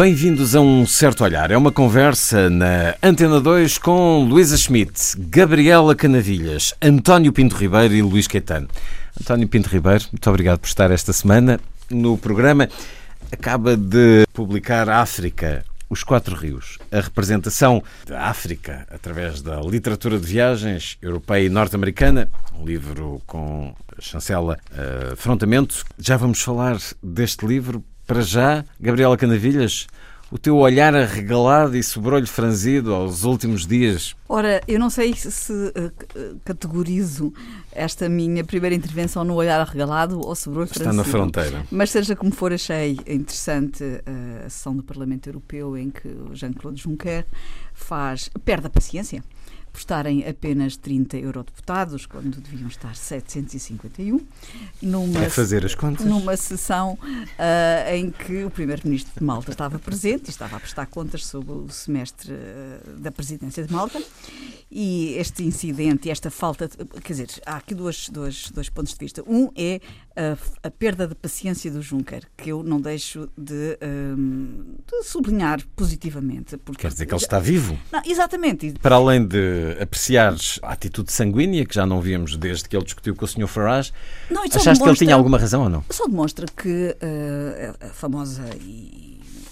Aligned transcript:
Bem-vindos 0.00 0.56
a 0.56 0.62
um 0.62 0.86
certo 0.86 1.22
olhar. 1.24 1.50
É 1.50 1.56
uma 1.58 1.70
conversa 1.70 2.48
na 2.48 2.94
Antena 3.02 3.38
2 3.38 3.76
com 3.76 4.24
Luísa 4.24 4.56
Schmidt, 4.56 5.14
Gabriela 5.18 5.94
Canavilhas, 5.94 6.72
António 6.80 7.30
Pinto 7.34 7.54
Ribeiro 7.54 7.92
e 7.92 8.00
Luís 8.00 8.26
Caetano. 8.26 8.66
António 9.20 9.46
Pinto 9.46 9.68
Ribeiro, 9.68 10.06
muito 10.10 10.30
obrigado 10.30 10.60
por 10.60 10.68
estar 10.68 10.90
esta 10.90 11.12
semana 11.12 11.60
no 11.90 12.16
programa. 12.16 12.66
Acaba 13.30 13.76
de 13.76 14.26
publicar 14.32 14.88
África, 14.88 15.66
os 15.90 16.02
Quatro 16.02 16.34
Rios, 16.34 16.78
a 16.90 17.00
representação 17.00 17.82
da 18.06 18.22
África 18.22 18.86
através 18.90 19.42
da 19.42 19.60
literatura 19.60 20.18
de 20.18 20.26
viagens 20.26 20.96
europeia 21.02 21.44
e 21.44 21.50
norte-americana, 21.50 22.30
um 22.58 22.64
livro 22.64 23.20
com 23.26 23.74
chancela 23.98 24.58
uh, 24.72 25.12
Afrontamento. 25.12 25.84
Já 25.98 26.16
vamos 26.16 26.40
falar 26.40 26.78
deste 27.02 27.44
livro 27.44 27.84
para 28.10 28.22
já, 28.22 28.64
Gabriela 28.80 29.16
Canavilhas, 29.16 29.86
o 30.32 30.36
teu 30.36 30.56
olhar 30.56 30.92
arregalado 30.96 31.76
e 31.76 31.82
sobrolho 31.82 32.26
franzido 32.26 32.92
aos 32.92 33.22
últimos 33.22 33.64
dias? 33.64 34.16
Ora, 34.28 34.60
eu 34.66 34.80
não 34.80 34.90
sei 34.90 35.14
se 35.14 35.52
uh, 35.52 36.40
categorizo 36.44 37.32
esta 37.70 38.08
minha 38.08 38.42
primeira 38.42 38.74
intervenção 38.74 39.22
no 39.22 39.34
olhar 39.34 39.60
arregalado 39.60 40.20
ou 40.26 40.34
sobrolho 40.34 40.64
Está 40.64 40.80
franzido. 40.80 40.96
na 40.96 41.04
fronteira. 41.04 41.64
Mas 41.70 41.90
seja 41.90 42.16
como 42.16 42.32
for, 42.32 42.52
achei 42.52 42.98
interessante 43.06 43.84
uh, 43.84 44.44
a 44.44 44.50
sessão 44.50 44.74
do 44.74 44.82
Parlamento 44.82 45.28
Europeu 45.28 45.78
em 45.78 45.88
que 45.88 46.08
Jean-Claude 46.32 46.82
Juncker 46.82 47.24
faz, 47.72 48.28
perde 48.44 48.66
a 48.66 48.70
paciência 48.70 49.22
por 49.72 49.78
estarem 49.78 50.26
apenas 50.26 50.76
30 50.76 51.16
eurodeputados, 51.18 52.06
quando 52.06 52.40
deviam 52.40 52.68
estar 52.68 52.94
751, 52.94 54.20
numa, 54.82 55.24
é 55.24 55.30
fazer 55.30 55.64
as 55.64 55.74
contas. 55.74 56.04
numa 56.06 56.36
sessão 56.36 56.98
uh, 57.02 57.94
em 57.94 58.10
que 58.10 58.44
o 58.44 58.50
Primeiro-Ministro 58.50 59.12
de 59.18 59.24
Malta 59.24 59.50
estava 59.50 59.78
presente 59.78 60.28
e 60.28 60.30
estava 60.30 60.56
a 60.56 60.60
prestar 60.60 60.86
contas 60.86 61.26
sobre 61.26 61.52
o 61.52 61.68
semestre 61.68 62.32
uh, 62.32 62.98
da 62.98 63.10
presidência 63.10 63.64
de 63.64 63.72
Malta. 63.72 64.02
E 64.72 65.14
este 65.14 65.42
incidente 65.42 66.08
e 66.08 66.10
esta 66.12 66.30
falta, 66.30 66.68
de, 66.68 66.76
quer 67.00 67.12
dizer, 67.12 67.28
há 67.44 67.56
aqui 67.56 67.74
dois, 67.74 68.08
dois, 68.08 68.50
dois 68.50 68.68
pontos 68.68 68.92
de 68.92 68.98
vista. 68.98 69.22
Um 69.26 69.50
é 69.56 69.80
a, 70.20 70.68
a 70.68 70.70
perda 70.70 71.06
de 71.06 71.14
paciência 71.14 71.70
do 71.70 71.80
Juncker, 71.80 72.24
que 72.36 72.50
eu 72.50 72.62
não 72.62 72.78
deixo 72.78 73.28
de, 73.36 73.78
um, 73.82 74.76
de 74.86 75.04
sublinhar 75.04 75.60
positivamente. 75.74 76.58
Porque 76.58 76.82
Quer 76.82 76.88
dizer 76.88 77.06
que 77.06 77.14
ele 77.14 77.22
está 77.22 77.38
vivo? 77.38 77.78
Não, 77.90 78.02
exatamente. 78.04 78.74
Para 78.82 78.96
além 78.96 79.26
de 79.26 79.76
apreciares 79.80 80.60
a 80.62 80.72
atitude 80.72 81.10
sanguínea, 81.10 81.64
que 81.64 81.74
já 81.74 81.86
não 81.86 82.00
víamos 82.00 82.36
desde 82.36 82.68
que 82.68 82.76
ele 82.76 82.84
discutiu 82.84 83.16
com 83.16 83.24
o 83.24 83.28
Sr. 83.28 83.46
Farage, 83.46 83.92
não, 84.30 84.42
achaste 84.42 84.60
demonstra, 84.60 84.84
que 84.84 84.90
ele 84.90 84.98
tinha 84.98 85.14
alguma 85.14 85.38
razão 85.38 85.62
ou 85.62 85.68
não? 85.70 85.84
Só 85.88 86.06
demonstra 86.06 86.46
que 86.46 86.96
uh, 87.00 87.86
a 87.86 87.88
famosa 87.88 88.44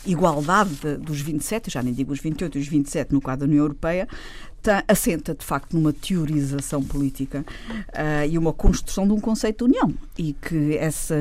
igualdade 0.06 0.96
dos 0.98 1.20
27, 1.20 1.68
eu 1.68 1.72
já 1.72 1.82
nem 1.82 1.92
digo 1.92 2.12
os 2.12 2.20
28 2.20 2.58
e 2.58 2.60
os 2.60 2.68
27 2.68 3.12
no 3.12 3.20
quadro 3.20 3.46
da 3.46 3.50
União 3.50 3.64
Europeia, 3.64 4.08
assenta 4.86 5.34
de 5.34 5.44
facto 5.44 5.74
numa 5.74 5.92
teorização 5.92 6.82
política 6.82 7.44
uh, 7.70 8.28
e 8.28 8.36
uma 8.36 8.52
construção 8.52 9.06
de 9.06 9.12
um 9.12 9.20
conceito 9.20 9.66
de 9.66 9.72
união 9.72 9.94
e 10.16 10.32
que 10.32 10.76
essa 10.76 11.16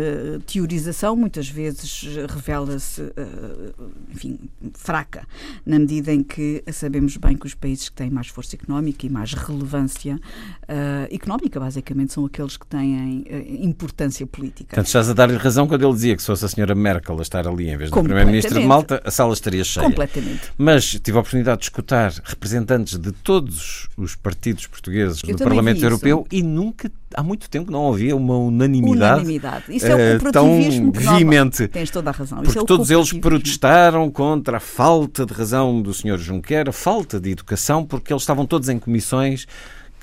teorização 0.46 1.16
muitas 1.16 1.48
vezes 1.48 2.04
revela-se 2.30 3.02
uh, 3.02 3.92
enfim 4.10 4.40
fraca 4.74 5.26
na 5.66 5.80
medida 5.80 6.12
em 6.14 6.24
que 6.24 6.64
sabemos 6.72 7.16
bem 7.18 7.38
que 7.38 7.46
os 7.46 7.54
países 7.54 7.90
que 7.90 7.96
têm 7.96 8.10
mais 8.10 8.28
força 8.28 8.56
económica 8.56 9.06
e 9.06 9.10
mais 9.10 9.34
relevância 9.34 10.16
uh, 10.16 11.14
económica 11.14 11.60
basicamente 11.60 12.14
são 12.14 12.26
aqueles 12.26 12.58
que 12.58 12.66
têm 12.66 13.26
importância 13.62 14.26
política. 14.26 14.70
Portanto, 14.70 14.88
estás 14.88 15.10
a 15.10 15.14
dar-lhe 15.14 15.38
razão 15.38 15.68
quando 15.68 15.84
ele 15.84 15.94
dizia 15.94 16.16
que 16.16 16.22
se 16.22 16.28
fosse 16.28 16.46
a 16.46 16.48
senhora 16.48 16.76
Merkel 16.76 17.18
a 17.18 17.22
estar 17.22 17.48
ali 17.48 17.70
em 17.70 17.78
vez 17.78 17.90
do 17.90 18.02
primeiro-ministro 18.02 18.60
de 18.60 18.66
Malta, 18.66 19.02
a 19.04 19.12
sala 19.12 19.34
estaria 19.34 19.64
cheia. 19.64 19.86
Completamente. 19.86 20.52
Mas 20.58 20.92
tive 21.00 21.18
a 21.18 21.22
oportunidade 21.22 21.60
de 21.60 21.66
escutar 21.66 22.14
representantes 22.24 22.98
de 22.98 23.12
todos 23.28 23.90
os 23.98 24.16
partidos 24.16 24.68
portugueses 24.68 25.22
Eu 25.22 25.34
no 25.34 25.38
Parlamento 25.38 25.84
Europeu 25.84 26.26
e 26.32 26.42
nunca, 26.42 26.90
há 27.14 27.22
muito 27.22 27.50
tempo, 27.50 27.70
não 27.70 27.92
havia 27.92 28.16
uma 28.16 28.38
unanimidade, 28.38 29.20
unanimidade. 29.20 29.66
Isso 29.68 29.86
é 29.86 30.16
o 30.16 30.18
uh, 30.18 30.32
tão 30.32 30.92
veemente. 30.94 31.68
Tens 31.68 31.92
toda 31.92 32.10
a 32.10 32.14
razão. 32.14 32.42
Porque 32.42 32.58
é 32.58 32.64
todos 32.64 32.90
eles 32.90 33.12
protestaram 33.12 34.10
contra 34.10 34.56
a 34.56 34.60
falta 34.62 35.26
de 35.26 35.34
razão 35.34 35.82
do 35.82 35.94
Sr. 35.94 36.18
Juncker, 36.18 36.70
a 36.70 36.72
falta 36.72 37.20
de 37.20 37.32
educação, 37.32 37.84
porque 37.84 38.14
eles 38.14 38.24
estavam 38.24 38.46
todos 38.46 38.70
em 38.70 38.80
comissões 38.80 39.46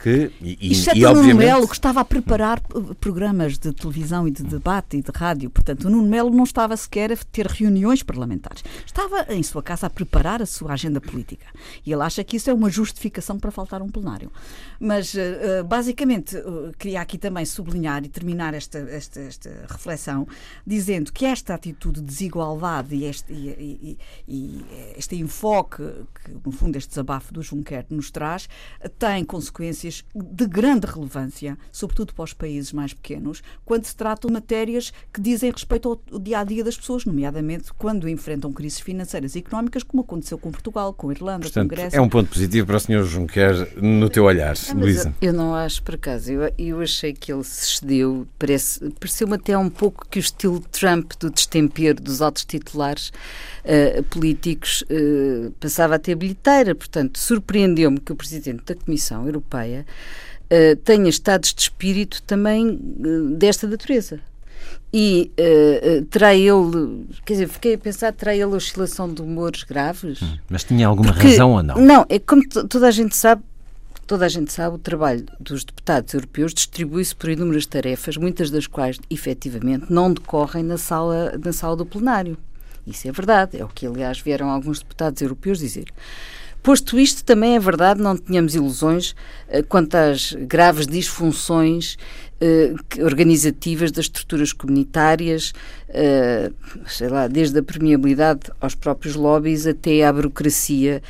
que. 0.04 0.30
E, 0.42 0.72
Exceto 0.72 0.98
e, 0.98 1.06
o 1.06 1.14
Nuno 1.14 1.34
Melo, 1.34 1.66
que 1.66 1.74
estava 1.74 2.00
a 2.00 2.04
preparar 2.04 2.60
programas 3.00 3.56
de 3.56 3.72
televisão 3.72 4.28
e 4.28 4.30
de 4.30 4.42
debate 4.42 4.98
e 4.98 5.02
de 5.02 5.10
rádio. 5.14 5.48
Portanto, 5.48 5.86
o 5.86 5.90
Nuno 5.90 6.06
Melo 6.06 6.30
não 6.30 6.44
estava 6.44 6.76
sequer 6.76 7.12
a 7.12 7.16
ter 7.16 7.46
reuniões 7.46 8.02
parlamentares. 8.02 8.62
Estava 8.84 9.32
em 9.32 9.42
sua 9.42 9.62
casa 9.62 9.86
a 9.86 9.90
preparar 9.90 10.42
a 10.42 10.46
sua 10.46 10.74
agenda 10.74 11.00
política. 11.00 11.46
E 11.86 11.92
ele 11.92 12.02
acha 12.02 12.22
que 12.22 12.36
isso 12.36 12.50
é 12.50 12.54
uma 12.54 12.68
justificação 12.68 13.38
para 13.38 13.50
faltar 13.50 13.80
um 13.80 13.88
plenário. 13.88 14.30
Mas, 14.78 15.14
uh, 15.14 15.64
basicamente, 15.66 16.36
uh, 16.36 16.72
queria 16.78 17.00
aqui 17.00 17.16
também 17.16 17.46
sublinhar 17.46 18.04
e 18.04 18.08
terminar 18.08 18.52
esta, 18.52 18.78
esta, 18.78 19.20
esta 19.20 19.66
reflexão 19.70 20.28
dizendo 20.66 21.12
que 21.12 21.24
esta 21.24 21.54
atitude 21.54 22.00
de 22.00 22.06
desigualdade 22.06 22.94
e 22.94 23.04
este, 23.04 23.32
e, 23.32 23.98
e 24.28 24.64
este 24.98 25.16
enfoque 25.16 25.82
que, 26.22 26.32
no 26.44 26.52
fundo, 26.52 26.76
este 26.76 26.90
desabafo 26.90 27.32
do 27.32 27.42
Juncker 27.42 27.86
nos 27.88 28.10
traz, 28.10 28.48
tem 28.98 29.24
consequências 29.24 29.93
de 30.14 30.46
grande 30.46 30.86
relevância, 30.86 31.58
sobretudo 31.70 32.14
para 32.14 32.24
os 32.24 32.32
países 32.32 32.72
mais 32.72 32.92
pequenos, 32.92 33.42
quando 33.64 33.84
se 33.84 33.94
tratam 33.94 34.28
de 34.28 34.34
matérias 34.34 34.92
que 35.12 35.20
dizem 35.20 35.50
respeito 35.50 36.00
ao 36.10 36.18
dia 36.18 36.38
a 36.38 36.44
dia 36.44 36.64
das 36.64 36.76
pessoas, 36.76 37.04
nomeadamente 37.04 37.72
quando 37.74 38.08
enfrentam 38.08 38.52
crises 38.52 38.80
financeiras 38.80 39.34
e 39.34 39.38
económicas, 39.38 39.82
como 39.82 40.02
aconteceu 40.02 40.38
com 40.38 40.50
Portugal, 40.50 40.92
com 40.92 41.12
Irlanda, 41.12 41.42
Portanto, 41.42 41.68
com 41.68 41.76
Grécia. 41.76 41.96
É 41.96 42.00
um 42.00 42.08
ponto 42.08 42.30
positivo 42.30 42.66
para 42.66 42.76
o 42.76 42.80
Sr. 42.80 43.04
Juncker 43.04 43.82
no 43.82 44.08
teu 44.08 44.24
olhar, 44.24 44.54
ah, 44.56 44.74
Luísa. 44.74 45.14
Eu, 45.20 45.32
não 45.32 45.54
acho 45.54 45.82
por 45.82 45.94
acaso. 45.94 46.32
Eu, 46.32 46.52
eu 46.58 46.80
achei 46.80 47.12
que 47.12 47.32
ele 47.32 47.44
se 47.44 47.76
cedeu, 47.76 48.26
parece, 48.38 48.90
pareceu-me 48.98 49.34
até 49.34 49.56
um 49.56 49.70
pouco 49.70 50.06
que 50.08 50.18
o 50.18 50.20
estilo 50.20 50.60
Trump 50.60 51.12
do 51.18 51.30
destempero 51.30 52.00
dos 52.00 52.22
altos 52.22 52.44
titulares 52.44 53.12
uh, 53.64 54.02
políticos 54.04 54.82
uh, 54.82 55.50
passava 55.52 55.96
a 55.96 55.98
ter 55.98 56.14
bilheteira. 56.14 56.74
Portanto, 56.74 57.18
surpreendeu-me 57.18 58.00
que 58.00 58.12
o 58.12 58.16
Presidente 58.16 58.64
da 58.64 58.74
Comissão 58.74 59.26
Europeia 59.26 59.83
uh, 59.84 60.76
tenha 60.84 61.08
estados 61.08 61.52
de 61.52 61.62
espírito 61.62 62.22
também 62.22 62.78
desta 63.36 63.66
natureza. 63.66 64.20
E 64.92 65.32
uh, 65.38 66.04
terá 66.04 66.34
ele, 66.34 67.06
quer 67.24 67.32
dizer, 67.32 67.48
fiquei 67.48 67.74
a 67.74 67.78
pensar, 67.78 68.12
terá 68.12 68.32
ele 68.32 68.44
oscilação 68.44 69.12
de 69.12 69.20
humores 69.22 69.64
graves? 69.64 70.22
Hum, 70.22 70.38
mas 70.48 70.62
tinha 70.62 70.86
alguma 70.86 71.12
Porque, 71.12 71.28
razão 71.28 71.52
ou 71.52 71.62
não? 71.62 71.76
Não, 71.76 72.06
é 72.08 72.18
como 72.20 72.48
toda 72.48 72.86
a 72.86 72.90
gente 72.92 73.16
sabe, 73.16 73.42
toda 74.06 74.24
a 74.24 74.28
gente 74.28 74.52
sabe, 74.52 74.76
o 74.76 74.78
trabalho 74.78 75.26
dos 75.40 75.64
deputados 75.64 76.14
europeus 76.14 76.54
distribui-se 76.54 77.14
por 77.14 77.28
inúmeras 77.28 77.66
tarefas, 77.66 78.16
muitas 78.16 78.50
das 78.50 78.68
quais, 78.68 78.98
efetivamente, 79.10 79.86
não 79.90 80.12
decorrem 80.12 80.62
na 80.62 80.78
sala, 80.78 81.36
na 81.44 81.52
sala 81.52 81.74
do 81.74 81.84
plenário. 81.84 82.38
Isso 82.86 83.08
é 83.08 83.12
verdade, 83.12 83.58
é 83.58 83.64
o 83.64 83.68
que, 83.68 83.86
aliás, 83.86 84.20
vieram 84.20 84.48
alguns 84.48 84.78
deputados 84.78 85.20
europeus 85.20 85.58
dizer. 85.58 85.86
Posto 86.64 86.98
isto, 86.98 87.22
também 87.22 87.56
é 87.56 87.60
verdade, 87.60 88.00
não 88.00 88.16
tínhamos 88.16 88.54
ilusões 88.54 89.10
uh, 89.10 89.62
quanto 89.68 89.96
às 89.96 90.32
graves 90.32 90.86
disfunções 90.86 91.98
uh, 92.40 93.04
organizativas 93.04 93.92
das 93.92 94.06
estruturas 94.06 94.50
comunitárias, 94.50 95.52
uh, 95.90 96.54
sei 96.86 97.08
lá, 97.10 97.28
desde 97.28 97.58
a 97.58 97.62
permeabilidade 97.62 98.50
aos 98.62 98.74
próprios 98.74 99.14
lobbies 99.14 99.66
até 99.66 100.06
à 100.06 100.10
burocracia 100.10 101.02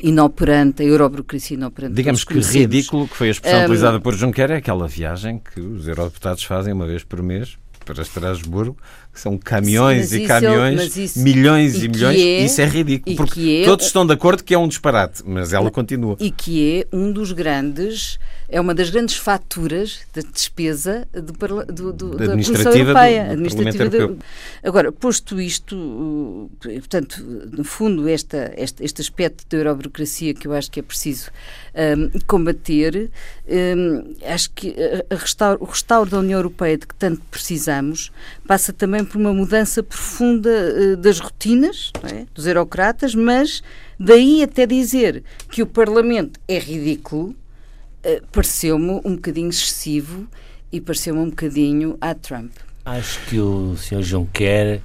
inoperante, 0.00 0.84
a 0.84 0.86
euroburocracia 0.86 1.56
inoperante. 1.56 1.94
Digamos 1.94 2.22
que 2.22 2.38
ridículo, 2.38 3.08
que 3.08 3.16
foi 3.16 3.28
a 3.28 3.30
expressão 3.32 3.62
um, 3.62 3.64
utilizada 3.64 3.98
por 3.98 4.14
Juncker, 4.14 4.52
é 4.52 4.56
aquela 4.58 4.86
viagem 4.86 5.40
que 5.40 5.60
os 5.60 5.88
eurodeputados 5.88 6.44
fazem 6.44 6.72
uma 6.72 6.86
vez 6.86 7.02
por 7.02 7.20
mês 7.20 7.58
para 7.84 8.02
Estrasburgo 8.02 8.76
são 9.12 9.36
caminhões 9.36 10.08
Sim, 10.08 10.24
e 10.24 10.26
caminhões, 10.26 10.96
isso, 10.96 11.18
milhões 11.18 11.74
e, 11.74 11.84
e 11.84 11.88
milhões, 11.88 12.20
é, 12.20 12.44
isso 12.44 12.60
é 12.60 12.64
ridículo, 12.66 13.16
porque 13.16 13.62
é, 13.62 13.64
todos 13.64 13.86
estão 13.86 14.06
de 14.06 14.12
acordo 14.12 14.42
que 14.42 14.54
é 14.54 14.58
um 14.58 14.68
disparate, 14.68 15.22
mas 15.26 15.52
ela 15.52 15.70
continua. 15.70 16.16
E 16.20 16.30
que 16.30 16.80
é 16.80 16.96
um 16.96 17.12
dos 17.12 17.32
grandes 17.32 18.18
é 18.50 18.60
uma 18.60 18.74
das 18.74 18.90
grandes 18.90 19.16
faturas 19.16 20.00
da 20.12 20.22
despesa 20.22 21.06
do, 21.12 21.32
do, 21.72 21.92
do, 21.92 22.16
da 22.16 22.28
Comissão 22.30 22.72
Europeia. 22.72 23.24
Do, 23.26 23.32
administrativa 23.32 23.84
Europeu. 23.84 24.18
Agora, 24.62 24.90
posto 24.90 25.40
isto, 25.40 26.50
portanto, 26.60 27.22
no 27.52 27.62
fundo, 27.62 28.08
esta, 28.08 28.52
este, 28.56 28.84
este 28.84 29.00
aspecto 29.00 29.44
da 29.48 29.56
euroburocracia 29.56 30.34
que 30.34 30.48
eu 30.48 30.52
acho 30.52 30.68
que 30.68 30.80
é 30.80 30.82
preciso 30.82 31.30
um, 31.74 32.18
combater, 32.26 33.10
um, 33.48 34.14
acho 34.26 34.50
que 34.50 34.74
a 35.08 35.14
restauro, 35.14 35.62
o 35.62 35.66
restauro 35.66 36.10
da 36.10 36.18
União 36.18 36.38
Europeia 36.38 36.76
de 36.76 36.86
que 36.88 36.94
tanto 36.96 37.22
precisamos 37.30 38.10
passa 38.46 38.72
também 38.72 38.99
por 39.04 39.18
uma 39.18 39.32
mudança 39.32 39.82
profunda 39.82 40.50
uh, 40.50 40.96
das 40.96 41.18
rotinas 41.18 41.92
é? 42.12 42.26
dos 42.34 42.46
eurocratas, 42.46 43.14
mas 43.14 43.62
daí 43.98 44.42
até 44.42 44.66
dizer 44.66 45.22
que 45.50 45.62
o 45.62 45.66
Parlamento 45.66 46.38
é 46.46 46.58
ridículo 46.58 47.28
uh, 47.30 48.26
pareceu-me 48.32 49.00
um 49.04 49.14
bocadinho 49.14 49.48
excessivo 49.48 50.26
e 50.72 50.80
pareceu-me 50.80 51.20
um 51.20 51.30
bocadinho 51.30 51.96
a 52.00 52.14
Trump. 52.14 52.52
Acho 52.84 53.20
que 53.26 53.38
o 53.38 53.76
Sr. 53.76 54.02
Juncker 54.02 54.80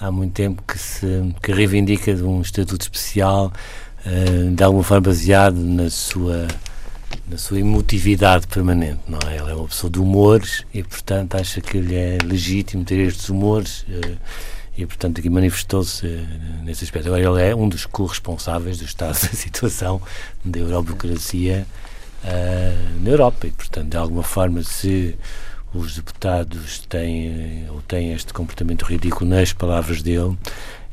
há 0.00 0.10
muito 0.10 0.34
tempo 0.34 0.62
que 0.62 0.78
se 0.78 1.06
que 1.42 1.52
reivindica 1.52 2.14
de 2.14 2.22
um 2.22 2.40
estatuto 2.40 2.82
especial, 2.82 3.52
uh, 4.04 4.50
de 4.54 4.62
alguma 4.62 4.84
forma 4.84 5.02
baseado 5.02 5.56
na 5.56 5.90
sua 5.90 6.46
na 7.28 7.36
sua 7.36 7.60
emotividade 7.60 8.46
permanente, 8.46 9.00
não 9.06 9.18
é? 9.28 9.36
Ele 9.36 9.50
é 9.50 9.54
uma 9.54 9.68
pessoa 9.68 9.90
de 9.90 9.98
humores 9.98 10.64
e, 10.72 10.82
portanto, 10.82 11.34
acha 11.34 11.60
que 11.60 11.78
lhe 11.78 11.94
é 11.94 12.18
legítimo 12.24 12.84
ter 12.84 12.98
estes 13.00 13.28
humores 13.28 13.82
uh, 13.82 14.18
e, 14.76 14.86
portanto, 14.86 15.18
aqui 15.18 15.28
manifestou-se 15.28 16.06
uh, 16.06 16.28
nesse 16.64 16.84
aspecto. 16.84 17.08
Agora, 17.08 17.22
ele 17.22 17.50
é 17.50 17.54
um 17.54 17.68
dos 17.68 17.84
corresponsáveis 17.84 18.78
do 18.78 18.84
estado 18.84 19.12
da 19.20 19.28
situação 19.28 20.00
da 20.44 20.58
euroburocracia 20.58 21.66
uh, 22.24 23.02
na 23.02 23.10
Europa 23.10 23.46
e, 23.46 23.50
portanto, 23.50 23.90
de 23.90 23.96
alguma 23.96 24.22
forma, 24.22 24.62
se 24.62 25.14
os 25.74 25.96
deputados 25.96 26.78
têm 26.88 27.66
ou 27.68 27.82
têm 27.82 28.14
este 28.14 28.32
comportamento 28.32 28.86
ridículo 28.86 29.28
nas 29.28 29.52
palavras 29.52 30.02
dele, 30.02 30.38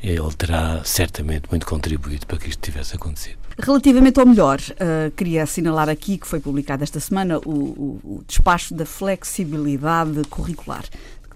ele 0.02 0.34
terá 0.36 0.82
certamente 0.84 1.48
muito 1.50 1.66
contribuído 1.66 2.26
para 2.26 2.36
que 2.36 2.50
isto 2.50 2.60
tivesse 2.60 2.94
acontecido. 2.94 3.45
Relativamente 3.58 4.20
ao 4.20 4.26
melhor, 4.26 4.58
uh, 4.60 5.10
queria 5.12 5.42
assinalar 5.42 5.88
aqui 5.88 6.18
que 6.18 6.26
foi 6.26 6.40
publicado 6.40 6.84
esta 6.84 7.00
semana 7.00 7.38
o, 7.38 7.50
o, 7.50 8.00
o 8.04 8.24
despacho 8.26 8.74
da 8.74 8.84
flexibilidade 8.84 10.22
curricular 10.28 10.84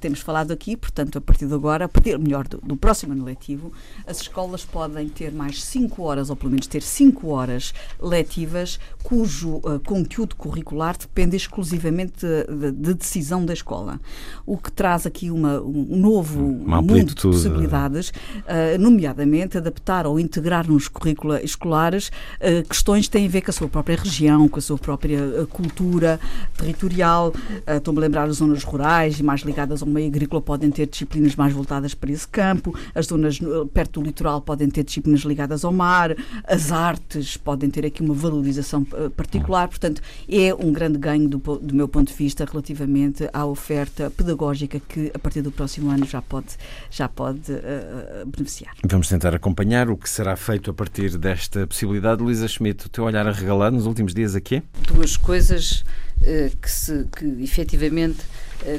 que 0.01 0.09
temos 0.09 0.21
falado 0.21 0.51
aqui, 0.51 0.77
portanto, 0.77 1.19
a 1.19 1.21
partir 1.21 1.47
de 1.47 1.53
agora, 1.53 1.85
a 1.85 1.89
partir, 1.89 2.19
melhor, 2.19 2.49
do, 2.49 2.59
do 2.59 2.75
próximo 2.75 3.13
ano 3.13 3.23
letivo, 3.23 3.71
as 4.07 4.23
escolas 4.23 4.65
podem 4.65 5.07
ter 5.09 5.31
mais 5.31 5.63
5 5.63 6.03
horas, 6.03 6.31
ou 6.31 6.37
pelo 6.37 6.51
menos 6.51 6.67
ter 6.67 6.83
5 6.83 7.29
horas 7.29 7.75
letivas, 8.01 8.81
cujo 9.03 9.57
uh, 9.57 9.79
conteúdo 9.85 10.35
curricular 10.35 10.97
depende 10.97 11.37
exclusivamente 11.37 12.27
de, 12.27 12.73
de, 12.73 12.95
decisão 12.95 13.45
da 13.45 13.53
escola. 13.53 14.01
O 14.47 14.57
que 14.57 14.73
traz 14.73 15.05
aqui 15.05 15.31
uma, 15.31 15.61
um 15.61 15.97
novo 15.97 16.41
uma 16.41 16.81
mundo 16.81 17.15
de 17.15 17.23
possibilidades, 17.23 18.09
uh, 18.09 18.79
nomeadamente 18.79 19.59
adaptar 19.59 20.07
ou 20.07 20.19
integrar 20.19 20.67
nos 20.67 20.89
currículos 20.89 21.41
escolares 21.43 22.09
uh, 22.41 22.67
questões 22.67 23.07
que 23.07 23.11
têm 23.11 23.27
a 23.27 23.29
ver 23.29 23.43
com 23.43 23.51
a 23.51 23.55
sua 23.55 23.69
própria 23.69 23.97
região, 23.97 24.49
com 24.49 24.59
a 24.59 24.63
sua 24.63 24.79
própria 24.79 25.47
cultura 25.51 26.19
territorial. 26.57 27.35
Estou-me 27.67 27.99
a 27.99 28.03
lembrar 28.03 28.27
das 28.27 28.37
zonas 28.37 28.65
rurais 28.65 29.21
e 29.21 29.23
mais 29.23 29.43
ligadas 29.43 29.83
ao 29.83 29.90
meio 29.91 30.09
agrícola 30.09 30.41
podem 30.41 30.71
ter 30.71 30.87
disciplinas 30.87 31.37
mais 31.37 31.53
voltadas 31.53 31.95
para 31.95 32.11
esse 32.11 32.27
campo, 32.27 32.75
as 32.95 33.07
zonas 33.07 33.39
perto 33.73 34.01
do 34.01 34.07
litoral 34.07 34.41
podem 34.41 34.69
ter 34.69 34.85
disciplinas 34.85 35.21
ligadas 35.21 35.65
ao 35.65 35.73
mar, 35.73 36.15
as 36.45 36.73
artes 36.73 37.37
podem 37.37 37.71
ter 37.71 37.85
aqui 37.87 38.03
uma 38.03 38.15
valorização 38.15 38.87
eh, 38.95 39.09
particular. 39.11 39.69
Portanto, 39.69 40.01
é 40.29 40.55
um 40.55 40.73
grande 40.73 40.99
ganho 40.99 41.29
do, 41.29 41.39
do 41.39 41.75
meu 41.75 41.89
ponto 41.89 42.09
de 42.09 42.15
vista 42.15 42.45
relativamente 42.45 43.29
à 43.33 43.45
oferta 43.45 44.11
pedagógica 44.11 44.81
que 44.81 45.11
a 45.15 45.19
partir 45.19 45.43
do 45.43 45.51
próximo 45.51 45.91
ano 45.91 46.07
já 46.07 46.23
pode, 46.23 46.57
já 46.91 47.09
pode 47.09 47.53
uh, 47.53 48.27
beneficiar. 48.27 48.75
Vamos 48.85 49.09
tentar 49.09 49.35
acompanhar 49.35 49.91
o 49.91 49.97
que 49.97 50.09
será 50.09 50.37
feito 50.37 50.71
a 50.71 50.75
partir 50.75 51.17
desta 51.19 51.67
possibilidade. 51.67 52.23
Luísa 52.23 52.47
Schmidt, 52.49 52.87
o 52.87 52.89
teu 52.89 53.05
olhar 53.05 53.27
a 53.27 53.33
regalar 53.33 53.71
nos 53.71 53.87
últimos 53.87 54.15
dias 54.15 54.35
aqui? 54.35 54.63
Duas 54.87 55.17
coisas 55.17 55.85
uh, 56.21 56.57
que, 56.57 56.71
se, 56.71 57.07
que 57.17 57.25
efetivamente 57.43 58.19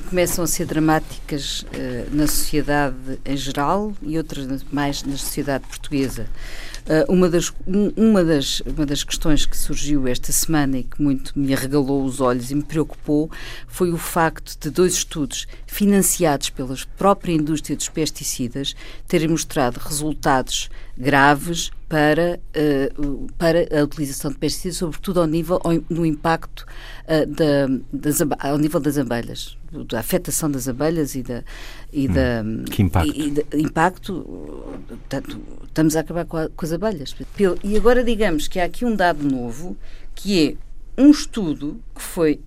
começam 0.09 0.43
a 0.43 0.47
ser 0.47 0.65
dramáticas 0.65 1.61
uh, 1.61 2.15
na 2.15 2.27
sociedade 2.27 3.19
em 3.25 3.35
geral 3.35 3.93
e 4.01 4.17
outras 4.17 4.63
mais 4.71 5.03
na 5.03 5.17
sociedade 5.17 5.65
portuguesa. 5.67 6.27
Uh, 6.81 7.11
uma, 7.11 7.29
das, 7.29 7.51
um, 7.67 7.89
uma, 7.95 8.23
das, 8.23 8.61
uma 8.61 8.85
das 8.85 9.03
questões 9.03 9.45
que 9.45 9.55
surgiu 9.55 10.07
esta 10.07 10.31
semana 10.31 10.79
e 10.79 10.83
que 10.83 11.01
muito 11.01 11.37
me 11.37 11.53
arregalou 11.53 12.03
os 12.03 12.19
olhos 12.19 12.49
e 12.51 12.55
me 12.55 12.63
preocupou 12.63 13.29
foi 13.67 13.91
o 13.91 13.97
facto 13.97 14.57
de 14.59 14.69
dois 14.69 14.93
estudos 14.93 15.47
financiados 15.67 16.49
pela 16.49 16.75
própria 16.97 17.33
indústria 17.33 17.75
dos 17.75 17.89
pesticidas 17.89 18.75
terem 19.07 19.27
mostrado 19.27 19.79
resultados 19.79 20.69
graves 20.97 21.71
para, 21.91 22.39
uh, 22.55 23.27
para 23.37 23.67
a 23.77 23.83
utilização 23.83 24.31
de 24.31 24.37
pesticidas, 24.37 24.77
sobretudo 24.77 25.19
ao 25.19 25.27
nível, 25.27 25.59
no 25.89 26.05
impacto 26.05 26.65
uh, 27.03 27.25
da, 27.25 27.67
das, 27.91 28.21
ao 28.39 28.57
nível 28.57 28.79
das 28.79 28.97
abelhas, 28.97 29.57
da 29.89 29.99
afetação 29.99 30.49
das 30.49 30.69
abelhas 30.69 31.15
e 31.15 31.21
da... 31.21 31.43
E 31.91 32.07
hum, 32.07 32.13
da 32.13 32.71
que 32.71 32.81
impacto? 32.81 33.13
E, 33.13 33.57
e 33.57 33.61
impacto, 33.61 34.23
portanto, 34.87 35.41
estamos 35.65 35.97
a 35.97 35.99
acabar 35.99 36.23
com, 36.23 36.37
a, 36.37 36.47
com 36.47 36.65
as 36.65 36.71
abelhas. 36.71 37.13
E 37.61 37.75
agora 37.75 38.05
digamos 38.05 38.47
que 38.47 38.57
há 38.57 38.63
aqui 38.63 38.85
um 38.85 38.95
dado 38.95 39.29
novo, 39.29 39.75
que 40.15 40.47
é 40.97 41.01
um 41.01 41.11
estudo 41.11 41.81
que 41.93 42.01
foi 42.01 42.39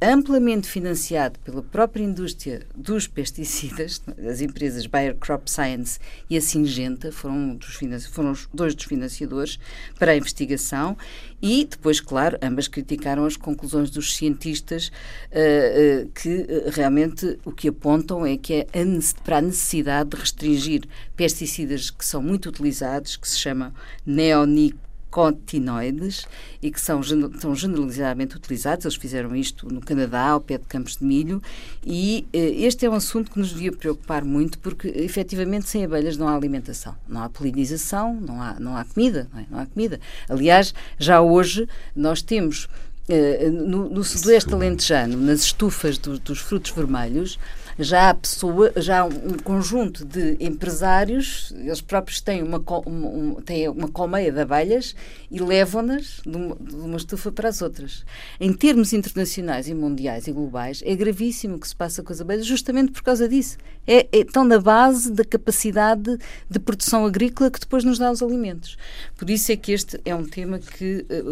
amplamente 0.00 0.68
financiado 0.68 1.38
pela 1.40 1.62
própria 1.62 2.02
indústria 2.02 2.66
dos 2.74 3.06
pesticidas, 3.06 4.02
as 4.28 4.40
empresas 4.40 4.86
Bayer 4.86 5.16
Crop 5.16 5.50
Science 5.50 5.98
e 6.28 6.36
a 6.36 6.40
Singenta 6.40 7.10
foram, 7.10 7.56
dos, 7.56 8.06
foram 8.06 8.34
dois 8.52 8.74
dos 8.74 8.84
financiadores 8.84 9.58
para 9.98 10.12
a 10.12 10.16
investigação. 10.16 10.96
E 11.40 11.64
depois, 11.64 12.00
claro, 12.00 12.38
ambas 12.42 12.66
criticaram 12.68 13.24
as 13.24 13.36
conclusões 13.36 13.90
dos 13.90 14.16
cientistas 14.16 14.88
uh, 14.88 16.04
uh, 16.04 16.10
que 16.10 16.28
uh, 16.28 16.70
realmente 16.70 17.38
o 17.44 17.52
que 17.52 17.68
apontam 17.68 18.24
é 18.24 18.36
que 18.36 18.54
é 18.54 18.60
a, 18.62 19.22
para 19.22 19.38
a 19.38 19.42
necessidade 19.42 20.10
de 20.10 20.16
restringir 20.16 20.82
pesticidas 21.14 21.90
que 21.90 22.04
são 22.04 22.22
muito 22.22 22.48
utilizados, 22.48 23.16
que 23.16 23.28
se 23.28 23.38
chamam 23.38 23.72
neonic 24.04 24.76
cotinoides 25.16 26.26
e 26.60 26.70
que 26.70 26.78
são, 26.78 27.02
são 27.02 27.54
generalizadamente 27.54 28.36
utilizados. 28.36 28.84
Eles 28.84 28.96
fizeram 28.96 29.34
isto 29.34 29.66
no 29.72 29.80
Canadá, 29.80 30.28
ao 30.28 30.42
pé 30.42 30.58
de 30.58 30.66
campos 30.66 30.98
de 30.98 31.04
milho, 31.06 31.42
e 31.82 32.26
eh, 32.34 32.66
este 32.66 32.84
é 32.84 32.90
um 32.90 32.92
assunto 32.92 33.30
que 33.30 33.38
nos 33.38 33.48
devia 33.48 33.72
preocupar 33.72 34.22
muito, 34.22 34.58
porque 34.58 34.88
efetivamente 34.88 35.70
sem 35.70 35.86
abelhas 35.86 36.18
não 36.18 36.28
há 36.28 36.36
alimentação, 36.36 36.94
não 37.08 37.22
há 37.22 37.30
polinização, 37.30 38.20
não 38.20 38.42
há, 38.42 38.60
não 38.60 38.76
há 38.76 38.84
comida, 38.84 39.26
não, 39.32 39.40
é? 39.40 39.46
não 39.50 39.58
há 39.58 39.64
comida. 39.64 39.98
Aliás, 40.28 40.74
já 40.98 41.22
hoje 41.22 41.66
nós 41.94 42.20
temos 42.20 42.68
eh, 43.08 43.48
no, 43.50 43.88
no 43.88 44.04
sudoeste 44.04 44.52
alentejano, 44.52 45.16
nas 45.16 45.40
estufas 45.44 45.96
do, 45.96 46.18
dos 46.18 46.40
frutos 46.40 46.72
vermelhos, 46.72 47.38
já 47.78 48.10
há 48.10 48.14
pessoa, 48.14 48.72
já 48.76 49.00
há 49.00 49.04
um 49.04 49.36
conjunto 49.42 50.04
de 50.04 50.36
empresários, 50.40 51.52
eles 51.56 51.80
próprios 51.80 52.20
têm 52.20 52.42
uma, 52.42 52.58
uma, 52.58 53.42
têm 53.42 53.68
uma 53.68 53.88
colmeia 53.88 54.32
de 54.32 54.40
abelhas 54.40 54.94
e 55.30 55.40
levam-nas 55.40 56.20
de, 56.24 56.32
de, 56.32 56.74
uma 56.74 56.96
estufa 56.96 57.30
para 57.30 57.48
as 57.48 57.60
outras. 57.60 58.04
Em 58.40 58.52
termos 58.52 58.92
internacionais 58.92 59.68
e 59.68 59.74
mundiais 59.74 60.26
e 60.26 60.32
globais, 60.32 60.82
é 60.84 60.94
gravíssimo 60.94 61.56
o 61.56 61.58
que 61.60 61.68
se 61.68 61.76
passa 61.76 62.02
com 62.02 62.12
as 62.12 62.20
abelhas, 62.20 62.46
justamente 62.46 62.92
por 62.92 63.02
causa 63.02 63.28
disso. 63.28 63.58
É, 63.86 64.06
é 64.10 64.24
tão 64.24 64.44
na 64.44 64.58
base 64.58 65.12
da 65.12 65.24
capacidade 65.24 66.18
de 66.50 66.58
produção 66.58 67.04
agrícola 67.04 67.50
que 67.50 67.60
depois 67.60 67.84
nos 67.84 67.98
dá 67.98 68.10
os 68.10 68.22
alimentos. 68.22 68.76
Por 69.16 69.28
isso 69.30 69.52
é 69.52 69.56
que 69.56 69.72
este 69.72 70.00
é 70.04 70.14
um 70.14 70.24
tema 70.24 70.58
que, 70.58 71.06
eh, 71.08 71.22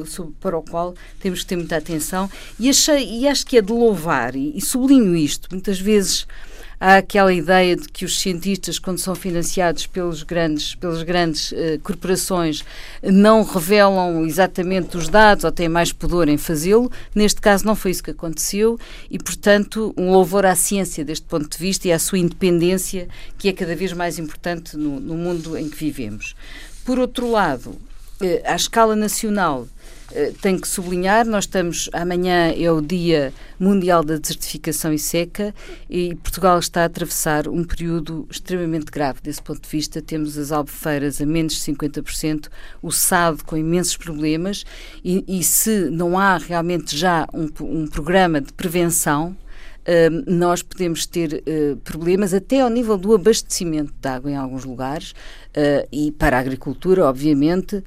para 0.41 0.57
o 0.57 0.63
qual 0.63 0.95
temos 1.21 1.41
que 1.41 1.47
ter 1.47 1.57
muita 1.57 1.77
atenção 1.77 2.31
e, 2.59 2.69
achei, 2.69 3.21
e 3.21 3.27
acho 3.27 3.45
que 3.47 3.59
é 3.59 3.63
de 3.63 3.73
louvar, 3.73 4.37
e, 4.37 4.57
e 4.57 4.61
sublinho 4.61 5.17
isto, 5.17 5.49
muitas 5.51 5.81
vezes 5.81 6.27
há 6.85 6.99
aquela 6.99 7.33
ideia 7.33 7.75
de 7.77 7.89
que 7.89 8.05
os 8.05 8.21
cientistas, 8.21 8.79
quando 8.79 8.99
são 8.99 9.15
financiados 9.15 9.87
pelos 9.87 10.23
grandes, 10.23 10.75
pelas 10.75 11.03
grandes 11.03 11.51
uh, 11.53 11.79
corporações, 11.83 12.63
não 13.03 13.43
revelam 13.43 14.27
exatamente 14.27 14.95
os 14.95 15.09
dados 15.09 15.45
ou 15.45 15.51
têm 15.51 15.67
mais 15.67 15.93
pudor 15.93 16.29
em 16.29 16.37
fazê-lo. 16.37 16.93
Neste 17.15 17.41
caso, 17.41 17.65
não 17.65 17.75
foi 17.75 17.91
isso 17.91 18.03
que 18.03 18.11
aconteceu 18.11 18.79
e, 19.11 19.19
portanto, 19.19 19.95
um 19.97 20.13
louvor 20.13 20.45
à 20.45 20.55
ciência 20.55 21.03
deste 21.03 21.25
ponto 21.25 21.49
de 21.49 21.57
vista 21.57 21.89
e 21.89 21.93
à 21.93 21.99
sua 21.99 22.19
independência, 22.19 23.09
que 23.39 23.49
é 23.49 23.53
cada 23.55 23.75
vez 23.75 23.95
mais 23.95 24.19
importante 24.19 24.77
no, 24.77 25.01
no 25.01 25.15
mundo 25.15 25.57
em 25.57 25.71
que 25.71 25.77
vivemos. 25.79 26.37
Por 26.85 26.99
outro 26.99 27.31
lado, 27.31 27.79
à 28.45 28.55
escala 28.55 28.95
nacional, 28.95 29.67
eh, 29.67 30.04
tenho 30.41 30.61
que 30.61 30.69
sublinhar, 30.69 31.27
nós 31.27 31.45
estamos, 31.45 31.89
amanhã 31.93 32.53
é 32.57 32.71
o 32.71 32.81
Dia 32.81 33.33
Mundial 33.59 34.05
da 34.05 34.17
Desertificação 34.17 34.93
e 34.93 34.99
Seca 34.99 35.55
e 35.89 36.15
Portugal 36.17 36.59
está 36.59 36.83
a 36.83 36.85
atravessar 36.85 37.49
um 37.49 37.65
período 37.65 38.27
extremamente 38.31 38.87
grave 38.87 39.21
desse 39.23 39.43
ponto 39.43 39.63
de 39.63 39.69
vista. 39.69 40.03
Temos 40.03 40.37
as 40.37 40.53
albufeiras 40.53 41.21
a 41.21 41.27
menos 41.27 41.55
de 41.55 41.73
50%, 41.73 42.49
o 42.83 42.93
SAD 42.93 43.45
com 43.45 43.57
imensos 43.57 43.97
problemas 43.97 44.65
e, 45.05 45.25
e 45.27 45.43
se 45.43 45.91
não 45.91 46.19
há 46.19 46.37
realmente 46.37 46.97
já 46.97 47.27
um, 47.33 47.49
um 47.61 47.87
programa 47.87 48.41
de 48.41 48.53
prevenção, 48.53 49.37
Nós 50.27 50.63
podemos 50.63 51.07
ter 51.07 51.43
uh, 51.47 51.77
problemas 51.79 52.33
até 52.33 52.61
ao 52.61 52.71
nível 52.71 52.97
do 52.97 53.15
abastecimento 53.15 53.93
de 54.01 54.09
água 54.09 54.31
em 54.31 54.37
alguns 54.37 54.65
lugares 54.65 55.11
uh, 55.11 55.87
e 55.93 56.11
para 56.13 56.37
a 56.37 56.41
agricultura, 56.41 57.05
obviamente, 57.05 57.83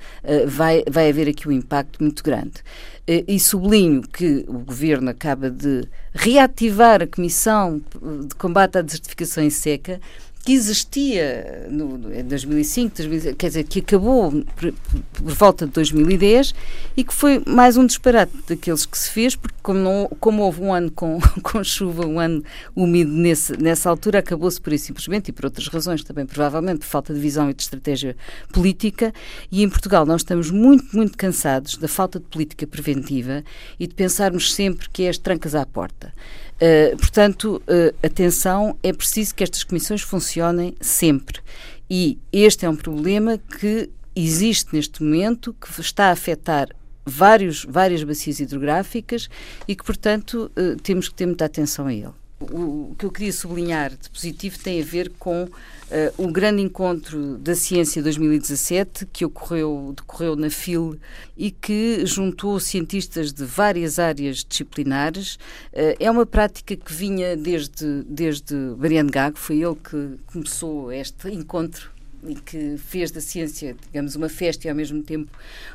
vai, 0.45 0.83
vai 0.89 1.09
haver 1.09 1.27
aqui 1.27 1.47
um 1.47 1.51
impacto 1.51 2.01
muito 2.01 2.23
grande. 2.23 2.63
e 3.07 3.39
sublinho 3.39 4.01
que 4.01 4.45
o 4.47 4.59
Governo 4.59 5.09
acaba 5.09 5.49
de 5.49 5.87
reativar 6.13 7.01
a 7.01 7.07
Comissão 7.07 7.81
de 8.27 8.35
Combate 8.35 8.77
à 8.77 8.81
Desertificação 8.81 9.43
em 9.43 9.49
Seca, 9.49 9.99
que 10.47 10.53
existia 10.53 11.67
no, 11.69 11.99
em 12.13 12.23
2005, 12.23 12.95
2000, 12.95 13.35
quer 13.35 13.47
dizer, 13.47 13.65
que 13.65 13.79
acabou 13.79 14.31
por, 14.55 14.73
por, 15.11 15.33
volta 15.33 15.65
de 15.65 15.73
2010 15.73 16.55
e 16.95 17.03
que 17.03 17.13
foi 17.13 17.43
mais 17.45 17.75
um 17.75 17.85
disparate 17.85 18.31
daqueles 18.47 18.85
que 18.85 18.97
se 18.97 19.09
fez, 19.09 19.35
porque 19.35 19.57
como, 19.61 19.77
não, 19.77 20.09
como 20.21 20.43
houve 20.43 20.61
um 20.61 20.73
ano 20.73 20.89
com, 20.89 21.19
com 21.43 21.61
chuva, 21.65 22.05
um 22.05 22.17
ano 22.17 22.41
úmido 22.73 23.11
nesse, 23.11 23.61
nessa 23.61 23.89
altura, 23.89 24.19
acabou-se 24.19 24.61
por 24.61 24.71
isso 24.71 24.85
simplesmente 24.85 25.27
e 25.27 25.31
por 25.33 25.43
outras 25.43 25.67
razões 25.67 26.01
também, 26.01 26.25
provavelmente, 26.25 26.79
por 26.79 26.85
falta 26.85 27.13
de 27.13 27.19
visão 27.19 27.49
e 27.49 27.53
de 27.53 27.63
estratégia 27.63 28.15
política. 28.53 29.13
E 29.51 29.61
em 29.61 29.67
Portugal 29.67 30.05
nós 30.05 30.21
estamos 30.21 30.49
muito, 30.49 30.95
muito 30.95 31.17
cansados 31.17 31.75
da 31.75 31.89
falta 31.89 32.21
de 32.21 32.25
política 32.25 32.65
preventiva 32.65 33.43
e 33.77 33.85
de 33.85 33.93
pensarmos 33.93 34.55
sempre 34.55 34.87
que 34.91 35.03
é 35.03 35.09
as 35.09 35.17
trancas 35.17 35.53
à 35.53 35.65
porta. 35.65 36.13
Uh, 36.57 36.97
portanto, 36.97 37.61
uh, 37.67 37.95
atenção, 38.05 38.77
é 38.81 38.91
preciso 38.91 39.35
que 39.35 39.43
estas 39.43 39.63
comissões 39.63 40.01
funcionem 40.01 40.75
sempre. 40.81 41.39
E 41.89 42.17
este 42.33 42.65
é 42.65 42.69
um 42.69 42.75
problema 42.75 43.37
que 43.37 43.89
existe 44.15 44.73
neste 44.73 45.03
momento, 45.03 45.53
que 45.53 45.79
está 45.79 46.05
a 46.05 46.11
afetar 46.11 46.69
vários, 47.05 47.63
várias 47.63 48.03
bacias 48.03 48.39
hidrográficas 48.39 49.29
e 49.67 49.75
que, 49.75 49.83
portanto, 49.83 50.51
uh, 50.57 50.75
temos 50.81 51.07
que 51.07 51.15
ter 51.15 51.25
muita 51.25 51.45
atenção 51.45 51.87
a 51.87 51.93
ele. 51.93 52.13
O, 52.39 52.95
que 52.97 53.05
eu 53.05 53.11
queria 53.11 53.33
sublinhar 53.33 53.89
de 53.89 54.09
positivo 54.09 54.59
tem 54.59 54.81
a 54.81 54.85
ver 54.85 55.11
com 55.17 55.49
Uh, 55.87 56.25
o 56.25 56.29
grande 56.29 56.61
encontro 56.61 57.37
da 57.37 57.55
ciência 57.55 58.03
2017 58.03 59.05
que 59.05 59.23
ocorreu, 59.23 59.93
decorreu 59.95 60.35
na 60.35 60.49
FIL 60.49 60.99
e 61.37 61.49
que 61.49 62.05
juntou 62.05 62.59
cientistas 62.59 63.31
de 63.31 63.45
várias 63.45 63.97
áreas 63.97 64.43
disciplinares. 64.43 65.35
Uh, 65.71 65.95
é 65.97 66.11
uma 66.11 66.25
prática 66.25 66.75
que 66.75 66.91
vinha 66.91 67.37
desde, 67.37 68.03
desde 68.03 68.53
Mariano 68.77 69.09
Gago, 69.09 69.39
foi 69.39 69.63
ele 69.63 69.75
que 69.75 70.19
começou 70.25 70.91
este 70.91 71.29
encontro 71.29 71.89
e 72.27 72.35
que 72.35 72.75
fez 72.77 73.09
da 73.09 73.21
ciência, 73.21 73.73
digamos, 73.85 74.17
uma 74.17 74.27
festa 74.27 74.67
e 74.67 74.69
ao 74.69 74.75
mesmo 74.75 75.01
tempo 75.01 75.31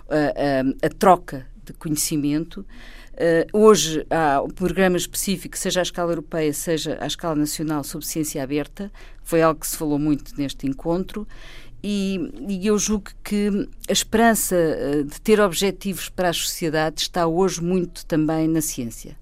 uh, 0.09 0.76
a 0.83 0.88
troca 0.90 1.47
de 1.64 1.73
conhecimento. 1.73 2.66
Uh, 3.12 3.45
hoje 3.52 4.07
há 4.09 4.40
um 4.42 4.49
programa 4.49 4.97
específico, 4.97 5.57
seja 5.59 5.81
à 5.81 5.83
escala 5.83 6.12
europeia, 6.12 6.52
seja 6.52 6.97
à 6.99 7.07
escala 7.07 7.35
nacional, 7.35 7.85
sobre 7.85 8.07
ciência 8.07 8.42
aberta. 8.42 8.90
Foi 9.23 9.42
algo 9.42 9.61
que 9.61 9.66
se 9.66 9.76
falou 9.76 9.99
muito 9.99 10.35
neste 10.37 10.66
encontro. 10.66 11.28
E, 11.85 12.33
e 12.49 12.66
eu 12.66 12.78
julgo 12.78 13.11
que 13.23 13.69
a 13.88 13.92
esperança 13.92 14.57
uh, 14.57 15.04
de 15.04 15.21
ter 15.21 15.40
objetivos 15.40 16.09
para 16.09 16.31
as 16.31 16.38
sociedades 16.38 17.02
está 17.02 17.26
hoje 17.26 17.62
muito 17.62 18.07
também 18.07 18.49
na 18.49 18.62
ciência. 18.62 19.16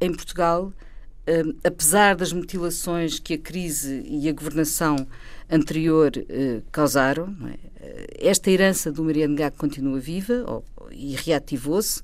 Em 0.00 0.12
Portugal, 0.12 0.66
uh, 0.66 1.56
apesar 1.64 2.14
das 2.14 2.32
mutilações 2.32 3.18
que 3.18 3.34
a 3.34 3.38
crise 3.38 4.04
e 4.06 4.28
a 4.28 4.32
governação 4.32 5.08
anterior 5.50 6.12
causaram, 6.72 7.36
é? 7.46 7.74
esta 8.18 8.50
herança 8.50 8.90
do 8.90 9.04
Mariano 9.04 9.36
Gago 9.36 9.56
continua 9.56 9.98
viva 10.00 10.62
e 10.90 11.14
reativou-se. 11.16 12.00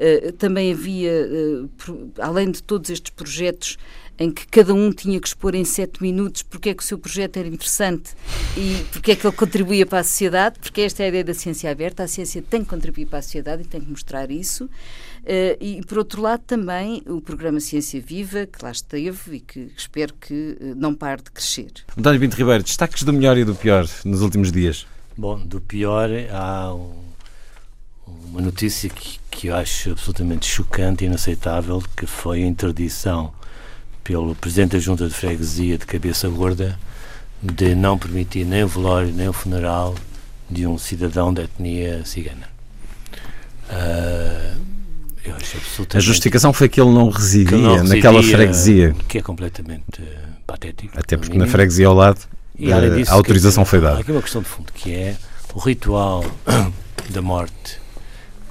Eh, 0.00 0.32
também 0.38 0.72
havia, 0.72 1.10
uh, 1.10 1.68
pro, 1.76 2.12
além 2.20 2.52
de 2.52 2.62
todos 2.62 2.88
estes 2.88 3.10
projetos 3.10 3.76
em 4.16 4.30
que 4.30 4.46
cada 4.46 4.72
um 4.72 4.92
tinha 4.92 5.20
que 5.20 5.26
expor 5.26 5.56
em 5.56 5.64
sete 5.64 6.00
minutos 6.00 6.42
porque 6.42 6.70
é 6.70 6.74
que 6.74 6.82
o 6.82 6.86
seu 6.86 6.98
projeto 6.98 7.36
era 7.36 7.48
interessante 7.48 8.14
e 8.56 8.84
porque 8.92 9.12
é 9.12 9.16
que 9.16 9.26
ele 9.26 9.34
contribuía 9.34 9.86
para 9.86 10.00
a 10.00 10.04
sociedade, 10.04 10.58
porque 10.60 10.82
esta 10.82 11.02
é 11.02 11.06
a 11.06 11.08
ideia 11.08 11.24
da 11.24 11.34
ciência 11.34 11.70
aberta, 11.70 12.04
a 12.04 12.08
ciência 12.08 12.42
tem 12.42 12.62
que 12.62 12.70
contribuir 12.70 13.06
para 13.06 13.18
a 13.18 13.22
sociedade 13.22 13.62
e 13.62 13.64
tem 13.64 13.80
que 13.80 13.90
mostrar 13.90 14.30
isso. 14.30 14.64
Uh, 14.64 15.58
e, 15.60 15.82
por 15.86 15.98
outro 15.98 16.22
lado, 16.22 16.42
também 16.46 17.02
o 17.06 17.20
programa 17.20 17.60
Ciência 17.60 18.00
Viva, 18.00 18.46
que 18.46 18.64
lá 18.64 18.70
esteve 18.70 19.36
e 19.36 19.40
que 19.40 19.70
espero 19.76 20.14
que 20.14 20.56
não 20.76 20.94
pare 20.94 21.22
de 21.22 21.30
crescer. 21.30 21.70
António 21.96 22.20
Pinto 22.20 22.36
Ribeiro, 22.36 22.62
destaques 22.62 23.02
do 23.02 23.12
melhor 23.12 23.36
e 23.36 23.44
do 23.44 23.54
pior 23.54 23.86
nos 24.04 24.22
últimos 24.22 24.50
dias? 24.50 24.86
Bom, 25.16 25.38
do 25.38 25.60
pior 25.60 26.08
há 26.32 26.72
um 26.72 27.07
uma 28.30 28.40
notícia 28.40 28.88
que, 28.88 29.18
que 29.30 29.46
eu 29.48 29.56
acho 29.56 29.90
absolutamente 29.90 30.46
chocante 30.46 31.04
e 31.04 31.06
inaceitável, 31.06 31.82
que 31.96 32.06
foi 32.06 32.42
a 32.42 32.46
interdição 32.46 33.32
pelo 34.04 34.34
Presidente 34.34 34.72
da 34.72 34.78
Junta 34.78 35.06
de 35.06 35.14
Freguesia 35.14 35.76
de 35.76 35.86
Cabeça 35.86 36.28
Gorda 36.28 36.78
de 37.42 37.74
não 37.74 37.98
permitir 37.98 38.44
nem 38.44 38.64
o 38.64 38.68
velório 38.68 39.12
nem 39.12 39.28
o 39.28 39.32
funeral 39.32 39.94
de 40.50 40.66
um 40.66 40.78
cidadão 40.78 41.32
da 41.32 41.44
etnia 41.44 42.04
cigana. 42.04 42.48
Uh, 43.70 44.58
eu 45.24 45.34
acho 45.36 45.58
absolutamente 45.58 45.96
a 45.96 46.00
justificação 46.00 46.52
foi 46.52 46.68
que 46.68 46.80
ele 46.80 46.90
não 46.90 47.10
residia, 47.10 47.58
não 47.58 47.74
residia 47.74 47.94
naquela 47.96 48.22
freguesia. 48.22 48.96
Que 49.06 49.18
é 49.18 49.22
completamente 49.22 50.00
uh, 50.00 50.06
patético. 50.46 50.98
Até 50.98 51.16
porque 51.16 51.36
na 51.36 51.46
freguesia 51.46 51.86
ao 51.86 51.94
lado 51.94 52.20
e, 52.58 52.66
disso, 52.66 53.10
a 53.10 53.14
autorização 53.14 53.64
foi 53.64 53.80
dada. 53.80 53.98
Há 53.98 54.00
aqui 54.00 54.10
uma 54.10 54.22
questão 54.22 54.42
de 54.42 54.48
fundo, 54.48 54.72
que 54.72 54.94
é 54.94 55.16
o 55.54 55.58
ritual 55.58 56.24
da 57.10 57.20
morte 57.20 57.78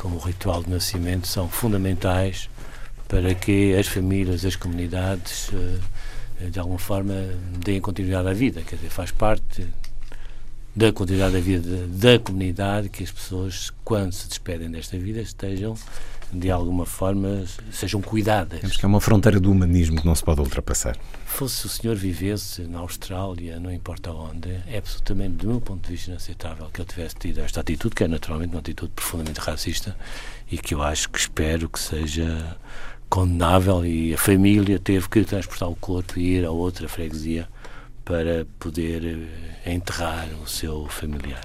como 0.08 0.20
o 0.20 0.22
ritual 0.22 0.64
de 0.64 0.70
nascimento, 0.70 1.28
são 1.28 1.50
fundamentais 1.50 2.50
para 3.10 3.36
que 3.36 3.76
as 3.76 3.88
famílias, 3.88 4.46
as 4.46 4.56
comunidades, 4.56 5.52
eh, 5.54 6.46
de 6.50 6.58
alguma 6.58 6.80
forma, 6.80 7.14
deem 7.60 7.82
continuidade 7.82 8.30
à 8.30 8.34
vida. 8.34 8.62
Quer 8.62 8.78
dizer, 8.78 8.90
faz 8.90 9.12
parte 9.12 9.68
da 10.78 10.94
continuidade 10.94 11.34
da 11.34 11.40
vida 11.40 11.88
da 11.88 12.20
comunidade 12.20 12.88
que 12.90 13.04
as 13.04 13.10
pessoas, 13.10 13.72
quando 13.84 14.12
se 14.12 14.28
despedem 14.28 14.70
desta 14.70 14.96
vida, 14.96 15.20
estejam 15.20 15.76
de 16.32 16.52
alguma 16.52 16.86
forma 16.86 17.46
sejam 17.72 18.00
cuidadas. 18.00 18.60
Temos 18.60 18.78
que 18.78 18.86
é 18.86 18.88
uma 18.88 19.02
fronteira 19.02 19.40
do 19.40 19.50
humanismo 19.52 20.00
que 20.00 20.06
não 20.06 20.14
se 20.14 20.24
pode 20.24 20.40
ultrapassar. 20.40 20.96
Fosse 21.26 21.66
o 21.66 21.70
senhor 21.70 21.96
vivesse 21.96 22.62
na 22.64 22.78
Austrália, 22.80 23.60
não 23.60 23.74
importa 23.74 24.12
onde, 24.12 24.52
é 24.68 24.78
absolutamente, 24.78 25.38
do 25.38 25.48
meu 25.48 25.62
ponto 25.62 25.84
de 25.84 25.94
vista, 25.94 26.12
inaceitável 26.12 26.70
que 26.72 26.82
ele 26.82 26.88
tivesse 26.88 27.16
tido 27.16 27.40
esta 27.40 27.62
atitude, 27.62 27.96
que 27.96 28.04
é 28.04 28.08
naturalmente 28.08 28.52
uma 28.52 28.60
atitude 28.60 28.92
profundamente 28.94 29.40
racista 29.40 29.98
e 30.52 30.60
que 30.60 30.76
eu 30.76 30.84
acho 30.84 31.10
que 31.10 31.18
espero 31.18 31.68
que 31.68 31.80
seja 31.80 32.56
condenável 33.10 33.84
e 33.84 34.14
a 34.14 34.18
família 34.18 34.78
teve 34.78 35.10
que 35.10 35.24
transportar 35.24 35.70
o 35.70 35.76
corpo 35.76 36.20
e 36.20 36.38
ir 36.38 36.46
a 36.46 36.52
outra 36.52 36.88
freguesia 36.88 37.48
para 38.08 38.48
poder 38.58 39.04
eh, 39.66 39.74
enterrar 39.74 40.30
o 40.42 40.48
seu 40.48 40.88
familiar. 40.88 41.44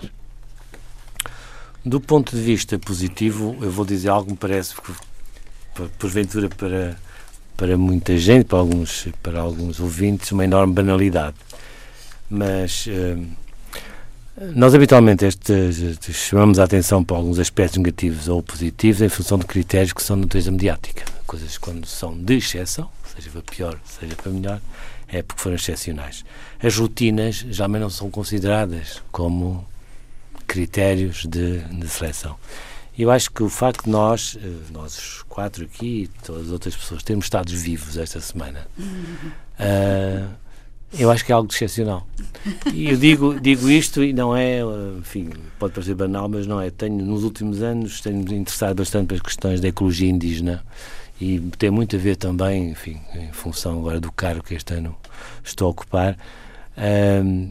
Do 1.85 2.01
ponto 2.01 2.37
de 2.37 2.41
vista 2.41 2.79
positivo, 2.79 3.59
eu 3.61 3.71
vou 3.71 3.85
dizer 3.85 4.11
algo 4.11 4.27
que 4.27 4.31
me 4.31 4.39
parece, 4.39 4.75
porventura, 5.99 6.49
para, 6.49 6.97
para 7.57 7.77
muita 7.77 8.17
gente, 8.17 8.45
para 8.45 8.61
alguns, 8.61 9.09
para 9.21 9.41
alguns 9.41 9.81
ouvintes, 9.81 10.31
uma 10.31 10.45
enorme 10.45 10.73
banalidade. 10.73 11.35
Mas 12.31 12.87
uh, 12.87 13.27
nós, 14.55 14.73
habitualmente, 14.73 15.27
chamamos 16.13 16.61
a 16.61 16.65
atenção 16.65 17.03
para 17.03 17.17
alguns 17.17 17.41
aspectos 17.41 17.79
negativos 17.79 18.29
ou 18.29 18.41
positivos 18.41 19.03
em 19.03 19.09
função 19.09 19.37
de 19.37 19.47
critérios 19.47 19.93
que 19.93 20.03
são 20.03 20.17
de 20.17 20.23
natureza 20.23 20.53
mediática. 20.53 21.05
Coisas 21.27 21.59
quando 21.59 21.87
são 21.87 22.17
de 22.17 22.37
exceção, 22.37 22.89
seja 23.17 23.31
para 23.31 23.43
pior, 23.43 23.79
seja 23.85 24.15
para 24.15 24.31
melhor, 24.31 24.61
é 25.13 25.23
porque 25.23 25.43
foram 25.43 25.57
excepcionais. 25.57 26.25
As 26.61 26.77
rotinas 26.77 27.45
já 27.51 27.69
não 27.69 27.91
são 27.91 28.11
consideradas 28.11 29.03
como 29.13 29.65
critérios 30.47 31.27
de, 31.27 31.59
de 31.59 31.89
seleção. 31.89 32.37
Eu 32.99 33.11
acho 33.11 33.31
que 33.31 33.43
o 33.43 33.49
facto 33.49 33.85
de 33.85 33.91
nós, 33.91 34.37
eh, 34.43 34.49
nós 34.71 34.99
os 34.99 35.23
quatro 35.23 35.65
aqui 35.65 36.05
e 36.05 36.09
todas 36.25 36.47
as 36.47 36.53
outras 36.53 36.77
pessoas, 36.77 37.03
termos 37.03 37.27
estado 37.27 37.51
vivos 37.51 37.97
esta 37.97 38.21
semana, 38.21 38.67
uh, 38.79 40.29
eu 40.99 41.11
acho 41.11 41.25
que 41.25 41.33
é 41.33 41.35
algo 41.35 41.51
excepcional. 41.51 42.07
E 42.73 42.91
eu 42.91 42.97
digo, 42.99 43.41
digo 43.41 43.71
isto 43.71 44.05
e 44.05 44.13
não 44.13 44.37
é, 44.37 44.61
enfim, 44.99 45.31
pode 45.59 45.73
parecer 45.73 45.95
banal, 45.95 46.29
mas 46.29 46.47
não 46.47 46.61
é. 46.61 46.71
Tenho, 46.71 47.03
nos 47.03 47.25
últimos 47.25 47.63
anos, 47.63 48.03
tenho-me 48.03 48.35
interessado 48.35 48.77
bastante 48.77 49.07
pelas 49.07 49.23
questões 49.23 49.59
da 49.59 49.69
ecologia 49.69 50.11
indígena 50.11 50.63
e 51.19 51.41
tem 51.57 51.71
muito 51.71 51.97
a 51.97 51.99
ver 51.99 52.17
também, 52.17 52.73
enfim, 52.73 53.01
em 53.15 53.33
função 53.33 53.79
agora 53.79 54.01
do 54.01 54.13
cargo 54.13 54.43
que 54.43 54.55
este 54.55 54.75
ano 54.75 54.95
estou 55.43 55.69
a 55.69 55.71
ocupar. 55.71 56.17
Uh, 56.77 57.51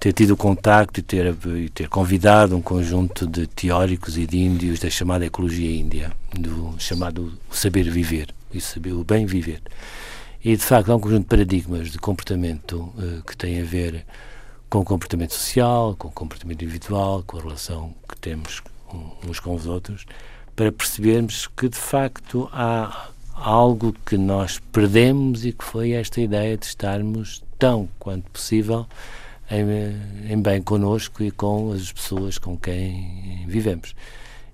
ter 0.00 0.14
tido 0.14 0.34
contacto 0.34 0.98
e 0.98 1.02
ter, 1.02 1.36
e 1.58 1.68
ter 1.68 1.86
convidado 1.86 2.56
um 2.56 2.62
conjunto 2.62 3.26
de 3.26 3.46
teóricos 3.46 4.16
e 4.16 4.26
de 4.26 4.38
índios 4.38 4.80
da 4.80 4.88
chamada 4.88 5.26
ecologia 5.26 5.70
índia, 5.70 6.10
do 6.32 6.74
chamado 6.78 7.38
saber 7.50 7.90
viver, 7.90 8.34
o, 8.54 8.58
saber, 8.58 8.92
o 8.92 9.04
bem 9.04 9.26
viver. 9.26 9.60
E, 10.42 10.56
de 10.56 10.62
facto, 10.62 10.90
há 10.90 10.96
um 10.96 11.00
conjunto 11.00 11.24
de 11.24 11.28
paradigmas 11.28 11.90
de 11.90 11.98
comportamento 11.98 12.76
uh, 12.76 13.22
que 13.26 13.36
tem 13.36 13.60
a 13.60 13.64
ver 13.64 14.06
com 14.70 14.78
o 14.78 14.84
comportamento 14.84 15.34
social, 15.34 15.94
com 15.98 16.08
o 16.08 16.12
comportamento 16.12 16.62
individual, 16.62 17.22
com 17.26 17.36
a 17.36 17.42
relação 17.42 17.94
que 18.08 18.16
temos 18.16 18.62
uns 19.28 19.38
com 19.38 19.54
os 19.54 19.66
outros, 19.66 20.06
para 20.56 20.72
percebermos 20.72 21.46
que, 21.46 21.68
de 21.68 21.76
facto, 21.76 22.48
há 22.52 23.10
algo 23.40 23.94
que 24.04 24.18
nós 24.18 24.60
perdemos 24.70 25.44
e 25.44 25.52
que 25.52 25.64
foi 25.64 25.92
esta 25.92 26.20
ideia 26.20 26.56
de 26.56 26.66
estarmos 26.66 27.42
tão 27.58 27.88
quanto 27.98 28.30
possível 28.30 28.86
em, 29.50 30.32
em 30.32 30.40
bem 30.40 30.62
connosco 30.62 31.22
e 31.22 31.30
com 31.30 31.72
as 31.72 31.90
pessoas 31.90 32.38
com 32.38 32.56
quem 32.56 33.44
vivemos. 33.48 33.94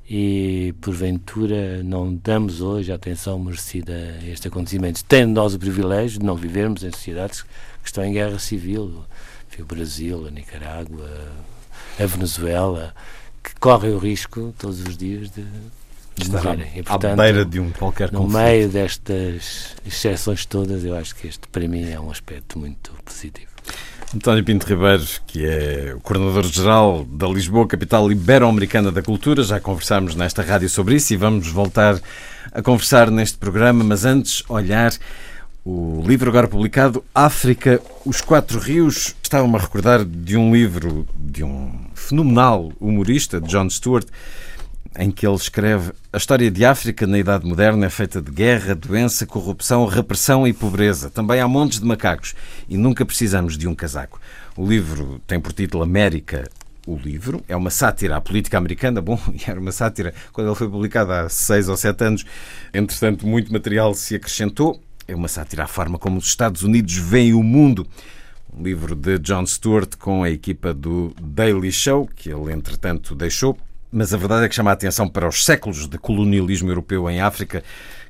E, 0.09 0.73
porventura, 0.81 1.83
não 1.83 2.15
damos 2.15 2.61
hoje 2.61 2.93
a 2.93 2.95
atenção 2.95 3.41
merecida 3.41 4.17
a 4.21 4.27
este 4.27 4.47
acontecimento, 4.47 5.05
tendo 5.05 5.33
nós 5.33 5.53
o 5.53 5.59
privilégio 5.59 6.21
de 6.21 6.25
não 6.25 6.37
vivermos 6.37 6.85
em 6.85 6.93
sociedades 6.93 7.43
que 7.43 7.49
estão 7.87 8.05
em 8.05 8.13
guerra 8.13 8.39
civil. 8.39 9.05
O 9.59 9.65
Brasil, 9.65 10.27
a 10.27 10.31
Nicarágua, 10.31 11.11
a 11.99 12.07
Venezuela, 12.07 12.95
que 13.43 13.55
correm 13.59 13.93
o 13.93 13.99
risco 13.99 14.55
todos 14.59 14.81
os 14.81 14.97
dias 14.97 15.31
de, 15.31 15.45
de 16.17 16.31
morrerem. 16.31 16.71
E, 16.75 16.83
portanto, 16.83 17.21
à 17.21 17.23
beira 17.23 17.45
de 17.45 17.61
um 17.61 17.71
qualquer 17.71 18.11
No 18.13 18.21
conflito. 18.23 18.43
meio 18.43 18.69
destas 18.69 19.75
exceções 19.87 20.45
todas, 20.47 20.85
eu 20.85 20.97
acho 20.97 21.15
que 21.15 21.27
este, 21.27 21.47
para 21.49 21.67
mim, 21.69 21.91
é 21.91 22.01
um 22.01 22.11
aspecto 22.11 22.59
muito 22.59 22.93
positivo. 23.05 23.47
António 24.15 24.45
Pinto 24.45 24.67
Ribeiro, 24.67 25.05
que 25.27 25.45
é 25.45 25.93
o 25.95 26.01
coordenador-geral 26.01 27.05
da 27.05 27.27
Lisboa, 27.27 27.67
capital 27.67 28.11
ibero-americana 28.11 28.93
da 28.93 29.03
cultura. 29.03 29.43
Já 29.43 29.59
conversámos 29.61 30.15
nesta 30.15 30.43
rádio 30.43 30.69
sobre 30.69 30.95
isso 30.95 31.13
e 31.13 31.17
vamos 31.17 31.49
voltar 31.49 32.01
a 32.53 32.63
conversar 32.63 33.11
neste 33.11 33.37
programa, 33.37 33.83
mas 33.83 34.05
antes 34.05 34.45
olhar 34.49 34.93
o 35.65 36.01
livro 36.07 36.31
agora 36.31 36.47
publicado, 36.47 37.05
África, 37.13 37.83
os 38.05 38.21
Quatro 38.21 38.61
Rios. 38.61 39.17
Estava-me 39.21 39.57
a 39.57 39.59
recordar 39.59 40.05
de 40.05 40.37
um 40.37 40.55
livro 40.55 41.05
de 41.19 41.43
um 41.43 41.73
fenomenal 41.93 42.73
humorista, 42.81 43.41
John 43.41 43.69
Stewart, 43.69 44.07
em 44.99 45.11
que 45.11 45.27
ele 45.27 45.37
escreve 45.37 45.93
a 46.13 46.17
história 46.17 46.51
de 46.51 46.65
África 46.65 47.07
na 47.07 47.19
Idade 47.19 47.47
Moderna 47.47 47.87
é 47.87 47.91
feita 47.91 48.21
de 48.23 48.31
guerra, 48.31 48.75
doença, 48.75 49.27
corrupção, 49.27 49.87
repressão 49.87 50.47
e 50.47 50.53
pobreza. 50.53 51.11
Também 51.11 51.41
há 51.41 51.49
montes 51.49 51.81
de 51.81 51.87
macacos 51.87 52.35
e 52.69 52.77
nunca 52.77 53.05
precisamos 53.05 53.59
de 53.59 53.69
um 53.69 53.75
casaco. 53.75 54.21
O 54.57 54.67
livro 54.67 55.21
tem 55.27 55.39
por 55.39 55.53
título 55.53 55.83
América, 55.83 56.49
o 56.87 56.97
livro. 56.97 57.45
É 57.49 57.57
uma 57.57 57.71
sátira 57.71 58.17
à 58.17 58.21
política 58.21 58.57
americana. 58.57 59.03
Bom, 59.03 59.19
era 59.47 59.61
uma 59.61 59.73
sátira 59.73 60.15
quando 60.33 60.49
ele 60.49 60.57
foi 60.57 60.69
publicado 60.69 61.13
há 61.13 61.29
seis 61.29 61.69
ou 61.69 61.77
sete 61.77 62.05
anos. 62.05 62.25
Entretanto, 62.73 63.27
muito 63.27 63.53
material 63.53 63.93
se 63.93 64.15
acrescentou. 64.15 64.81
É 65.07 65.15
uma 65.15 65.29
sátira 65.29 65.65
à 65.65 65.67
forma 65.67 65.99
como 65.99 66.19
os 66.19 66.27
Estados 66.27 66.63
Unidos 66.63 66.95
veem 66.95 67.35
o 67.35 67.43
mundo. 67.43 67.87
Um 68.53 68.63
livro 68.63 68.95
de 68.95 69.19
John 69.19 69.45
Stewart 69.45 69.97
com 69.99 70.23
a 70.23 70.31
equipa 70.31 70.73
do 70.73 71.15
Daily 71.21 71.71
Show, 71.71 72.09
que 72.17 72.31
ele, 72.31 72.53
entretanto, 72.53 73.15
deixou 73.15 73.59
mas 73.97 74.13
a 74.13 74.19
verdade 74.19 74.45
é 74.45 74.49
que 74.49 74.55
chama 74.55 74.71
a 74.71 74.75
atenção 74.75 75.09
para 75.09 75.27
os 75.27 75.43
séculos 75.43 75.89
de 75.89 75.97
colonialismo 75.97 76.71
europeu 76.71 77.09
em 77.09 77.23
África 77.23 77.65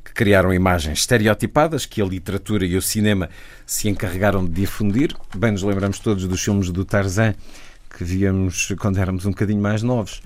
que 0.04 0.12
criaram 0.12 0.52
imagens 0.52 0.98
estereotipadas 0.98 1.86
que 1.86 2.02
a 2.02 2.04
literatura 2.04 2.66
e 2.66 2.76
o 2.76 2.82
cinema 2.82 3.30
se 3.64 3.88
encarregaram 3.88 4.44
de 4.44 4.50
difundir. 4.50 5.14
Bem, 5.36 5.52
nos 5.52 5.62
lembramos 5.62 6.00
todos 6.00 6.26
dos 6.26 6.42
filmes 6.42 6.70
do 6.72 6.84
Tarzan 6.84 7.34
que 7.96 8.02
víamos 8.02 8.74
quando 8.80 8.98
éramos 8.98 9.26
um 9.26 9.30
bocadinho 9.30 9.62
mais 9.62 9.80
novos. 9.84 10.20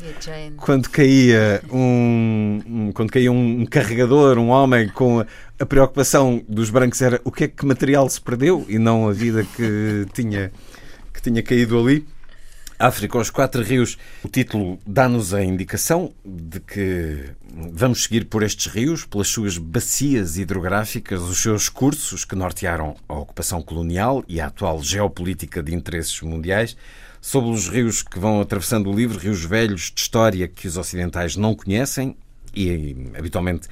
Quando 0.57 0.89
caía 0.89 1.63
um, 1.71 2.61
um, 2.67 2.93
quando 2.93 3.11
caía 3.11 3.31
um 3.31 3.67
carregador, 3.67 4.39
um 4.39 4.49
homem 4.49 4.89
com 4.89 5.25
a 5.59 5.67
preocupação 5.67 6.43
dos 6.49 6.71
brancos 6.71 7.03
era 7.03 7.21
o 7.23 7.31
que 7.31 7.45
é 7.45 7.49
que 7.49 7.67
material 7.67 8.09
se 8.09 8.21
perdeu 8.21 8.65
e 8.67 8.79
não 8.79 9.09
a 9.09 9.13
vida 9.13 9.45
que 9.45 10.07
tinha 10.15 10.51
que 11.13 11.21
tinha 11.21 11.43
caído 11.43 11.79
ali. 11.79 12.07
África 12.81 13.19
aos 13.19 13.29
Quatro 13.29 13.63
Rios. 13.63 13.99
O 14.25 14.29
título 14.29 14.79
dá-nos 14.87 15.35
a 15.35 15.45
indicação 15.45 16.15
de 16.25 16.61
que 16.61 17.27
vamos 17.75 18.05
seguir 18.05 18.25
por 18.25 18.43
estes 18.43 18.73
rios, 18.73 19.05
pelas 19.05 19.29
suas 19.29 19.59
bacias 19.59 20.39
hidrográficas, 20.39 21.21
os 21.21 21.37
seus 21.43 21.69
cursos 21.69 22.25
que 22.25 22.35
nortearam 22.35 22.97
a 23.07 23.19
ocupação 23.19 23.61
colonial 23.61 24.25
e 24.27 24.41
a 24.41 24.47
atual 24.47 24.83
geopolítica 24.83 25.63
de 25.63 25.75
interesses 25.75 26.23
mundiais, 26.23 26.75
sobre 27.21 27.51
os 27.51 27.69
rios 27.69 28.03
que 28.03 28.19
vão 28.19 28.41
atravessando 28.41 28.89
o 28.89 28.97
livro, 28.97 29.19
rios 29.19 29.45
velhos 29.45 29.93
de 29.95 30.01
história 30.01 30.49
que 30.49 30.67
os 30.67 30.79
ocidentais 30.79 31.37
não 31.37 31.55
conhecem 31.55 32.17
e 32.55 32.97
habitualmente 33.15 33.69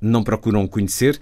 não 0.00 0.24
procuram 0.24 0.66
conhecer. 0.66 1.20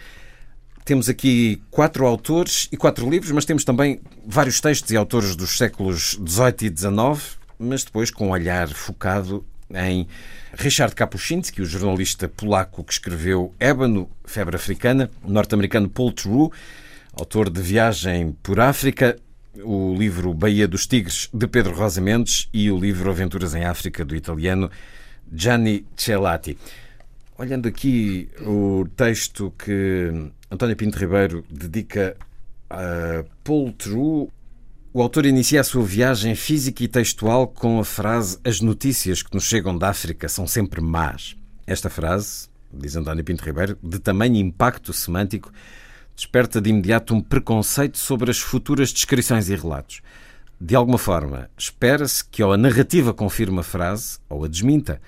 Temos 0.86 1.08
aqui 1.08 1.60
quatro 1.68 2.06
autores 2.06 2.68
e 2.70 2.76
quatro 2.76 3.10
livros, 3.10 3.32
mas 3.32 3.44
temos 3.44 3.64
também 3.64 4.00
vários 4.24 4.60
textos 4.60 4.88
e 4.92 4.96
autores 4.96 5.34
dos 5.34 5.58
séculos 5.58 6.12
XVIII 6.24 6.70
e 6.70 6.78
XIX, 6.78 7.38
mas 7.58 7.82
depois 7.82 8.08
com 8.08 8.28
um 8.28 8.30
olhar 8.30 8.68
focado 8.68 9.44
em 9.74 10.06
Richard 10.54 10.94
Kapuscinski, 10.94 11.60
o 11.60 11.66
jornalista 11.66 12.28
polaco 12.28 12.84
que 12.84 12.92
escreveu 12.92 13.52
Ébano, 13.58 14.08
Febre 14.24 14.54
Africana, 14.54 15.10
o 15.24 15.28
norte-americano 15.32 15.88
Paul 15.88 16.12
Theroux, 16.12 16.52
autor 17.14 17.50
de 17.50 17.60
Viagem 17.60 18.36
por 18.40 18.60
África, 18.60 19.18
o 19.64 19.92
livro 19.92 20.32
Baía 20.32 20.68
dos 20.68 20.86
Tigres, 20.86 21.28
de 21.34 21.48
Pedro 21.48 21.74
Rosa 21.74 22.00
Mendes, 22.00 22.48
e 22.54 22.70
o 22.70 22.78
livro 22.78 23.10
Aventuras 23.10 23.56
em 23.56 23.64
África, 23.64 24.04
do 24.04 24.14
italiano 24.14 24.70
Gianni 25.32 25.84
Celati. 25.96 26.56
Olhando 27.36 27.66
aqui 27.66 28.30
o 28.40 28.86
texto 28.96 29.52
que 29.58 30.30
António 30.50 30.76
Pinto 30.76 30.96
Ribeiro 30.98 31.44
dedica 31.50 32.16
a 32.70 33.24
Paul 33.42 33.72
True. 33.72 34.28
O 34.92 35.02
autor 35.02 35.26
inicia 35.26 35.60
a 35.60 35.64
sua 35.64 35.82
viagem 35.82 36.34
física 36.36 36.84
e 36.84 36.88
textual 36.88 37.48
com 37.48 37.80
a 37.80 37.84
frase 37.84 38.38
As 38.44 38.60
notícias 38.60 39.22
que 39.22 39.34
nos 39.34 39.44
chegam 39.44 39.76
da 39.76 39.88
África 39.88 40.28
são 40.28 40.46
sempre 40.46 40.80
más. 40.80 41.36
Esta 41.66 41.90
frase, 41.90 42.48
diz 42.72 42.94
António 42.94 43.24
Pinto 43.24 43.44
Ribeiro, 43.44 43.76
de 43.82 43.98
tamanho 43.98 44.36
impacto 44.36 44.92
semântico, 44.92 45.52
desperta 46.14 46.60
de 46.60 46.70
imediato 46.70 47.12
um 47.12 47.20
preconceito 47.20 47.98
sobre 47.98 48.30
as 48.30 48.38
futuras 48.38 48.92
descrições 48.92 49.48
e 49.48 49.56
relatos. 49.56 50.00
De 50.60 50.76
alguma 50.76 50.96
forma, 50.96 51.50
espera-se 51.58 52.24
que 52.24 52.42
ou 52.42 52.52
a 52.52 52.56
narrativa 52.56 53.12
confirme 53.12 53.58
a 53.58 53.64
frase 53.64 54.18
ou 54.28 54.44
a 54.44 54.48
desminta. 54.48 55.02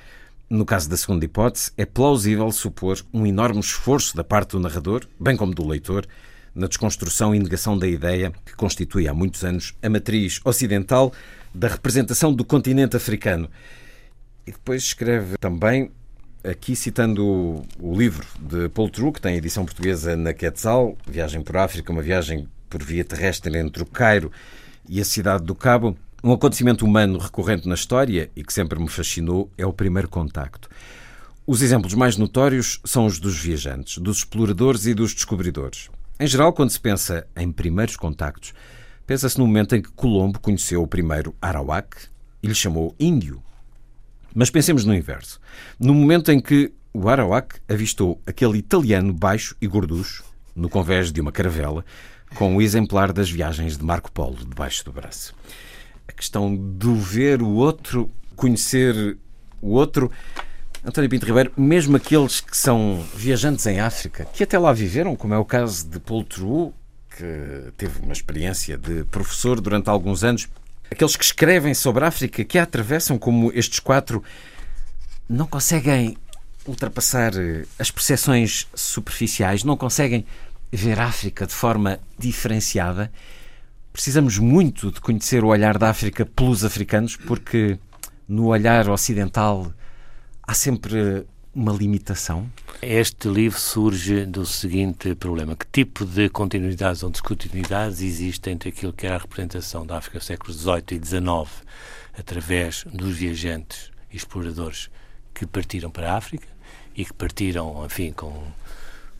No 0.51 0.65
caso 0.65 0.89
da 0.89 0.97
segunda 0.97 1.27
hipótese, 1.27 1.73
é 1.77 1.85
plausível 1.85 2.51
supor 2.51 2.99
um 3.13 3.27
enorme 3.27 3.61
esforço 3.61 4.17
da 4.17 4.25
parte 4.25 4.53
do 4.53 4.61
narrador, 4.61 5.07
bem 5.21 5.37
como 5.37 5.55
do 5.55 5.67
leitor, 5.67 6.07
na 6.55 6.67
desconstrução 6.67 7.35
e 7.35 7.39
negação 7.39 7.77
da 7.77 7.87
ideia 7.87 8.33
que 8.47 8.57
constitui 8.57 9.07
há 9.07 9.13
muitos 9.13 9.45
anos 9.45 9.75
a 9.83 9.91
matriz 9.91 10.41
ocidental 10.43 11.13
da 11.55 11.69
representação 11.69 12.33
do 12.33 12.47
continente 12.47 12.97
africano. 12.97 13.51
E 14.47 14.53
depois 14.53 14.85
escreve 14.85 15.37
também, 15.37 15.91
aqui 16.43 16.75
citando 16.75 17.63
o 17.79 17.95
livro 17.95 18.27
de 18.41 18.71
Paul 18.71 18.89
True, 18.89 19.13
que 19.13 19.21
tem 19.21 19.37
edição 19.37 19.67
portuguesa 19.67 20.17
na 20.17 20.33
Quetzal, 20.33 20.97
Viagem 21.07 21.43
por 21.43 21.59
África, 21.59 21.93
uma 21.93 22.01
viagem 22.01 22.49
por 22.71 22.83
via 22.83 23.05
terrestre 23.05 23.55
entre 23.59 23.83
o 23.83 23.87
Cairo 23.87 24.33
e 24.89 24.99
a 24.99 25.05
cidade 25.05 25.45
do 25.45 25.55
Cabo, 25.55 25.95
um 26.29 26.33
acontecimento 26.35 26.85
humano 26.85 27.19
recorrente 27.19 27.67
na 27.67 27.75
história 27.75 28.31
e 28.37 28.45
que 28.45 28.53
sempre 28.53 28.79
me 28.79 28.89
fascinou 28.89 29.51
é 29.57 29.65
o 29.65 29.73
primeiro 29.73 30.11
contacto. 30.11 30.69
Os 31.47 31.63
exemplos 31.63 31.95
mais 31.95 32.19
notórios 32.19 32.81
são 32.85 33.07
os 33.07 33.19
dos 33.19 33.39
viajantes, 33.39 33.97
dos 33.97 34.19
exploradores 34.19 34.85
e 34.85 34.93
dos 34.93 35.15
descobridores. 35.15 35.89
Em 36.21 36.27
geral, 36.27 36.53
quando 36.53 36.69
se 36.69 36.79
pensa 36.79 37.27
em 37.35 37.51
primeiros 37.51 37.97
contactos, 37.97 38.53
pensa-se 39.07 39.39
no 39.39 39.47
momento 39.47 39.75
em 39.75 39.81
que 39.81 39.91
Colombo 39.91 40.39
conheceu 40.39 40.83
o 40.83 40.87
primeiro 40.87 41.35
Arawak 41.41 41.97
e 42.43 42.47
lhe 42.47 42.55
chamou 42.55 42.95
índio. 43.01 43.43
Mas 44.35 44.51
pensemos 44.51 44.85
no 44.85 44.95
inverso. 44.95 45.41
No 45.81 45.95
momento 45.95 46.31
em 46.31 46.41
que 46.41 46.75
o 46.93 47.09
Arawak 47.09 47.59
avistou 47.67 48.21
aquele 48.27 48.59
italiano 48.59 49.15
baixo 49.15 49.57
e 49.63 49.67
gorducho 49.67 50.25
no 50.55 50.69
convés 50.69 51.11
de 51.11 51.23
uma 51.23 51.33
caravela 51.33 51.83
com 52.35 52.55
o 52.55 52.61
exemplar 52.61 53.15
das 53.15 53.31
viagens 53.31 53.79
de 53.79 53.83
Marco 53.83 54.13
Polo 54.13 54.37
debaixo 54.45 54.85
do 54.85 54.93
braço 54.93 55.35
questão 56.19 56.55
do 56.55 56.95
ver 56.97 57.41
o 57.41 57.49
outro, 57.49 58.11
conhecer 58.37 59.17
o 59.63 59.71
outro. 59.71 60.11
António 60.85 61.09
Pinto 61.09 61.27
Ribeiro, 61.27 61.53
mesmo 61.57 61.97
aqueles 61.97 62.41
que 62.41 62.57
são 62.57 63.05
viajantes 63.15 63.67
em 63.67 63.81
África, 63.81 64.25
que 64.27 64.43
até 64.43 64.59
lá 64.59 64.73
viveram, 64.73 65.17
como 65.17 65.35
é 65.35 65.39
o 65.39 65.45
caso 65.45 65.89
de 65.89 65.99
Paul 65.99 66.25
Trou, 66.25 66.75
que 67.17 67.73
teve 67.77 68.01
uma 68.01 68.13
experiência 68.13 68.77
de 68.77 69.05
professor 69.05 69.61
durante 69.61 69.89
alguns 69.89 70.23
anos, 70.23 70.49
aqueles 70.91 71.17
que 71.17 71.25
escrevem 71.25 71.75
sobre 71.75 72.05
a 72.05 72.09
África, 72.09 72.45
que 72.45 72.59
a 72.59 72.63
atravessam, 72.63 73.19
como 73.19 73.51
estes 73.55 73.81
quatro, 73.81 74.23
não 75.29 75.47
conseguem 75.47 76.17
ultrapassar 76.67 77.33
eh, 77.37 77.65
as 77.79 77.91
percepções 77.91 78.69
superficiais, 78.75 79.65
não 79.65 79.77
conseguem 79.77 80.25
ver 80.71 80.99
a 81.01 81.07
África 81.07 81.47
de 81.47 81.55
forma 81.55 81.99
diferenciada 82.19 83.11
precisamos 83.99 84.39
muito 84.39 84.93
de 84.93 85.01
conhecer 85.01 85.43
o 85.43 85.49
olhar 85.49 85.77
da 85.77 85.91
África 85.91 86.25
pelos 86.25 86.65
africanos, 86.65 87.17
porque 87.17 87.81
no 88.29 88.47
olhar 88.47 88.89
ocidental 88.89 89.73
há 90.41 90.55
sempre 90.55 91.27
uma 91.53 91.73
limitação? 91.73 92.49
Este 92.81 93.27
livro 93.27 93.59
surge 93.59 94.25
do 94.25 94.47
seguinte 94.47 95.17
problema: 95.17 95.57
que 95.57 95.67
tipo 95.67 96.07
de 96.07 96.29
continuidades 96.29 97.03
ou 97.03 97.11
descontinuidades 97.11 98.01
existem 98.01 98.53
entre 98.53 98.69
aquilo 98.69 98.93
que 98.93 99.05
era 99.05 99.17
a 99.17 99.19
representação 99.19 99.85
da 99.85 99.99
África 99.99 100.21
do 100.21 100.25
século 100.25 100.53
XVIII 100.53 100.85
e 100.93 101.05
XIX, 101.05 101.65
através 102.17 102.85
dos 102.85 103.17
viajantes 103.17 103.91
e 104.13 104.17
exploradores 104.17 104.89
que 105.35 105.45
partiram 105.45 105.91
para 105.91 106.13
a 106.13 106.17
África 106.17 106.47
e 106.95 107.05
que 107.05 107.13
partiram, 107.13 107.85
enfim, 107.85 108.13
com 108.13 108.45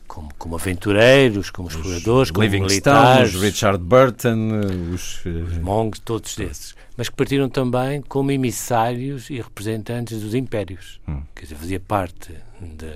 como, 0.09 0.33
como 0.39 0.55
aventureiros, 0.55 1.51
como 1.51 1.67
os 1.67 1.75
exploradores, 1.75 2.31
como 2.31 2.49
militares, 2.49 3.35
os 3.35 3.41
Richard 3.41 3.77
Burton, 3.77 4.49
os, 4.93 5.23
os 5.23 5.57
monks, 5.59 6.01
todos 6.03 6.37
esses. 6.39 6.75
Mas 6.97 7.07
que 7.07 7.15
partiram 7.15 7.47
também 7.47 8.01
como 8.01 8.31
emissários 8.31 9.29
e 9.29 9.39
representantes 9.39 10.19
dos 10.19 10.33
impérios. 10.33 10.99
Hum. 11.07 11.21
Quer 11.35 11.43
dizer, 11.43 11.55
fazia 11.55 11.79
parte 11.79 12.33
de, 12.59 12.91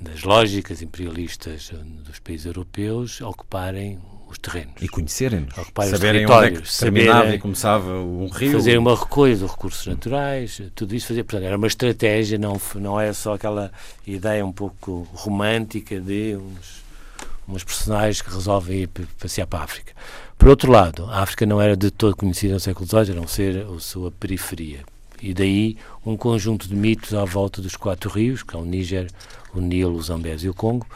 das 0.00 0.22
lógicas 0.22 0.80
imperialistas 0.80 1.72
dos 2.06 2.20
países 2.20 2.46
europeus 2.46 3.20
ocuparem 3.20 3.98
os 3.98 4.17
terrenos. 4.38 4.74
E 4.80 4.88
conhecerem-nos. 4.88 5.54
Saberem 5.90 6.26
onde 6.26 6.46
é 6.46 6.50
que 6.50 6.78
terminava 6.78 7.34
e 7.34 7.38
começava 7.38 7.92
um 7.92 8.28
rio. 8.28 8.52
Fazer 8.52 8.78
uma 8.78 8.96
recolha 8.96 9.36
de 9.36 9.44
recursos 9.44 9.86
naturais, 9.86 10.62
tudo 10.74 10.94
isso 10.94 11.08
fazia. 11.08 11.24
Portanto, 11.24 11.46
era 11.46 11.56
uma 11.56 11.66
estratégia, 11.66 12.38
não, 12.38 12.60
não 12.76 13.00
é 13.00 13.12
só 13.12 13.34
aquela 13.34 13.70
ideia 14.06 14.44
um 14.44 14.52
pouco 14.52 15.06
romântica 15.12 16.00
de 16.00 16.36
uns, 16.36 16.82
uns 17.48 17.64
personagens 17.64 18.22
que 18.22 18.30
resolvem 18.30 18.82
ir 18.82 18.90
passear 19.18 19.46
para 19.46 19.60
a 19.60 19.64
África. 19.64 19.92
Por 20.36 20.48
outro 20.48 20.70
lado, 20.70 21.04
a 21.06 21.20
África 21.20 21.44
não 21.44 21.60
era 21.60 21.76
de 21.76 21.90
todo 21.90 22.14
conhecida 22.14 22.54
no 22.54 22.60
século 22.60 22.86
XVIII, 22.86 23.12
a 23.12 23.20
não 23.20 23.26
ser 23.26 23.66
a 23.66 23.80
sua 23.80 24.10
periferia. 24.10 24.80
E 25.20 25.34
daí 25.34 25.76
um 26.06 26.16
conjunto 26.16 26.68
de 26.68 26.76
mitos 26.76 27.12
à 27.12 27.24
volta 27.24 27.60
dos 27.60 27.74
quatro 27.74 28.08
rios, 28.08 28.44
que 28.44 28.54
é 28.54 28.58
o 28.58 28.64
Níger, 28.64 29.08
o 29.52 29.60
Nilo, 29.60 29.96
o 29.96 30.02
Zambés 30.02 30.44
e 30.44 30.48
o 30.48 30.54
Congo, 30.54 30.86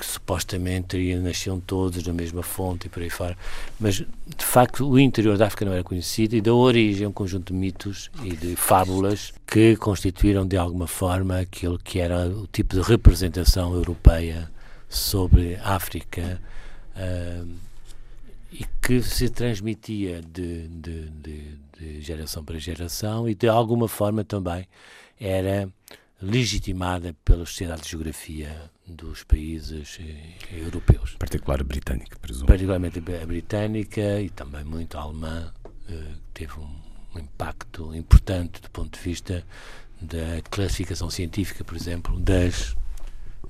que 0.00 0.06
supostamente 0.06 0.96
nasciam 1.16 1.60
todos 1.60 2.02
da 2.02 2.10
mesma 2.10 2.42
fonte 2.42 2.86
e 2.86 2.88
por 2.88 3.02
aí 3.02 3.10
fora. 3.10 3.36
Mas, 3.78 3.96
de 3.96 4.44
facto, 4.44 4.88
o 4.88 4.98
interior 4.98 5.36
da 5.36 5.46
África 5.46 5.66
não 5.66 5.74
era 5.74 5.84
conhecido 5.84 6.34
e 6.34 6.40
deu 6.40 6.56
origem 6.56 7.04
a 7.04 7.10
um 7.10 7.12
conjunto 7.12 7.52
de 7.52 7.58
mitos 7.58 8.10
e 8.24 8.34
de 8.34 8.56
fábulas 8.56 9.30
que 9.46 9.76
constituíram, 9.76 10.46
de 10.46 10.56
alguma 10.56 10.86
forma, 10.86 11.38
aquilo 11.38 11.78
que 11.78 11.98
era 11.98 12.26
o 12.28 12.46
tipo 12.46 12.74
de 12.74 12.80
representação 12.80 13.74
europeia 13.74 14.50
sobre 14.88 15.56
a 15.56 15.74
África 15.74 16.40
uh, 16.96 17.48
e 18.50 18.64
que 18.80 19.02
se 19.02 19.28
transmitia 19.28 20.22
de, 20.22 20.66
de, 20.66 21.10
de, 21.10 21.58
de 21.78 22.00
geração 22.00 22.42
para 22.42 22.58
geração 22.58 23.28
e, 23.28 23.34
de 23.34 23.48
alguma 23.48 23.86
forma, 23.86 24.24
também 24.24 24.66
era 25.20 25.68
legitimada 26.22 27.14
pela 27.22 27.44
Sociedade 27.44 27.82
de 27.82 27.90
Geografia 27.90 28.70
dos 28.90 29.22
países 29.22 29.98
eh, 30.00 30.58
europeus. 30.58 31.16
Particular 31.18 31.60
a 31.60 31.64
britânica, 31.64 32.18
presumo. 32.18 32.46
Particularmente 32.46 32.98
a 32.98 33.26
britânica 33.26 34.20
e 34.20 34.30
também 34.30 34.64
muito 34.64 34.96
a 34.96 35.02
alemã, 35.02 35.52
eh, 35.88 36.14
teve 36.34 36.52
um, 36.58 36.70
um, 37.14 37.18
impacto 37.18 37.94
importante 37.94 38.60
do 38.60 38.70
ponto 38.70 38.98
de 38.98 39.04
vista 39.04 39.44
da 40.00 40.42
classificação 40.50 41.10
científica, 41.10 41.64
por 41.64 41.76
exemplo, 41.76 42.18
das, 42.20 42.76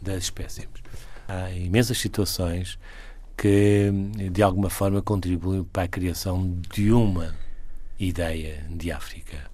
das 0.00 0.24
espécies. 0.24 0.68
Há 1.28 1.50
imensas 1.52 1.98
situações 1.98 2.78
que, 3.36 3.90
de 4.32 4.42
alguma 4.42 4.68
forma, 4.68 5.00
contribuem 5.00 5.64
para 5.64 5.84
a 5.84 5.88
criação 5.88 6.60
de 6.72 6.92
uma 6.92 7.34
ideia 7.98 8.66
de 8.70 8.90
África 8.90 9.50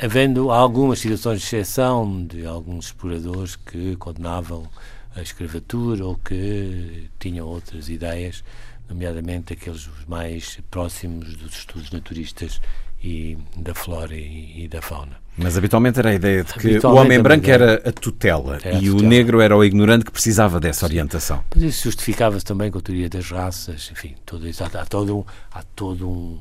havendo 0.00 0.50
algumas 0.50 0.98
situações 0.98 1.40
de 1.40 1.46
exceção 1.46 2.24
de 2.24 2.46
alguns 2.46 2.86
exploradores 2.86 3.56
que 3.56 3.96
condenavam 3.96 4.66
a 5.14 5.20
escravatura 5.20 6.04
ou 6.04 6.16
que 6.16 7.08
tinham 7.18 7.46
outras 7.46 7.88
ideias, 7.88 8.42
nomeadamente 8.88 9.52
aqueles 9.52 9.88
mais 10.08 10.58
próximos 10.70 11.36
dos 11.36 11.54
estudos 11.54 11.90
naturistas 11.90 12.60
e 13.02 13.36
da 13.56 13.74
flora 13.74 14.14
e, 14.14 14.64
e 14.64 14.68
da 14.68 14.80
fauna. 14.80 15.18
Mas 15.36 15.56
habitualmente 15.56 15.98
era 15.98 16.10
a 16.10 16.14
ideia 16.14 16.44
de 16.44 16.52
que 16.54 16.86
o 16.86 16.94
homem 16.94 17.20
branco 17.20 17.50
era 17.50 17.76
a 17.88 17.92
tutela 17.92 18.58
era 18.62 18.76
a 18.76 18.80
e 18.80 18.86
tutela. 18.86 18.96
o 18.98 19.02
negro 19.02 19.40
era 19.40 19.56
o 19.56 19.64
ignorante 19.64 20.04
que 20.04 20.10
precisava 20.10 20.60
dessa 20.60 20.84
orientação. 20.84 21.42
Mas 21.54 21.62
isso 21.64 21.84
justificava-se 21.84 22.44
também 22.44 22.70
com 22.70 22.78
a 22.78 22.82
teoria 22.82 23.08
das 23.08 23.30
raças, 23.30 23.90
enfim, 23.90 24.14
tudo 24.26 24.46
isso. 24.46 24.62
Há, 24.62 24.66
há 24.66 24.84
todo 24.84 25.18
um, 25.18 25.24
há 25.50 25.62
todo 25.62 26.08
um 26.08 26.38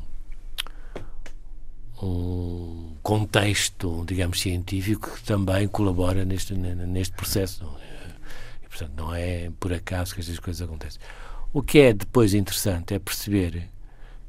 um 2.02 2.96
contexto, 3.04 4.04
digamos, 4.06 4.40
científico 4.40 5.12
que 5.16 5.24
também 5.24 5.68
colabora 5.68 6.24
neste, 6.24 6.54
neste 6.54 7.14
processo. 7.14 7.66
E, 8.64 8.68
portanto, 8.68 8.94
não 8.96 9.14
é 9.14 9.52
por 9.60 9.74
acaso 9.74 10.14
que 10.14 10.22
estas 10.22 10.40
coisas 10.40 10.62
acontecem. 10.62 11.00
O 11.52 11.62
que 11.62 11.80
é 11.80 11.94
depois 11.94 12.34
interessante 12.34 12.94
é 12.94 13.00
perceber 13.00 13.70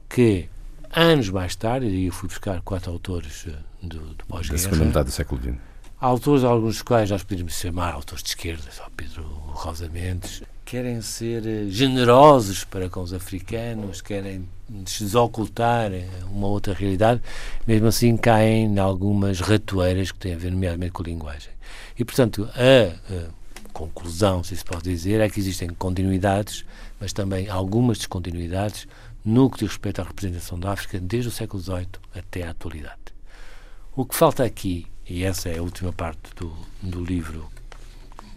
que 0.09 0.49
anos 0.91 1.31
mais 1.31 1.55
tarde, 1.55 1.87
e 1.87 2.07
eu 2.07 2.13
fui 2.13 2.29
buscar 2.29 2.61
quatro 2.63 2.91
autores 2.91 3.47
eh, 3.47 3.53
do, 3.83 4.15
do 4.15 4.25
pós-guerra. 4.27 4.57
Da 4.57 4.59
segunda 4.59 4.85
metade 4.87 5.05
do 5.07 5.13
século 5.13 5.41
XX. 5.41 5.55
Autores, 6.01 6.45
alguns 6.45 6.75
dos 6.77 6.83
quais 6.83 7.11
nós 7.11 7.23
podemos 7.23 7.55
chamar 7.55 7.93
autores 7.93 8.23
de 8.23 8.31
esquerda, 8.31 8.71
só 8.71 8.89
Pedro 8.97 9.23
Rosa 9.23 9.89
Mendes, 9.89 10.43
querem 10.71 11.03
ser 11.03 11.45
eh, 11.45 11.65
generosos 11.69 12.63
para 12.63 12.89
com 12.89 13.03
os 13.03 13.13
africanos, 13.13 14.01
querem 14.01 14.49
desocultar 14.69 15.93
eh, 15.93 16.07
uma 16.31 16.47
outra 16.47 16.73
realidade, 16.73 17.21
mesmo 17.67 17.89
assim 17.89 18.17
caem 18.17 18.67
em 18.67 18.79
algumas 18.79 19.41
ratoeiras 19.41 20.13
que 20.13 20.21
têm 20.21 20.35
a 20.35 20.39
ver, 20.39 20.53
nomeadamente, 20.53 20.93
com 20.93 21.03
a 21.03 21.07
linguagem. 21.07 21.51
E, 21.99 22.05
portanto, 22.05 22.49
a, 22.55 23.13
a 23.13 23.73
conclusão, 23.73 24.45
se 24.45 24.57
se 24.57 24.65
pode 24.65 24.85
dizer, 24.85 25.21
é 25.21 25.29
que 25.29 25.41
existem 25.41 25.71
continuidades, 25.71 26.65
mas 27.01 27.13
também 27.13 27.49
algumas 27.49 27.99
descontinuidades 27.99 28.87
no 29.25 29.51
que 29.51 29.59
diz 29.59 29.71
respeito 29.71 30.01
à 30.01 30.05
representação 30.05 30.57
da 30.57 30.71
África 30.71 31.01
desde 31.01 31.31
o 31.31 31.33
século 31.33 31.61
XVIII 31.61 31.89
até 32.15 32.45
à 32.45 32.51
atualidade. 32.51 33.13
O 33.97 34.05
que 34.05 34.15
falta 34.15 34.45
aqui, 34.45 34.87
e 35.05 35.25
essa 35.25 35.49
é 35.49 35.59
a 35.59 35.63
última 35.63 35.93
parte 35.93 36.33
do, 36.37 36.57
do 36.81 37.05
livro, 37.05 37.51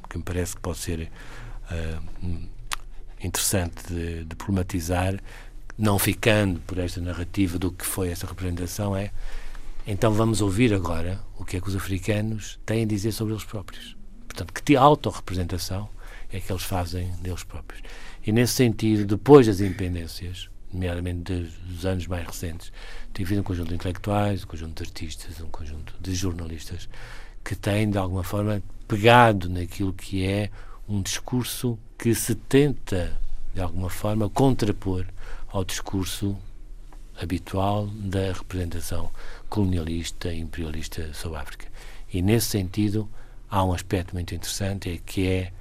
que 0.10 0.18
me 0.18 0.24
parece 0.24 0.56
que 0.56 0.62
pode 0.62 0.80
ser 0.80 1.12
uh, 1.72 2.48
interessante 3.22 3.88
de, 3.88 4.26
de 4.26 4.36
problematizar, 4.36 5.20
não 5.78 5.98
ficando 5.98 6.60
por 6.62 6.78
esta 6.78 7.02
narrativa 7.02 7.58
do 7.58 7.72
que 7.72 7.86
foi 7.86 8.10
essa 8.10 8.28
representação, 8.28 8.96
é 8.96 9.12
então 9.86 10.14
vamos 10.14 10.40
ouvir 10.40 10.74
agora 10.74 11.20
o 11.38 11.44
que 11.44 11.58
é 11.58 11.62
que 11.62 11.68
os 11.68 11.76
africanos 11.76 12.58
têm 12.66 12.84
a 12.84 12.88
dizer 12.88 13.12
sobre 13.12 13.34
eles 13.34 13.44
próprios. 13.44 13.98
Portanto, 14.28 14.54
que 14.54 14.78
autorrepresentação 14.78 15.90
é 16.32 16.40
que 16.40 16.52
eles 16.52 16.64
fazem 16.64 17.12
deles 17.22 17.44
próprios. 17.44 17.82
E 18.26 18.32
nesse 18.32 18.54
sentido, 18.54 19.06
depois 19.06 19.46
das 19.46 19.60
independências, 19.60 20.50
nomeadamente 20.72 21.52
dos 21.68 21.86
anos 21.86 22.08
mais 22.08 22.26
recentes, 22.26 22.72
tem 23.14 23.26
havido 23.26 23.42
um 23.42 23.44
conjunto 23.44 23.70
de 23.70 23.76
intelectuais, 23.76 24.44
um 24.44 24.48
conjunto 24.48 24.82
de 24.82 24.90
artistas, 24.90 25.42
um 25.42 25.50
conjunto 25.50 25.94
de 26.00 26.16
jornalistas 26.16 26.88
que 27.44 27.54
têm, 27.54 27.90
de 27.90 27.98
alguma 27.98 28.24
forma, 28.24 28.64
pegado 28.88 29.50
naquilo 29.50 29.94
que 29.94 30.26
é 30.26 30.50
um 30.88 31.02
discurso 31.02 31.78
que 31.98 32.14
se 32.14 32.36
tenta, 32.36 33.18
de 33.54 33.62
alguma 33.62 33.90
forma, 33.90 34.30
contrapor 34.30 35.06
ao 35.48 35.64
discurso 35.64 36.38
habitual 37.22 37.88
da 37.88 38.34
representação 38.34 39.10
colonialista 39.50 40.34
e 40.34 40.40
imperialista 40.40 41.14
sobre 41.14 41.38
a 41.38 41.42
África. 41.42 41.68
E, 42.12 42.22
nesse 42.22 42.48
sentido, 42.48 43.08
há 43.50 43.64
um 43.64 43.74
aspecto 43.74 44.14
muito 44.14 44.34
interessante, 44.34 44.90
é 44.90 44.98
que 44.98 45.28
é 45.28 45.52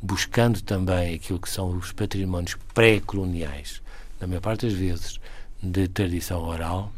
buscando 0.00 0.62
também 0.62 1.14
aquilo 1.14 1.38
que 1.38 1.50
são 1.50 1.76
os 1.76 1.92
patrimónios 1.92 2.56
pré-coloniais, 2.72 3.82
na 4.18 4.26
maior 4.26 4.40
parte 4.40 4.66
das 4.66 4.74
vezes, 4.74 5.20
de 5.62 5.88
tradição 5.88 6.42
oral, 6.42 6.92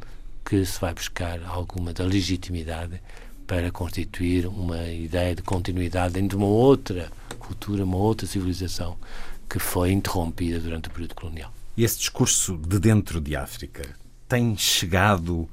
que 0.45 0.65
se 0.65 0.81
vai 0.81 0.95
buscar 0.95 1.43
alguma 1.45 1.93
da 1.93 2.05
legitimidade 2.05 3.01
para 3.47 3.71
constituir 3.71 4.47
uma 4.47 4.85
ideia 4.89 5.35
de 5.35 5.43
continuidade 5.43 6.15
dentro 6.15 6.37
de 6.37 6.45
uma 6.45 6.47
outra 6.47 7.11
cultura, 7.43 7.85
uma 7.85 7.97
outra 7.97 8.27
civilização 8.27 8.97
que 9.49 9.59
foi 9.59 9.93
interrompida 9.93 10.59
durante 10.59 10.89
o 10.89 10.91
período 10.91 11.15
colonial. 11.15 11.53
E 11.77 11.85
esse 11.85 11.99
discurso 11.99 12.57
de 12.57 12.79
dentro 12.79 13.21
de 13.21 13.37
África 13.37 13.83
tem 14.29 14.57
chegado 14.57 15.49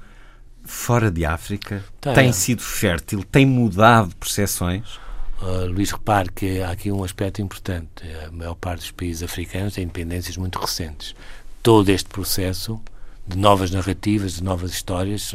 fora 0.63 1.12
de 1.12 1.25
África? 1.25 1.84
Tem, 1.99 2.13
tem 2.13 2.34
sido 2.34 2.62
fértil? 2.62 3.23
Tem 3.23 3.45
mudado 3.45 4.15
percepções? 4.15 4.99
Uh, 5.41 5.65
Luís, 5.67 5.91
repare 5.91 6.30
que 6.32 6.62
há 6.62 6.71
aqui 6.71 6.91
um 6.91 7.04
aspecto 7.04 7.41
importante. 7.41 8.04
A 8.25 8.32
maior 8.32 8.56
parte 8.56 8.82
dos 8.82 8.91
países 8.91 9.23
africanos 9.23 9.73
têm 9.73 9.86
independências 9.86 10.38
muito 10.38 10.60
recentes. 10.60 11.15
Todo 11.63 11.89
este 11.89 12.10
processo 12.10 12.80
de 13.25 13.38
novas 13.38 13.71
narrativas, 13.71 14.34
de 14.34 14.43
novas 14.43 14.71
histórias, 14.71 15.34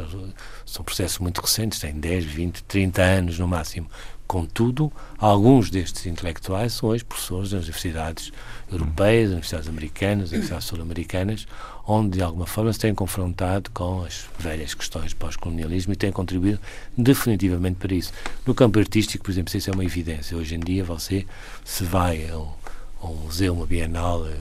são 0.66 0.84
processos 0.84 1.18
muito 1.18 1.40
recentes, 1.40 1.78
têm 1.78 1.94
10, 1.94 2.24
20, 2.24 2.64
30 2.64 3.02
anos 3.02 3.38
no 3.38 3.46
máximo. 3.46 3.88
Contudo, 4.26 4.90
alguns 5.18 5.68
destes 5.70 6.06
intelectuais 6.06 6.72
são 6.72 6.88
hoje 6.88 7.04
professores 7.04 7.50
das 7.50 7.64
universidades 7.64 8.32
europeias, 8.72 9.30
universidades 9.30 9.68
americanas, 9.68 10.30
universidades 10.30 10.66
sul-americanas, 10.66 11.46
onde 11.86 12.16
de 12.16 12.22
alguma 12.22 12.46
forma 12.46 12.72
se 12.72 12.78
têm 12.78 12.94
confrontado 12.94 13.70
com 13.70 14.02
as 14.02 14.24
velhas 14.38 14.72
questões 14.72 15.12
pós-colonialismo 15.12 15.92
e 15.92 15.96
têm 15.96 16.10
contribuído 16.10 16.58
definitivamente 16.96 17.76
para 17.76 17.94
isso. 17.94 18.12
No 18.46 18.54
campo 18.54 18.78
artístico, 18.78 19.24
por 19.24 19.30
exemplo, 19.30 19.54
isso 19.54 19.70
é 19.70 19.72
uma 19.72 19.84
evidência. 19.84 20.36
Hoje 20.36 20.54
em 20.54 20.60
dia, 20.60 20.82
você 20.82 21.26
se 21.62 21.84
vai 21.84 22.28
a 22.28 22.38
um, 22.38 22.48
a 23.02 23.06
um 23.06 23.14
museu, 23.16 23.52
uma 23.52 23.66
bienal 23.66 24.26
eh, 24.26 24.32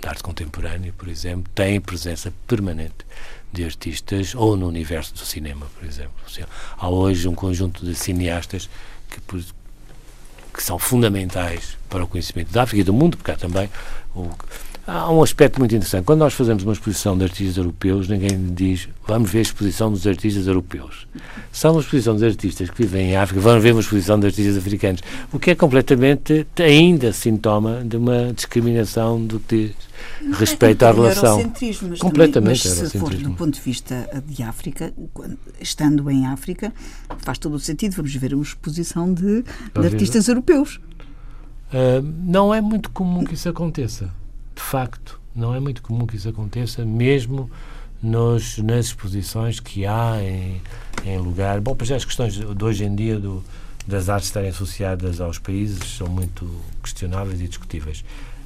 de 0.00 0.08
arte 0.08 0.24
contemporânea, 0.24 0.92
por 0.98 1.08
exemplo, 1.08 1.50
tem 1.54 1.80
presença 1.80 2.32
permanente 2.48 3.06
de 3.54 3.64
artistas, 3.64 4.34
ou 4.34 4.56
no 4.56 4.66
universo 4.66 5.14
do 5.14 5.20
cinema, 5.20 5.66
por 5.78 5.86
exemplo. 5.86 6.12
Há 6.76 6.88
hoje 6.88 7.28
um 7.28 7.34
conjunto 7.34 7.86
de 7.86 7.94
cineastas 7.94 8.68
que, 9.20 9.44
que 10.52 10.62
são 10.62 10.78
fundamentais 10.78 11.76
para 11.88 12.04
o 12.04 12.08
conhecimento 12.08 12.50
da 12.52 12.62
África 12.62 12.80
e 12.80 12.84
do 12.84 12.92
mundo, 12.92 13.16
porque 13.16 13.30
há 13.30 13.36
também 13.36 13.70
o, 14.14 14.30
há 14.86 15.10
um 15.10 15.22
aspecto 15.22 15.58
muito 15.58 15.74
interessante. 15.74 16.04
Quando 16.04 16.20
nós 16.20 16.34
fazemos 16.34 16.62
uma 16.62 16.72
exposição 16.72 17.16
de 17.16 17.24
artistas 17.24 17.56
europeus, 17.56 18.08
ninguém 18.08 18.52
diz 18.54 18.88
vamos 19.06 19.30
ver 19.30 19.40
a 19.40 19.42
exposição 19.42 19.90
dos 19.90 20.06
artistas 20.06 20.46
europeus. 20.46 21.06
São 21.52 21.72
uma 21.72 21.80
exposição 21.80 22.14
dos 22.14 22.22
artistas 22.22 22.70
que 22.70 22.82
vivem 22.82 23.10
em 23.10 23.16
África, 23.16 23.40
vamos 23.40 23.62
ver 23.62 23.72
uma 23.72 23.80
exposição 23.80 24.18
de 24.18 24.26
artistas 24.26 24.56
africanos, 24.56 25.02
o 25.32 25.38
que 25.38 25.50
é 25.50 25.54
completamente 25.54 26.46
ainda 26.58 27.12
sintoma 27.12 27.82
de 27.84 27.96
uma 27.96 28.32
discriminação 28.32 29.24
do 29.24 29.40
que 29.40 29.74
diz 30.22 30.38
respeito 30.38 30.84
é 30.84 30.88
à 30.88 30.92
relação. 30.92 31.52
Mas 31.88 31.98
completamente 31.98 32.62
também, 32.62 32.78
mas 32.80 32.90
se 32.90 32.98
for 32.98 33.14
do 33.14 33.30
ponto 33.32 33.54
de 33.54 33.60
vista 33.60 34.08
de 34.26 34.42
África, 34.42 34.92
estando 35.60 36.10
em 36.10 36.26
África, 36.26 36.72
faz 37.18 37.38
todo 37.38 37.54
o 37.54 37.60
sentido. 37.60 37.94
Vamos 37.96 38.14
ver 38.14 38.34
uma 38.34 38.42
exposição 38.42 39.12
de, 39.12 39.42
de 39.42 39.86
artistas 39.86 40.28
europeus. 40.28 40.80
Uh, 41.72 42.02
não 42.24 42.54
é 42.54 42.60
muito 42.60 42.90
comum 42.90 43.24
que 43.24 43.34
isso 43.34 43.48
aconteça 43.48 44.10
de 44.54 44.62
facto, 44.62 45.20
não 45.34 45.54
é 45.54 45.60
muito 45.60 45.82
comum 45.82 46.06
que 46.06 46.16
isso 46.16 46.28
aconteça, 46.28 46.84
mesmo 46.84 47.50
nos, 48.02 48.58
nas 48.58 48.86
exposições 48.86 49.58
que 49.58 49.86
há 49.86 50.18
em, 50.22 50.60
em 51.04 51.18
lugar. 51.18 51.60
Bom, 51.60 51.74
para 51.74 51.86
já 51.86 51.96
as 51.96 52.04
questões 52.04 52.34
de 52.34 52.64
hoje 52.64 52.84
em 52.84 52.94
dia 52.94 53.18
do, 53.18 53.42
das 53.86 54.08
artes 54.08 54.28
estarem 54.28 54.50
associadas 54.50 55.20
aos 55.20 55.38
países 55.38 55.96
são 55.96 56.06
muito 56.06 56.48
questionáveis 56.82 57.40
e 57.40 57.48
discutíveis, 57.48 58.04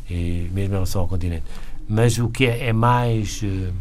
e 0.08 0.48
mesmo 0.52 0.72
em 0.72 0.76
relação 0.76 1.02
ao 1.02 1.08
continente. 1.08 1.44
Mas 1.88 2.18
o 2.18 2.28
que 2.28 2.46
é, 2.46 2.68
é 2.68 2.72
mais 2.72 3.42
uh, 3.42 3.72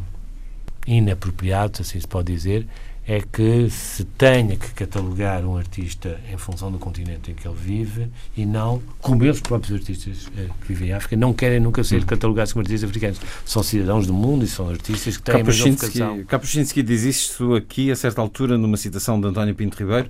inapropriado, 0.86 1.82
assim 1.82 2.00
se 2.00 2.08
pode 2.08 2.32
dizer, 2.34 2.66
é 3.08 3.22
que 3.22 3.70
se 3.70 4.04
tenha 4.04 4.58
que 4.58 4.70
catalogar 4.72 5.46
um 5.46 5.56
artista 5.56 6.20
em 6.30 6.38
função 6.38 6.70
do 6.70 6.78
continente 6.78 7.32
em 7.32 7.34
que 7.34 7.48
ele 7.48 7.56
vive 7.58 8.10
e 8.36 8.46
não, 8.46 8.84
como 9.00 9.24
eles 9.24 9.40
próprios 9.40 9.80
artistas 9.80 10.30
eh, 10.38 10.50
que 10.60 10.68
vivem 10.68 10.90
em 10.90 10.92
África, 10.92 11.16
não 11.16 11.34
querem 11.34 11.62
nunca 11.62 11.82
ser 11.86 12.04
hum. 12.04 12.06
catalogados 12.06 12.52
como 12.52 12.64
artistas 12.64 12.90
africanos. 12.90 13.22
São 13.46 13.64
cidadãos 13.64 14.06
do 14.06 14.14
mundo 14.14 14.44
e 14.44 14.48
são 14.48 14.70
artistas 14.70 15.16
que 15.16 15.24
têm 15.24 15.42
vocação. 15.42 16.26
Kapuscinski 16.26 16.84
diz 16.84 17.04
isto 17.04 17.56
aqui, 17.56 17.90
a 17.90 17.96
certa 17.96 18.20
altura, 18.20 18.58
numa 18.58 18.76
citação 18.76 19.22
de 19.22 19.28
António 19.28 19.56
Pinto 19.56 19.78
Ribeiro. 19.78 20.10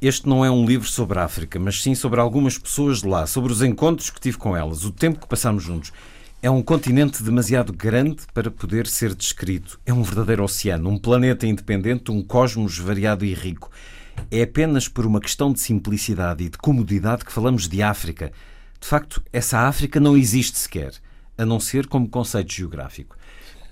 Este 0.00 0.28
não 0.28 0.44
é 0.44 0.50
um 0.50 0.64
livro 0.64 0.86
sobre 0.86 1.18
a 1.18 1.24
África, 1.24 1.58
mas 1.58 1.82
sim 1.82 1.96
sobre 1.96 2.20
algumas 2.20 2.56
pessoas 2.56 3.00
de 3.00 3.08
lá, 3.08 3.26
sobre 3.26 3.52
os 3.52 3.62
encontros 3.62 4.10
que 4.10 4.20
tive 4.20 4.38
com 4.38 4.56
elas, 4.56 4.84
o 4.84 4.92
tempo 4.92 5.18
que 5.18 5.26
passamos 5.26 5.64
juntos. 5.64 5.92
É 6.40 6.48
um 6.48 6.62
continente 6.62 7.20
demasiado 7.20 7.72
grande 7.72 8.18
para 8.32 8.48
poder 8.48 8.86
ser 8.86 9.12
descrito. 9.12 9.80
É 9.84 9.92
um 9.92 10.04
verdadeiro 10.04 10.44
oceano, 10.44 10.88
um 10.88 10.96
planeta 10.96 11.44
independente, 11.44 12.12
um 12.12 12.22
cosmos 12.22 12.78
variado 12.78 13.24
e 13.24 13.34
rico. 13.34 13.72
É 14.30 14.42
apenas 14.42 14.86
por 14.86 15.04
uma 15.04 15.20
questão 15.20 15.52
de 15.52 15.58
simplicidade 15.58 16.44
e 16.44 16.48
de 16.48 16.56
comodidade 16.56 17.24
que 17.24 17.32
falamos 17.32 17.66
de 17.66 17.82
África. 17.82 18.30
De 18.80 18.86
facto, 18.86 19.20
essa 19.32 19.66
África 19.66 19.98
não 19.98 20.16
existe 20.16 20.56
sequer, 20.56 20.92
a 21.36 21.44
não 21.44 21.58
ser 21.58 21.88
como 21.88 22.08
conceito 22.08 22.54
geográfico. 22.54 23.16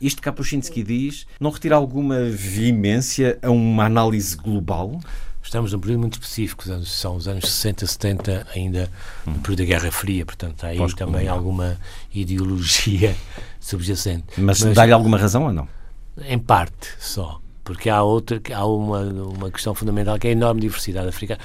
Isto 0.00 0.20
Kapuscinski 0.20 0.82
diz 0.82 1.24
não 1.38 1.52
retira 1.52 1.76
alguma 1.76 2.18
veemência 2.30 3.38
a 3.42 3.50
uma 3.50 3.84
análise 3.84 4.36
global? 4.36 5.00
Estamos 5.46 5.72
num 5.72 5.78
período 5.78 6.00
muito 6.00 6.14
específico, 6.14 6.64
são 6.84 7.14
os 7.14 7.28
anos 7.28 7.48
60, 7.48 7.86
70, 7.86 8.46
ainda 8.52 8.90
no 9.24 9.38
período 9.38 9.58
da 9.60 9.64
Guerra 9.64 9.92
Fria, 9.92 10.26
portanto 10.26 10.64
há 10.64 10.70
aí 10.70 10.94
também 10.94 11.28
alguma 11.28 11.78
ideologia 12.12 13.16
subjacente. 13.60 14.24
Mas, 14.36 14.60
Mas 14.60 14.74
dá-lhe 14.74 14.90
alguma 14.90 15.16
razão 15.16 15.44
ou 15.44 15.52
não? 15.52 15.68
Em 16.24 16.36
parte 16.36 16.88
só, 16.98 17.40
porque 17.62 17.88
há 17.88 18.02
outra, 18.02 18.42
há 18.52 18.66
uma, 18.66 19.02
uma 19.02 19.48
questão 19.48 19.72
fundamental 19.72 20.18
que 20.18 20.26
é 20.26 20.30
a 20.30 20.32
enorme 20.32 20.62
diversidade 20.62 21.06
africana. 21.06 21.40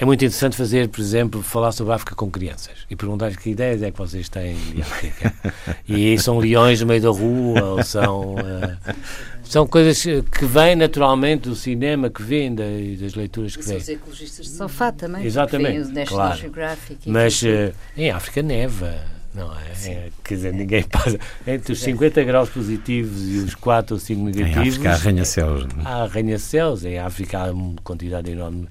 É 0.00 0.04
muito 0.04 0.24
interessante 0.24 0.56
fazer, 0.56 0.88
por 0.88 1.00
exemplo, 1.00 1.42
falar 1.42 1.72
sobre 1.72 1.92
a 1.92 1.96
África 1.96 2.14
com 2.14 2.30
crianças 2.30 2.86
e 2.88 2.94
perguntar 2.94 3.34
que 3.36 3.50
ideias 3.50 3.82
é 3.82 3.90
que 3.90 3.98
vocês 3.98 4.28
têm 4.28 4.54
de 4.54 4.80
África. 4.80 5.34
e 5.88 6.16
são 6.20 6.38
leões 6.38 6.80
no 6.80 6.86
meio 6.86 7.02
da 7.02 7.10
rua, 7.10 7.64
ou 7.64 7.82
são. 7.82 8.36
Uh, 8.36 8.94
são 9.42 9.66
coisas 9.66 10.00
que 10.00 10.44
vêm 10.44 10.76
naturalmente 10.76 11.48
do 11.48 11.56
cinema, 11.56 12.08
que 12.08 12.22
vêm 12.22 12.54
das 12.54 13.14
leituras 13.14 13.56
que 13.56 13.62
vêm. 13.62 13.80
São 13.80 13.82
os 13.82 13.88
ecologistas 13.88 14.46
de 14.46 14.52
sofá 14.52 14.92
também. 14.92 15.24
Exatamente. 15.24 15.88
National 15.88 16.06
claro. 16.06 16.38
Geographic. 16.38 17.10
Mas 17.10 17.42
uh, 17.42 17.74
em 17.96 18.10
África 18.10 18.40
neva. 18.40 18.94
Não 19.34 19.52
é? 19.52 19.90
é? 19.90 20.08
Quer 20.24 20.34
dizer, 20.34 20.52
ninguém 20.52 20.82
passa. 20.84 21.18
Entre 21.46 21.72
os 21.72 21.80
50 21.80 22.22
graus 22.24 22.48
positivos 22.48 23.28
e 23.28 23.38
os 23.38 23.54
4 23.54 23.96
ou 23.96 24.00
5 24.00 24.22
negativos. 24.22 24.56
Em 24.56 24.68
África 24.68 24.90
há 24.90 24.92
arranha-céus. 24.94 25.66
Há 25.84 26.02
arranha-céus. 26.02 26.84
Em 26.84 26.98
África 26.98 27.38
há 27.38 27.52
uma 27.52 27.74
quantidade 27.82 28.30
enorme 28.30 28.68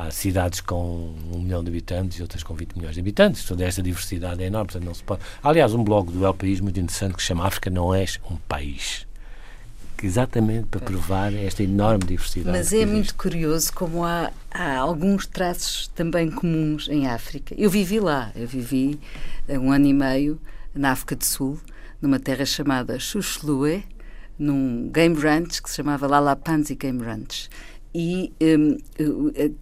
há 0.00 0.10
cidades 0.10 0.60
com 0.60 1.14
um 1.32 1.40
milhão 1.40 1.62
de 1.62 1.70
habitantes 1.70 2.18
e 2.18 2.22
outras 2.22 2.42
com 2.42 2.54
20 2.54 2.76
milhões 2.76 2.94
de 2.94 3.00
habitantes. 3.00 3.44
Toda 3.44 3.64
esta 3.64 3.82
diversidade 3.82 4.42
é 4.42 4.46
enorme, 4.46 4.66
portanto 4.68 4.84
não 4.84 4.94
se 4.94 5.02
pode. 5.02 5.20
Aliás, 5.42 5.74
um 5.74 5.84
blog 5.84 6.10
do 6.10 6.24
El 6.24 6.34
País 6.34 6.60
muito 6.60 6.78
interessante 6.78 7.14
que 7.14 7.22
se 7.22 7.28
chama 7.28 7.46
África 7.46 7.70
não 7.70 7.94
és 7.94 8.20
um 8.30 8.36
país. 8.36 9.06
Exatamente 10.02 10.66
para 10.66 10.80
provar 10.80 11.32
esta 11.34 11.62
enorme 11.62 12.04
diversidade. 12.04 12.56
Mas 12.56 12.72
é 12.72 12.86
muito 12.86 13.14
curioso 13.14 13.70
como 13.74 14.02
há, 14.02 14.32
há 14.50 14.78
alguns 14.78 15.26
traços 15.26 15.88
também 15.88 16.30
comuns 16.30 16.88
em 16.88 17.06
África. 17.06 17.54
Eu 17.58 17.68
vivi 17.68 18.00
lá, 18.00 18.32
eu 18.34 18.48
vivi 18.48 18.98
um 19.46 19.70
ano 19.70 19.86
e 19.86 19.92
meio 19.92 20.40
na 20.74 20.92
África 20.92 21.14
do 21.14 21.24
Sul, 21.24 21.60
numa 22.00 22.18
terra 22.18 22.46
chamada 22.46 22.98
Xuxlue, 22.98 23.84
num 24.38 24.88
game 24.90 25.14
ranch 25.20 25.60
que 25.60 25.68
se 25.68 25.76
chamava 25.76 26.06
Lalapanzi 26.06 26.74
Game 26.74 27.02
Ranch 27.04 27.50
e 27.94 28.32
um, 28.40 28.76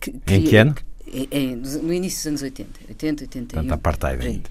que, 0.01 0.15
em 0.27 0.43
que 0.43 0.57
ano? 0.57 0.75
É, 1.11 1.57
no 1.83 1.93
início 1.93 2.19
dos 2.19 2.27
anos 2.27 2.43
80, 2.43 2.71
80, 2.89 3.25
81. 3.25 3.47
Portanto, 3.47 3.73
apartheid 3.73 4.27
ainda. 4.27 4.51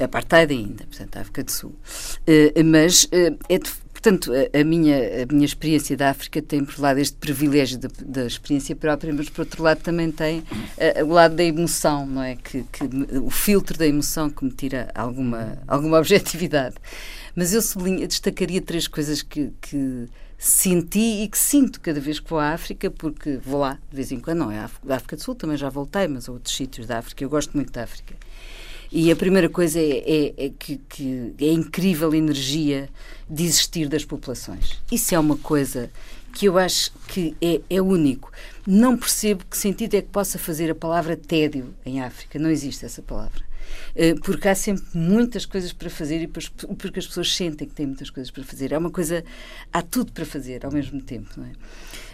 Apartheid 0.00 0.52
ainda, 0.52 0.84
portanto, 0.84 1.16
África 1.16 1.44
do 1.44 1.50
Sul. 1.52 1.70
Uh, 1.70 2.64
mas 2.64 3.04
uh, 3.04 3.38
é 3.48 3.58
de, 3.58 3.70
Portanto, 4.02 4.32
a, 4.32 4.60
a, 4.60 4.64
minha, 4.64 4.96
a 5.22 5.32
minha 5.32 5.44
experiência 5.44 5.96
da 5.96 6.10
África 6.10 6.42
tem, 6.42 6.64
por 6.64 6.76
um 6.76 6.82
lado, 6.82 6.98
este 6.98 7.16
privilégio 7.16 7.78
da, 7.78 7.88
da 8.04 8.26
experiência 8.26 8.74
própria, 8.74 9.14
mas, 9.14 9.28
por 9.28 9.42
outro 9.42 9.62
lado, 9.62 9.80
também 9.80 10.10
tem 10.10 10.40
uh, 10.40 11.04
o 11.04 11.12
lado 11.12 11.36
da 11.36 11.44
emoção, 11.44 12.04
não 12.04 12.20
é? 12.20 12.34
Que, 12.34 12.64
que, 12.64 12.82
o 13.16 13.30
filtro 13.30 13.78
da 13.78 13.86
emoção 13.86 14.28
que 14.28 14.44
me 14.44 14.50
tira 14.50 14.90
alguma, 14.92 15.56
alguma 15.68 15.98
objetividade. 16.02 16.74
Mas 17.36 17.54
eu 17.54 17.62
sublinho, 17.62 18.04
destacaria 18.08 18.60
três 18.60 18.88
coisas 18.88 19.22
que, 19.22 19.52
que 19.60 20.08
senti 20.42 21.22
e 21.22 21.28
que 21.28 21.38
sinto 21.38 21.80
cada 21.80 22.00
vez 22.00 22.18
que 22.18 22.28
vou 22.28 22.40
à 22.40 22.50
África, 22.50 22.90
porque 22.90 23.38
vou 23.44 23.60
lá 23.60 23.78
de 23.88 23.96
vez 23.96 24.10
em 24.10 24.18
quando, 24.18 24.38
não 24.38 24.50
é 24.50 24.58
a 24.58 24.64
África 24.96 25.14
do 25.14 25.22
Sul, 25.22 25.36
também 25.36 25.56
já 25.56 25.68
voltei, 25.68 26.08
mas 26.08 26.28
a 26.28 26.32
outros 26.32 26.56
sítios 26.56 26.84
da 26.84 26.98
África, 26.98 27.22
eu 27.22 27.30
gosto 27.30 27.52
muito 27.54 27.72
da 27.72 27.84
África. 27.84 28.16
E 28.90 29.10
a 29.10 29.14
primeira 29.14 29.48
coisa 29.48 29.78
é, 29.78 29.98
é, 30.04 30.46
é 30.46 30.50
que, 30.50 30.80
que, 30.88 31.32
é 31.40 31.44
a 31.44 32.16
energia 32.16 32.90
de 33.30 33.44
existir 33.44 33.88
das 33.88 34.04
populações. 34.04 34.82
Isso 34.90 35.14
é 35.14 35.18
uma 35.18 35.36
coisa 35.36 35.88
que 36.34 36.46
eu 36.46 36.58
acho 36.58 36.92
que 37.06 37.36
é, 37.40 37.60
é 37.70 37.80
único. 37.80 38.32
Não 38.66 38.96
percebo 38.96 39.44
que 39.48 39.56
sentido 39.56 39.94
é 39.94 40.02
que 40.02 40.08
possa 40.08 40.40
fazer 40.40 40.70
a 40.70 40.74
palavra 40.74 41.16
tédio 41.16 41.72
em 41.86 42.02
África. 42.02 42.38
Não 42.38 42.50
existe 42.50 42.84
essa 42.84 43.00
palavra. 43.00 43.51
Eh, 43.94 44.14
porque 44.14 44.48
há 44.48 44.54
sempre 44.54 44.84
muitas 44.94 45.44
coisas 45.44 45.72
para 45.72 45.90
fazer 45.90 46.22
e 46.22 46.26
porque 46.26 46.98
as 46.98 47.06
pessoas 47.06 47.34
sentem 47.34 47.68
que 47.68 47.74
têm 47.74 47.86
muitas 47.86 48.10
coisas 48.10 48.30
para 48.30 48.42
fazer. 48.44 48.72
É 48.72 48.78
uma 48.78 48.90
coisa, 48.90 49.24
há 49.72 49.82
tudo 49.82 50.12
para 50.12 50.24
fazer 50.24 50.64
ao 50.64 50.72
mesmo 50.72 51.00
tempo, 51.02 51.28
não 51.36 51.44
é? 51.44 51.52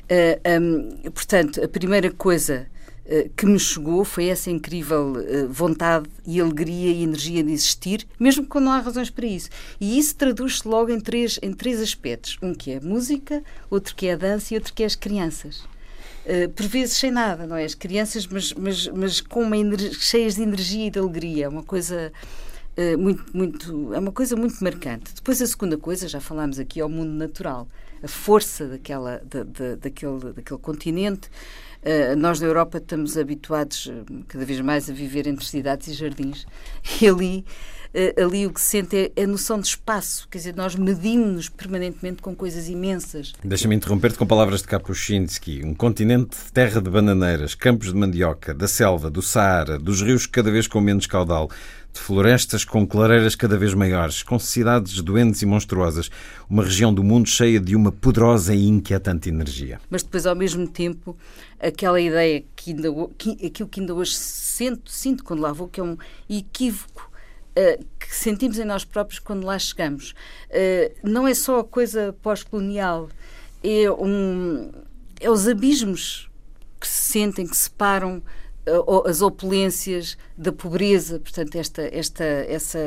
Eh, 0.09 0.59
um, 0.61 1.11
portanto, 1.11 1.63
a 1.63 1.69
primeira 1.69 2.11
coisa 2.11 2.67
uh, 3.05 3.31
que 3.37 3.45
me 3.45 3.59
chegou 3.59 4.05
foi 4.05 4.27
essa 4.27 4.51
incrível 4.51 5.15
vontade 5.51 6.09
e 6.27 6.41
alegria 6.41 6.91
e 6.91 7.03
energia 7.03 7.43
de 7.45 7.53
existir, 7.53 8.07
mesmo 8.19 8.47
quando 8.47 8.65
não 8.65 8.73
há 8.73 8.81
razões 8.81 9.11
para 9.11 9.27
isso. 9.27 9.51
E 9.81 9.99
isso 9.99 10.17
traduz-se 10.17 10.67
logo 10.67 10.91
em 10.91 11.01
três, 11.01 11.39
em 11.43 11.53
três 11.53 11.81
aspectos: 11.81 12.39
um 12.43 12.55
que 12.55 12.73
é 12.73 12.79
a 12.79 12.81
música, 12.81 13.43
outro 13.71 13.95
que 13.95 14.07
é 14.07 14.15
a 14.15 14.17
dança 14.17 14.55
e 14.55 14.57
outro 14.57 14.73
que 14.73 14.83
é 14.83 14.87
as 14.87 14.97
crianças. 14.97 15.63
Eh, 16.29 16.47
por 16.47 16.67
vezes 16.67 16.95
sem 16.99 17.11
nada, 17.11 17.47
não 17.47 17.57
é? 17.57 17.65
As 17.65 17.75
crianças, 17.75 18.27
mas, 18.27 18.53
mas, 18.53 18.87
mas 18.89 19.19
com 19.19 19.41
uma 19.41 19.57
cheias 19.99 20.35
de 20.35 20.43
energia 20.43 20.89
e 20.89 20.91
de 20.91 20.99
alegria, 20.99 21.47
é 21.47 21.49
uma 21.49 21.63
coisa 21.63 22.13
uh, 22.77 22.99
muito, 22.99 23.25
muito, 23.35 23.95
é 23.95 23.99
uma 23.99 24.13
coisa 24.13 24.37
muito 24.37 24.63
marcante. 24.63 25.15
Depois 25.15 25.41
a 25.41 25.47
segunda 25.47 25.79
coisa, 25.79 26.07
já 26.07 26.21
falámos 26.21 26.59
aqui, 26.59 26.81
é 26.81 26.85
o 26.85 26.89
mundo 26.89 27.13
natural, 27.13 27.67
a 28.03 28.09
força 28.09 28.67
daquela, 28.67 29.23
da, 29.25 29.43
da, 29.43 29.77
daquele, 29.77 30.33
daquele 30.35 30.61
continente, 30.61 31.31
Uh, 31.79 32.17
nós 32.17 32.41
na 32.41 32.49
Europa 32.49 32.79
estamos 32.79 33.17
habituados 33.17 33.89
cada 34.27 34.45
vez 34.45 34.61
mais 34.61 34.91
a 34.91 34.93
viver 34.93 35.29
entre 35.29 35.45
cidades 35.47 35.87
e 35.87 35.95
jardins. 35.95 36.45
E 37.01 37.07
ali 37.07 37.45
ali 38.23 38.47
o 38.47 38.53
que 38.53 38.61
se 38.61 38.67
sente 38.67 39.13
é 39.15 39.25
a 39.25 39.27
noção 39.27 39.61
de 39.61 39.67
espaço, 39.67 40.29
quer 40.31 40.39
dizer, 40.39 40.55
nós 40.55 40.75
medimos-nos 40.75 41.49
permanentemente 41.49 42.23
com 42.23 42.35
coisas 42.35 42.69
imensas. 42.69 43.33
Deixa-me 43.43 43.75
interromper-te 43.75 44.19
com 44.19 44.27
palavras 44.27 44.63
de 44.63 44.69
Kapuscinski. 44.69 45.65
Um 45.65 45.75
continente 45.75 46.37
de 46.37 46.53
terra 46.53 46.81
de 46.81 46.91
bananeiras, 46.91 47.55
campos 47.55 47.89
de 47.89 47.95
mandioca, 47.95 48.53
da 48.55 48.69
selva, 48.69 49.11
do 49.11 49.23
Saara, 49.23 49.79
dos 49.79 50.03
rios 50.03 50.27
cada 50.27 50.51
vez 50.51 50.67
com 50.67 50.81
menos 50.81 51.07
caudal, 51.07 51.51
de 51.93 52.01
florestas 52.01 52.65
com 52.65 52.87
clareiras 52.87 53.35
cada 53.35 53.57
vez 53.57 53.75
maiores, 53.75 54.23
com 54.23 54.39
cidades 54.39 55.01
doentes 55.01 55.43
e 55.43 55.47
monstruosas, 55.47 56.11
uma 56.49 56.63
região 56.63 56.93
do 56.93 57.03
mundo 57.03 57.29
cheia 57.29 57.59
de 57.59 57.75
uma 57.75 57.91
poderosa 57.91 58.55
e 58.55 58.67
inquietante 58.67 59.29
energia. 59.29 59.81
Mas 59.91 60.03
depois, 60.03 60.27
ao 60.27 60.37
mesmo 60.37 60.69
tempo, 60.69 61.17
aquela 61.59 62.01
ideia 62.01 62.45
que, 62.55 62.71
ainda, 62.71 62.89
que 63.17 63.47
aquilo 63.47 63.69
que 63.69 63.81
ainda 63.81 63.95
hoje 63.95 64.15
sinto, 64.15 64.91
sinto 64.91 65.25
quando 65.25 65.41
lá 65.41 65.53
vou, 65.53 65.69
que 65.69 65.81
é 65.81 65.83
um 65.83 65.97
equívoco 66.29 67.08
uh, 67.59 67.85
que 67.99 68.15
sentimos 68.15 68.59
em 68.59 68.65
nós 68.65 68.85
próprios 68.85 69.19
quando 69.19 69.45
lá 69.45 69.59
chegamos. 69.59 70.13
Uh, 70.51 70.95
não 71.03 71.27
é 71.27 71.35
só 71.35 71.61
a 71.61 71.65
coisa 71.65 72.15
pós-colonial, 72.23 73.09
é, 73.63 73.91
um, 73.91 74.71
é 75.21 75.31
os 75.31 75.49
abismos 75.49 76.31
que 76.81 76.87
se 76.87 77.13
sentem, 77.13 77.47
que 77.47 77.57
separam 77.57 78.23
as 79.07 79.23
opulências 79.23 80.17
da 80.37 80.53
pobreza, 80.53 81.19
portanto 81.19 81.57
esta 81.57 81.83
esta 81.83 82.25
essa 82.25 82.79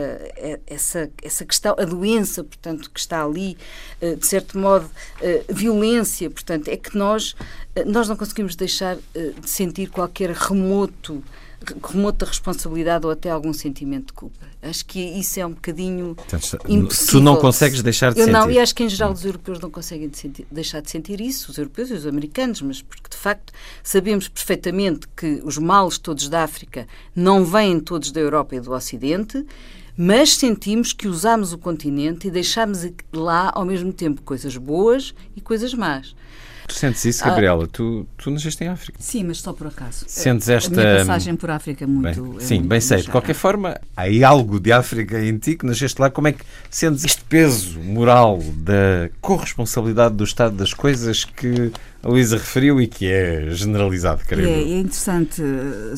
essa 0.67 1.11
essa 1.21 1.45
questão 1.45 1.75
a 1.77 1.85
doença, 1.85 2.43
portanto 2.43 2.89
que 2.91 2.99
está 2.99 3.23
ali 3.23 3.57
eh, 3.99 4.15
de 4.15 4.25
certo 4.25 4.57
modo 4.57 4.89
eh, 5.21 5.43
violência, 5.49 6.29
portanto 6.29 6.67
é 6.67 6.77
que 6.77 6.97
nós 6.97 7.35
eh, 7.75 7.83
nós 7.85 8.07
não 8.07 8.15
conseguimos 8.15 8.55
deixar 8.55 8.97
de 9.13 9.49
sentir 9.49 9.89
qualquer 9.89 10.31
remoto 10.31 11.23
remota 11.83 12.25
responsabilidade 12.25 13.05
ou 13.05 13.11
até 13.11 13.29
algum 13.29 13.53
sentimento 13.53 14.07
de 14.07 14.13
culpa. 14.13 14.39
Acho 14.61 14.85
que 14.85 14.99
isso 14.99 15.39
é 15.39 15.45
um 15.45 15.51
bocadinho 15.51 16.15
impossível. 16.67 17.11
Tu 17.11 17.19
não 17.21 17.35
consegues 17.35 17.81
deixar 17.81 18.13
de 18.13 18.19
Eu 18.19 18.25
sentir. 18.25 18.37
não, 18.37 18.49
e 18.49 18.59
acho 18.59 18.73
que 18.73 18.83
em 18.83 18.89
geral 18.89 19.11
os 19.11 19.23
europeus 19.23 19.59
não 19.59 19.69
conseguem 19.69 20.09
de 20.09 20.17
sentir, 20.17 20.47
deixar 20.51 20.81
de 20.81 20.89
sentir 20.89 21.21
isso, 21.21 21.51
os 21.51 21.57
europeus 21.57 21.89
e 21.89 21.93
os 21.93 22.05
americanos, 22.05 22.61
mas 22.61 22.81
porque 22.81 23.09
de 23.09 23.17
facto 23.17 23.53
sabemos 23.83 24.27
perfeitamente 24.27 25.07
que 25.15 25.41
os 25.43 25.57
males 25.57 25.97
todos 25.97 26.27
da 26.29 26.43
África 26.43 26.87
não 27.15 27.45
vêm 27.45 27.79
todos 27.79 28.11
da 28.11 28.19
Europa 28.19 28.55
e 28.55 28.59
do 28.59 28.71
Ocidente, 28.71 29.45
mas 29.95 30.35
sentimos 30.35 30.93
que 30.93 31.07
usamos 31.07 31.53
o 31.53 31.57
continente 31.57 32.27
e 32.27 32.31
deixamos 32.31 32.87
lá 33.13 33.51
ao 33.53 33.65
mesmo 33.65 33.91
tempo 33.91 34.21
coisas 34.21 34.57
boas 34.57 35.13
e 35.35 35.41
coisas 35.41 35.73
más. 35.73 36.15
Tu 36.71 36.79
sentes 36.79 37.03
isso, 37.03 37.23
Gabriela? 37.23 37.65
Ah, 37.65 37.69
tu, 37.71 38.07
tu 38.17 38.31
nasceste 38.31 38.63
em 38.63 38.67
África. 38.69 38.97
Sim, 39.01 39.25
mas 39.25 39.39
só 39.39 39.51
por 39.51 39.67
acaso. 39.67 40.05
Sentes 40.07 40.47
esta. 40.47 40.73
A 40.73 40.83
minha 40.83 40.97
passagem 40.97 41.35
por 41.35 41.51
África 41.51 41.83
é 41.83 41.87
muito. 41.87 42.23
Bem, 42.23 42.37
é 42.37 42.39
sim, 42.39 42.55
muito 42.55 42.69
bem 42.69 42.79
sei. 42.79 43.01
De 43.01 43.09
qualquer 43.09 43.35
forma, 43.35 43.79
há 43.95 44.27
algo 44.27 44.59
de 44.59 44.71
África 44.71 45.23
em 45.23 45.37
ti 45.37 45.55
que 45.55 45.65
nasceste 45.65 45.99
lá. 45.99 46.09
Como 46.09 46.29
é 46.29 46.31
que 46.31 46.43
sentes 46.69 47.03
este 47.03 47.23
peso 47.25 47.79
moral 47.79 48.39
da 48.57 49.09
corresponsabilidade 49.19 50.15
do 50.15 50.23
estado 50.23 50.55
das 50.55 50.73
coisas 50.73 51.25
que 51.25 51.71
a 52.01 52.07
Luísa 52.07 52.37
referiu 52.37 52.81
e 52.81 52.87
que 52.87 53.05
é 53.11 53.49
generalizado, 53.51 54.21
creio. 54.25 54.47
É, 54.47 54.61
é 54.61 54.79
interessante 54.79 55.41
eh, 55.41 55.93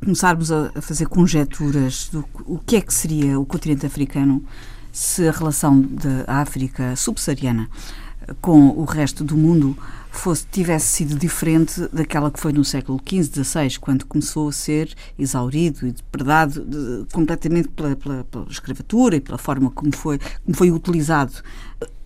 começarmos 0.00 0.52
a 0.52 0.70
fazer 0.80 1.06
conjecturas 1.06 2.08
do 2.12 2.24
o 2.44 2.58
que 2.58 2.76
é 2.76 2.80
que 2.80 2.92
seria 2.92 3.40
o 3.40 3.46
continente 3.46 3.86
africano 3.86 4.44
se 4.92 5.26
a 5.26 5.32
relação 5.32 5.80
da 5.80 6.40
África 6.40 6.94
subsaariana 6.94 7.68
com 8.40 8.68
o 8.68 8.84
resto 8.84 9.24
do 9.24 9.36
mundo 9.36 9.76
fosse, 10.10 10.46
tivesse 10.50 10.86
sido 10.86 11.18
diferente 11.18 11.88
daquela 11.92 12.30
que 12.30 12.38
foi 12.38 12.52
no 12.52 12.64
século 12.64 13.00
XV, 13.06 13.44
XVI, 13.44 13.78
quando 13.78 14.06
começou 14.06 14.48
a 14.48 14.52
ser 14.52 14.94
exaurido 15.18 15.86
e 15.86 15.92
depredado 15.92 16.64
de, 16.64 17.06
completamente 17.12 17.68
pela, 17.68 17.96
pela, 17.96 18.24
pela, 18.24 18.46
escravatura 18.48 19.16
e 19.16 19.20
pela 19.20 19.38
forma 19.38 19.70
como 19.70 19.94
foi, 19.94 20.18
como 20.44 20.56
foi 20.56 20.70
utilizado 20.70 21.32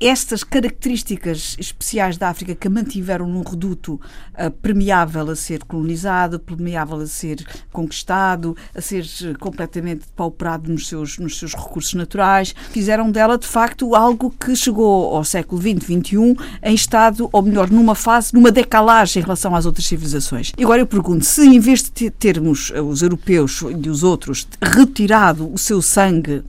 estas 0.00 0.44
características 0.44 1.56
especiais 1.58 2.16
da 2.16 2.28
África 2.28 2.54
que 2.54 2.68
a 2.68 2.70
mantiveram 2.70 3.26
num 3.26 3.42
reduto 3.42 3.94
uh, 3.94 4.50
permeável 4.62 5.28
a 5.30 5.36
ser 5.36 5.64
colonizado, 5.64 6.38
permeável 6.38 7.00
a 7.00 7.06
ser 7.06 7.44
conquistado, 7.72 8.56
a 8.74 8.80
ser 8.80 9.04
uh, 9.04 9.38
completamente 9.38 10.04
pauperado 10.14 10.70
nos 10.70 10.86
seus, 10.86 11.18
nos 11.18 11.38
seus 11.38 11.54
recursos 11.54 11.94
naturais, 11.94 12.54
fizeram 12.70 13.10
dela, 13.10 13.36
de 13.36 13.46
facto, 13.46 13.94
algo 13.94 14.30
que 14.30 14.54
chegou 14.54 15.16
ao 15.16 15.24
século 15.24 15.60
XX, 15.60 15.84
XXI, 15.84 16.36
em 16.62 16.74
estado, 16.74 17.28
ou 17.32 17.42
melhor, 17.42 17.68
numa 17.68 17.96
fase, 17.96 18.32
numa 18.32 18.52
decalagem 18.52 19.20
em 19.20 19.24
relação 19.24 19.54
às 19.54 19.66
outras 19.66 19.86
civilizações. 19.86 20.52
E 20.56 20.62
agora 20.62 20.80
eu 20.80 20.86
pergunto, 20.86 21.24
se 21.24 21.44
em 21.44 21.58
vez 21.58 21.82
de 21.82 22.08
termos 22.10 22.70
uh, 22.70 22.82
os 22.82 23.02
europeus 23.02 23.62
e 23.62 23.88
os 23.88 24.04
outros 24.04 24.46
retirado 24.62 25.52
o 25.52 25.58
seu 25.58 25.82
sangue 25.82 26.44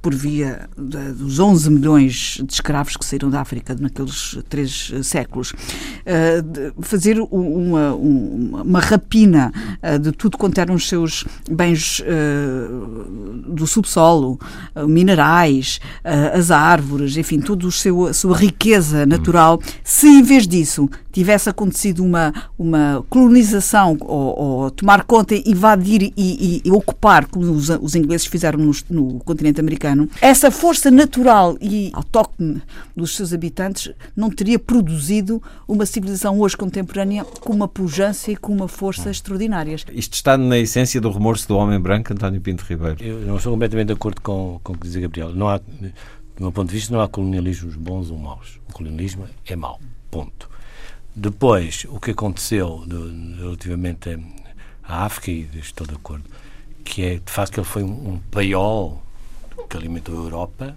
por 0.00 0.14
via 0.14 0.68
de, 0.76 1.12
dos 1.12 1.38
11 1.38 1.70
milhões 1.70 2.40
de 2.44 2.52
escravos 2.52 2.96
que 2.96 3.04
saíram 3.04 3.30
da 3.30 3.40
África 3.40 3.76
naqueles 3.78 4.38
três 4.48 4.92
séculos, 5.02 5.52
uh, 5.52 6.82
fazer 6.82 7.20
uma, 7.30 7.94
uma, 7.94 8.62
uma 8.62 8.80
rapina 8.80 9.52
uh, 9.82 9.98
de 9.98 10.12
tudo 10.12 10.38
quanto 10.38 10.58
eram 10.58 10.74
os 10.74 10.88
seus 10.88 11.24
bens 11.50 12.02
do 13.46 13.66
subsolo, 13.66 14.38
minerais, 14.88 15.80
as 16.34 16.50
árvores, 16.50 17.16
enfim, 17.16 17.40
toda 17.40 17.66
a 17.68 18.12
sua 18.12 18.36
riqueza 18.36 19.06
natural, 19.06 19.60
se 19.84 20.06
em 20.06 20.22
vez 20.22 20.46
disso 20.46 20.88
tivesse 21.12 21.48
acontecido 21.48 22.04
uma, 22.04 22.32
uma 22.58 23.04
colonização 23.08 23.96
ou, 24.00 24.38
ou 24.38 24.70
tomar 24.70 25.04
conta, 25.04 25.34
invadir 25.34 26.02
e, 26.02 26.12
e, 26.16 26.62
e, 26.64 26.70
ocupar, 26.70 27.26
como 27.26 27.50
os, 27.50 27.68
os 27.68 27.94
ingleses 27.94 28.26
fizeram 28.26 28.58
no, 28.58 28.72
no, 28.88 29.18
continente 29.20 29.60
americano, 29.60 29.89
essa 30.20 30.50
força 30.50 30.90
natural 30.90 31.56
e 31.60 31.90
autóctone 31.92 32.62
dos 32.96 33.16
seus 33.16 33.32
habitantes 33.32 33.92
não 34.16 34.30
teria 34.30 34.58
produzido 34.58 35.42
uma 35.66 35.86
civilização 35.86 36.38
hoje 36.40 36.56
contemporânea 36.56 37.24
com 37.24 37.52
uma 37.52 37.68
pujança 37.68 38.30
e 38.30 38.36
com 38.36 38.52
uma 38.52 38.68
força 38.68 39.10
extraordinárias. 39.10 39.84
Isto 39.92 40.14
está 40.14 40.36
na 40.36 40.58
essência 40.58 41.00
do 41.00 41.10
remorso 41.10 41.48
do 41.48 41.56
homem 41.56 41.80
branco, 41.80 42.12
António 42.12 42.40
Pinto 42.40 42.64
Ribeiro. 42.64 43.02
Eu 43.02 43.20
não 43.20 43.36
estou 43.36 43.52
completamente 43.52 43.88
de 43.88 43.92
acordo 43.94 44.20
com, 44.20 44.60
com 44.62 44.72
o 44.72 44.78
que 44.78 44.86
diz 44.86 44.96
Gabriel. 44.96 45.30
Não 45.34 45.48
há, 45.48 45.58
do 45.58 45.92
meu 46.40 46.52
ponto 46.52 46.68
de 46.68 46.74
vista, 46.74 46.92
não 46.92 47.00
há 47.00 47.08
colonialismos 47.08 47.76
bons 47.76 48.10
ou 48.10 48.18
maus. 48.18 48.60
O 48.68 48.72
colonialismo 48.72 49.26
é 49.46 49.56
mau. 49.56 49.80
Ponto. 50.10 50.48
Depois, 51.14 51.86
o 51.88 51.98
que 51.98 52.12
aconteceu 52.12 52.84
de, 52.86 53.40
relativamente 53.40 54.18
à 54.82 55.04
África, 55.04 55.30
e 55.30 55.48
estou 55.58 55.86
de 55.86 55.94
acordo, 55.94 56.24
que 56.84 57.02
é 57.02 57.14
de 57.16 57.32
facto 57.32 57.52
que 57.52 57.60
ele 57.60 57.66
foi 57.66 57.82
um, 57.82 58.14
um 58.14 58.20
paiol 58.30 59.02
que 59.70 59.76
alimentou 59.76 60.16
a 60.16 60.24
Europa 60.24 60.76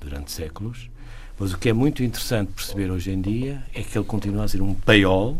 durante 0.00 0.32
séculos, 0.32 0.90
mas 1.38 1.52
o 1.52 1.58
que 1.58 1.68
é 1.68 1.72
muito 1.72 2.02
interessante 2.02 2.52
perceber 2.52 2.90
hoje 2.90 3.12
em 3.12 3.20
dia 3.20 3.62
é 3.72 3.82
que 3.82 3.96
ele 3.96 4.04
continua 4.04 4.44
a 4.44 4.48
ser 4.48 4.60
um 4.60 4.74
paiol 4.74 5.38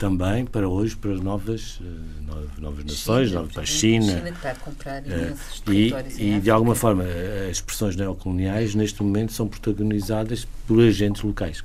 também 0.00 0.46
para 0.46 0.66
hoje, 0.66 0.96
para 0.96 1.12
as 1.12 1.20
novas, 1.20 1.78
uh, 1.78 2.58
novas 2.58 2.86
nações, 2.86 3.28
China, 3.28 3.40
novas, 3.40 3.52
para 3.52 3.62
a 3.62 3.66
China. 3.66 4.06
A 4.06 4.16
China 4.16 4.28
está 4.30 4.50
a 4.50 4.54
comprar 4.54 5.02
uh, 5.02 5.70
e, 5.70 5.94
e 6.18 6.40
de 6.40 6.50
alguma 6.50 6.74
forma, 6.74 7.04
as 7.04 7.58
expressões 7.58 7.94
neocoloniais 7.96 8.74
neste 8.74 9.02
momento 9.02 9.34
são 9.34 9.46
protagonizadas 9.46 10.48
por 10.66 10.80
agentes 10.80 11.22
locais. 11.22 11.62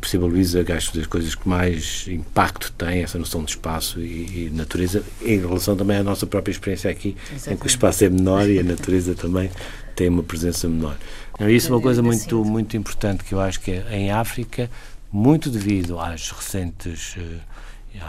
Perceba, 0.00 0.26
Luísa, 0.26 0.64
acho 0.76 0.96
das 0.96 1.06
coisas 1.06 1.36
que 1.36 1.48
mais 1.48 2.08
impacto 2.08 2.72
tem 2.72 3.04
essa 3.04 3.16
noção 3.16 3.44
de 3.44 3.52
espaço 3.52 4.00
e, 4.00 4.46
e, 4.46 4.50
natureza, 4.52 5.04
em 5.22 5.38
relação 5.38 5.76
também 5.76 5.98
à 5.98 6.02
nossa 6.02 6.26
própria 6.26 6.50
experiência 6.50 6.90
aqui, 6.90 7.16
Exatamente. 7.30 7.50
em 7.52 7.56
que 7.58 7.66
o 7.66 7.68
espaço 7.68 8.04
é 8.04 8.10
menor 8.10 8.48
e 8.48 8.58
a 8.58 8.64
natureza 8.64 9.14
também 9.14 9.48
tem 9.94 10.08
uma 10.08 10.24
presença 10.24 10.68
menor. 10.68 10.96
Então, 11.34 11.48
isso 11.48 11.68
é 11.68 11.70
uma 11.76 11.80
coisa 11.80 12.02
muito, 12.02 12.44
muito 12.44 12.76
importante 12.76 13.22
que 13.22 13.32
eu 13.32 13.40
acho 13.40 13.60
que 13.60 13.70
é, 13.70 13.86
em 13.92 14.10
África, 14.10 14.68
muito 15.12 15.48
devido 15.48 16.00
às 16.00 16.30
recentes 16.30 17.16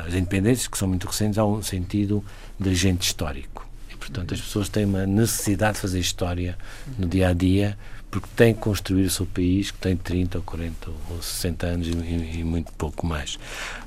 as 0.05 0.13
independências, 0.13 0.67
que 0.67 0.77
são 0.77 0.87
muito 0.87 1.07
recentes, 1.07 1.37
há 1.37 1.45
um 1.45 1.61
sentido 1.61 2.23
de 2.59 2.69
agente 2.69 3.05
histórico. 3.05 3.67
E, 3.91 3.95
portanto, 3.95 4.33
as 4.33 4.41
pessoas 4.41 4.69
têm 4.69 4.85
uma 4.85 5.05
necessidade 5.05 5.75
de 5.75 5.81
fazer 5.81 5.99
história 5.99 6.57
no 6.97 7.07
dia 7.07 7.29
a 7.29 7.33
dia, 7.33 7.77
porque 8.09 8.27
têm 8.35 8.53
que 8.53 8.59
construir 8.59 9.05
o 9.05 9.09
seu 9.09 9.25
país, 9.25 9.71
que 9.71 9.77
tem 9.79 9.97
30 9.97 10.37
ou 10.37 10.43
40 10.43 10.91
ou 11.09 11.21
60 11.21 11.65
anos 11.65 11.87
e, 11.87 11.91
e 12.39 12.43
muito 12.43 12.71
pouco 12.73 13.07
mais. 13.07 13.39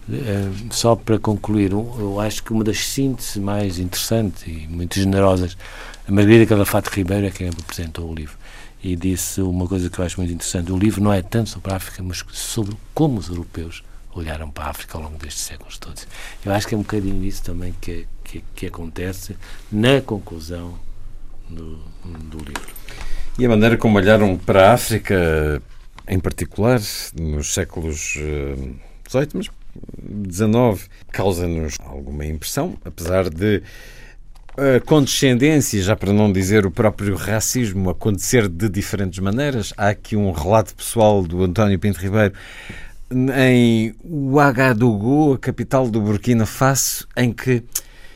Uh, 0.08 0.72
só 0.72 0.96
para 0.96 1.16
concluir, 1.18 1.70
eu 1.70 2.20
acho 2.20 2.42
que 2.42 2.52
uma 2.52 2.64
das 2.64 2.78
sínteses 2.78 3.36
mais 3.36 3.78
interessantes 3.78 4.42
e 4.46 4.66
muito 4.68 4.98
generosas, 4.98 5.56
a 6.08 6.10
Margarida 6.10 6.46
Calafate 6.46 6.90
Ribeiro 6.90 7.26
é 7.26 7.30
quem 7.30 7.48
apresentou 7.48 8.10
o 8.10 8.14
livro 8.14 8.36
e 8.82 8.94
disse 8.96 9.40
uma 9.40 9.66
coisa 9.66 9.88
que 9.88 9.98
eu 9.98 10.04
acho 10.04 10.18
muito 10.18 10.32
interessante. 10.32 10.72
O 10.72 10.78
livro 10.78 11.02
não 11.02 11.12
é 11.12 11.22
tanto 11.22 11.50
sobre 11.50 11.72
a 11.72 11.76
África, 11.76 12.02
mas 12.02 12.24
sobre 12.32 12.76
como 12.94 13.18
os 13.18 13.28
europeus 13.28 13.82
olharam 14.18 14.50
para 14.50 14.64
a 14.64 14.70
África 14.70 14.96
ao 14.96 15.04
longo 15.04 15.18
destes 15.18 15.44
séculos 15.44 15.78
todos. 15.78 16.06
Eu 16.44 16.52
acho 16.52 16.66
que 16.66 16.74
é 16.74 16.78
um 16.78 16.82
bocadinho 16.82 17.22
isso 17.24 17.42
também 17.42 17.74
que, 17.80 18.06
que, 18.24 18.42
que 18.54 18.66
acontece 18.66 19.36
na 19.70 20.00
conclusão 20.00 20.78
do, 21.48 21.78
do 22.04 22.38
livro. 22.38 22.74
E 23.38 23.44
a 23.44 23.48
maneira 23.48 23.76
como 23.76 23.98
olharam 23.98 24.36
para 24.36 24.70
a 24.70 24.72
África, 24.72 25.62
em 26.08 26.18
particular, 26.18 26.80
nos 27.14 27.52
séculos 27.52 28.12
XVIII, 28.12 28.24
eh, 29.14 29.28
mas 29.34 29.50
XIX 30.32 30.88
causa-nos 31.12 31.74
alguma 31.80 32.24
impressão, 32.24 32.78
apesar 32.84 33.28
de 33.28 33.62
a 34.56 34.80
condescendência, 34.80 35.82
já 35.82 35.94
para 35.94 36.14
não 36.14 36.32
dizer 36.32 36.64
o 36.64 36.70
próprio 36.70 37.14
racismo, 37.14 37.90
acontecer 37.90 38.48
de 38.48 38.70
diferentes 38.70 39.18
maneiras. 39.18 39.74
Há 39.76 39.90
aqui 39.90 40.16
um 40.16 40.32
relato 40.32 40.74
pessoal 40.74 41.22
do 41.22 41.44
António 41.44 41.78
Pinto 41.78 42.00
Ribeiro 42.00 42.32
em 43.10 43.94
Ouagadougou, 44.04 45.34
a 45.34 45.38
capital 45.38 45.88
do 45.88 46.00
Burkina 46.00 46.46
Faso, 46.46 47.06
em 47.16 47.32
que 47.32 47.62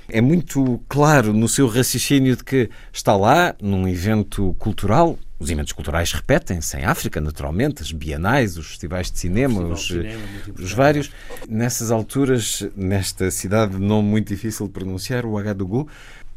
é 0.08 0.20
muito 0.20 0.80
claro 0.88 1.32
no 1.32 1.48
seu 1.48 1.68
raciocínio 1.68 2.36
de 2.36 2.42
que 2.42 2.68
está 2.92 3.16
lá 3.16 3.54
num 3.62 3.86
evento 3.86 4.54
cultural. 4.58 5.18
Os 5.38 5.48
eventos 5.48 5.72
culturais 5.72 6.12
repetem-se 6.12 6.76
em 6.76 6.84
África, 6.84 7.18
naturalmente, 7.18 7.82
as 7.82 7.92
bienais, 7.92 8.58
os 8.58 8.66
festivais 8.66 9.10
de 9.10 9.18
cinema, 9.18 9.62
os, 9.62 9.86
cinema, 9.86 10.20
os 10.58 10.72
vários. 10.72 11.10
Nessas 11.48 11.90
alturas, 11.90 12.68
nesta 12.76 13.30
cidade 13.30 13.78
não 13.78 14.02
muito 14.02 14.28
difícil 14.28 14.66
de 14.66 14.72
pronunciar, 14.72 15.24
o 15.24 15.30
Ouagadougou, 15.30 15.88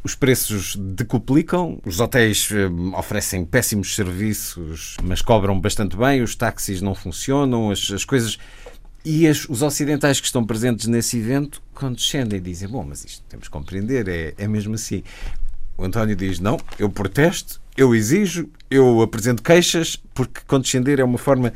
os 0.03 0.15
preços 0.15 0.75
decuplicam, 0.75 1.79
os 1.85 1.99
hotéis 2.01 2.49
eh, 2.51 2.67
oferecem 2.97 3.45
péssimos 3.45 3.95
serviços, 3.95 4.97
mas 5.01 5.21
cobram 5.21 5.59
bastante 5.59 5.95
bem, 5.95 6.21
os 6.21 6.35
táxis 6.35 6.81
não 6.81 6.93
funcionam, 6.93 7.71
as, 7.71 7.89
as 7.89 8.03
coisas. 8.03 8.37
E 9.05 9.27
as, 9.27 9.47
os 9.47 9.61
ocidentais 9.61 10.19
que 10.19 10.25
estão 10.25 10.45
presentes 10.45 10.87
nesse 10.87 11.17
evento 11.17 11.61
condescendem 11.73 12.37
e 12.39 12.41
dizem: 12.41 12.67
Bom, 12.67 12.83
mas 12.83 13.05
isto 13.05 13.23
temos 13.29 13.47
que 13.47 13.51
compreender, 13.51 14.07
é, 14.09 14.33
é 14.37 14.47
mesmo 14.47 14.75
assim. 14.75 15.03
O 15.77 15.85
António 15.85 16.17
diz: 16.17 16.39
Não, 16.39 16.59
eu 16.77 16.89
protesto, 16.89 17.61
eu 17.77 17.95
exijo, 17.95 18.49
eu 18.69 19.01
apresento 19.01 19.41
queixas, 19.41 19.95
porque 20.13 20.41
condescender 20.45 20.99
é 20.99 21.03
uma 21.03 21.17
forma 21.17 21.53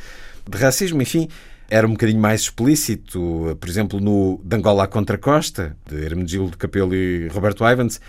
de 0.49 0.57
racismo, 0.57 1.01
enfim. 1.01 1.27
Era 1.69 1.85
um 1.85 1.91
bocadinho 1.91 2.21
mais 2.21 2.41
explícito, 2.41 3.57
por 3.59 3.67
exemplo, 3.67 3.99
no 3.99 4.39
Dangola 4.41 4.87
contra 4.87 5.17
Costa, 5.17 5.75
de 5.85 5.97
Hermenegildo 5.97 6.57
Capelo 6.57 6.95
e 6.95 7.27
Roberto 7.27 7.67
Ivans, 7.69 7.99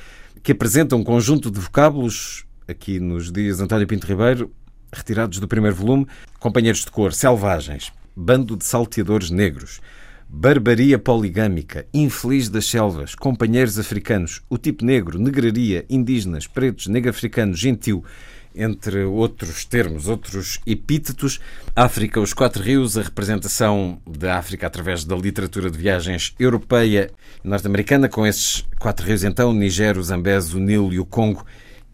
que 0.43 0.53
apresenta 0.53 0.97
um 0.97 1.05
conjunto 1.05 1.51
de 1.51 1.59
vocábulos, 1.59 2.45
aqui 2.67 3.01
nos 3.01 3.33
dias 3.33 3.61
António 3.61 3.87
Pinto 3.87 4.07
Ribeiro, 4.07 4.51
retirados 4.93 5.39
do 5.39 5.49
primeiro 5.49 5.77
volume, 5.77 6.07
companheiros 6.39 6.85
de 6.85 6.91
cor, 6.91 7.13
selvagens, 7.13 7.93
bando 8.15 8.57
de 8.57 8.65
salteadores 8.65 9.31
negros, 9.31 9.81
barbaria 10.29 10.99
poligâmica, 10.99 11.87
infeliz 11.93 12.49
das 12.49 12.67
selvas, 12.67 13.15
companheiros 13.15 13.79
africanos, 13.79 14.43
o 14.49 14.59
tipo 14.59 14.85
negro, 14.85 15.19
negraria, 15.19 15.87
indígenas, 15.89 16.47
pretos, 16.47 16.87
negro-africanos, 16.87 17.59
gentil, 17.59 18.05
entre 18.55 19.05
outros 19.05 19.65
termos, 19.65 20.09
outros 20.09 20.61
epítetos. 20.67 21.41
África, 21.75 22.21
os 22.21 22.33
quatro 22.33 22.63
rios, 22.63 22.97
a 22.97 23.03
representação 23.03 24.01
da 24.07 24.37
África 24.37 24.67
através 24.67 25.05
da 25.05 25.17
literatura 25.17 25.71
de 25.71 25.79
viagens 25.79 26.35
europeia 26.39 27.11
e 27.45 27.49
norte-americana, 27.49 28.09
com 28.09 28.27
esses 28.27 28.65
quatro 28.79 29.07
rios 29.07 29.25
então, 29.25 29.51
o 29.51 29.55
Niger, 29.55 29.99
o 29.99 30.03
Zambeze, 30.03 30.57
o 30.57 30.61
Nilo 30.61 30.93
e 30.93 30.99
o 30.99 31.05
Congo, 31.05 31.45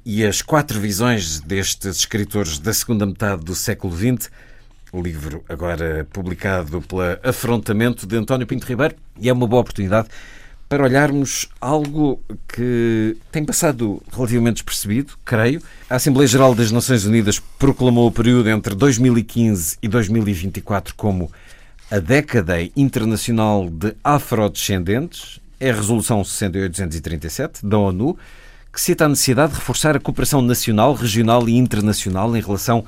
e 0.05 0.25
as 0.25 0.43
quatro 0.43 0.79
visões 0.81 1.41
destes 1.41 1.97
escritores 1.97 2.59
da 2.59 2.73
segunda 2.73 3.07
metade 3.07 3.45
do 3.45 3.55
século 3.55 3.97
XX, 3.97 4.31
o 4.93 5.03
livro 5.03 5.43
agora 5.49 6.07
publicado 6.13 6.81
pela 6.83 7.19
Afrontamento 7.23 8.07
de 8.07 8.17
António 8.17 8.47
Pinto 8.47 8.67
Ribeiro, 8.67 8.95
e 9.19 9.29
é 9.29 9.33
uma 9.33 9.47
boa 9.47 9.63
oportunidade 9.63 10.09
para 10.69 10.85
olharmos 10.85 11.49
algo 11.61 12.21
que 12.49 13.17
tem 13.31 13.45
passado 13.45 14.03
relativamente 14.13 14.57
despercebido, 14.57 15.15
creio. 15.25 15.63
A 15.89 15.97
Assembleia 15.97 16.27
Geral 16.27 16.55
das 16.55 16.71
Nações 16.71 17.05
Unidas 17.05 17.39
proclamou 17.59 18.09
o 18.09 18.13
período 18.13 18.49
entre 18.49 18.75
2015 18.75 19.79
e 19.83 19.89
2024 19.89 20.95
como 20.95 21.31
a 21.91 21.99
década 21.99 22.57
internacional 22.77 23.69
de 23.71 23.95
afrodescendentes. 24.03 25.41
É 25.61 25.71
a 25.71 25.75
Resolução 25.75 26.25
68237 26.25 27.65
da 27.65 27.79
ONU, 27.79 28.19
que 28.73 28.81
cita 28.81 29.05
a 29.05 29.09
necessidade 29.09 29.53
de 29.53 29.59
reforçar 29.59 29.97
a 29.97 30.01
cooperação 30.01 30.43
nacional, 30.43 30.95
regional 30.95 31.49
e 31.49 31.57
internacional 31.57 32.37
em 32.37 32.41
relação 32.41 32.85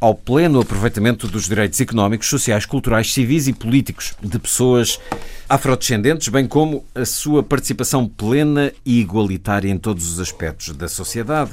ao 0.00 0.14
pleno 0.14 0.60
aproveitamento 0.60 1.26
dos 1.26 1.48
direitos 1.48 1.80
económicos, 1.80 2.28
sociais, 2.28 2.66
culturais, 2.66 3.12
civis 3.12 3.48
e 3.48 3.52
políticos 3.52 4.14
de 4.22 4.38
pessoas 4.38 5.00
afrodescendentes, 5.48 6.28
bem 6.28 6.46
como 6.46 6.84
a 6.94 7.04
sua 7.04 7.42
participação 7.42 8.06
plena 8.06 8.72
e 8.84 9.00
igualitária 9.00 9.70
em 9.70 9.78
todos 9.78 10.10
os 10.10 10.20
aspectos 10.20 10.74
da 10.76 10.88
sociedade. 10.88 11.52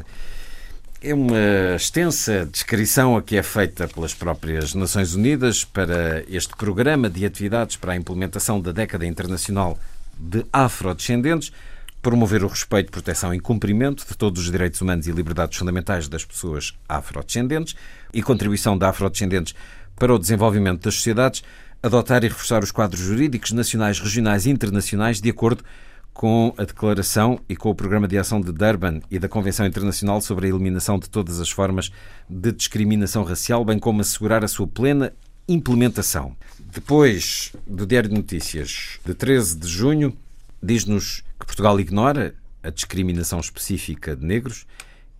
É 1.02 1.14
uma 1.14 1.76
extensa 1.76 2.46
descrição 2.46 3.18
a 3.18 3.22
que 3.22 3.36
é 3.36 3.44
feita 3.44 3.88
pelas 3.88 4.14
próprias 4.14 4.74
Nações 4.74 5.14
Unidas 5.14 5.64
para 5.64 6.24
este 6.30 6.56
programa 6.56 7.10
de 7.10 7.26
atividades 7.26 7.76
para 7.76 7.94
a 7.94 7.96
implementação 7.96 8.60
da 8.60 8.72
década 8.72 9.06
internacional 9.06 9.78
de 10.18 10.46
afrodescendentes 10.52 11.52
promover 12.04 12.44
o 12.44 12.48
respeito, 12.48 12.92
proteção 12.92 13.34
e 13.34 13.40
cumprimento 13.40 14.06
de 14.06 14.16
todos 14.16 14.44
os 14.44 14.52
direitos 14.52 14.82
humanos 14.82 15.08
e 15.08 15.12
liberdades 15.12 15.58
fundamentais 15.58 16.10
das 16.10 16.26
pessoas 16.26 16.74
afrodescendentes 16.88 17.76
e 18.14 18.22
contribuição 18.22 18.78
de 18.78 18.86
afrodescendentes 18.86 19.56
para 19.96 20.14
o 20.14 20.20
desenvolvimento 20.20 20.84
das 20.84 20.96
sociedades, 20.96 21.44
adotar 21.82 22.22
e 22.24 22.28
reforçar 22.28 22.62
os 22.62 22.72
quadros 22.72 23.00
jurídicos 23.00 23.54
nacionais, 23.54 24.00
regionais 24.00 24.46
e 24.46 24.50
internacionais 24.50 25.22
de 25.22 25.30
acordo 25.30 25.64
com 26.14 26.54
a 26.58 26.66
Declaração 26.66 27.40
e 27.48 27.56
com 27.56 27.70
o 27.70 27.76
Programa 27.76 28.08
de 28.08 28.18
Ação 28.18 28.42
de 28.42 28.52
Durban 28.52 29.00
e 29.10 29.18
da 29.18 29.30
Convenção 29.30 29.66
Internacional 29.66 30.20
sobre 30.20 30.46
a 30.46 30.50
Eliminação 30.50 31.00
de 31.00 31.10
todas 31.10 31.40
as 31.40 31.50
formas 31.50 31.90
de 32.30 32.52
discriminação 32.52 33.24
racial, 33.24 33.64
bem 33.64 33.80
como 33.80 34.02
assegurar 34.02 34.44
a 34.44 34.48
sua 34.50 34.68
plena 34.68 35.14
implementação. 35.48 36.36
Depois 36.60 37.54
do 37.66 37.86
Diário 37.86 38.10
de 38.10 38.16
Notícias 38.16 39.00
de 39.06 39.14
13 39.14 39.58
de 39.58 39.68
junho, 39.68 40.14
diz-nos 40.62 41.24
que 41.44 41.48
Portugal 41.48 41.78
ignora 41.80 42.34
a 42.64 42.70
discriminação 42.70 43.40
específica 43.40 44.16
de 44.16 44.26
negros. 44.26 44.66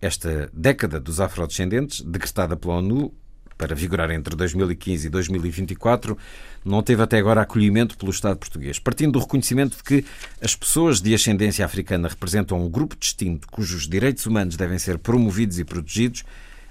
Esta 0.00 0.50
década 0.52 0.98
dos 0.98 1.20
afrodescendentes, 1.20 2.00
decretada 2.00 2.56
pela 2.56 2.74
ONU 2.74 3.12
para 3.56 3.74
vigorar 3.74 4.10
entre 4.10 4.34
2015 4.34 5.06
e 5.06 5.10
2024, 5.10 6.18
não 6.64 6.82
teve 6.82 7.02
até 7.02 7.18
agora 7.18 7.42
acolhimento 7.42 7.96
pelo 7.96 8.10
Estado 8.10 8.38
português, 8.38 8.78
partindo 8.78 9.12
do 9.12 9.20
reconhecimento 9.20 9.76
de 9.76 9.82
que 9.82 10.04
as 10.40 10.56
pessoas 10.56 11.00
de 11.00 11.14
ascendência 11.14 11.64
africana 11.64 12.08
representam 12.08 12.60
um 12.60 12.68
grupo 12.68 12.96
distinto 12.98 13.46
cujos 13.48 13.86
direitos 13.86 14.26
humanos 14.26 14.56
devem 14.56 14.78
ser 14.78 14.98
promovidos 14.98 15.58
e 15.58 15.64
protegidos. 15.64 16.24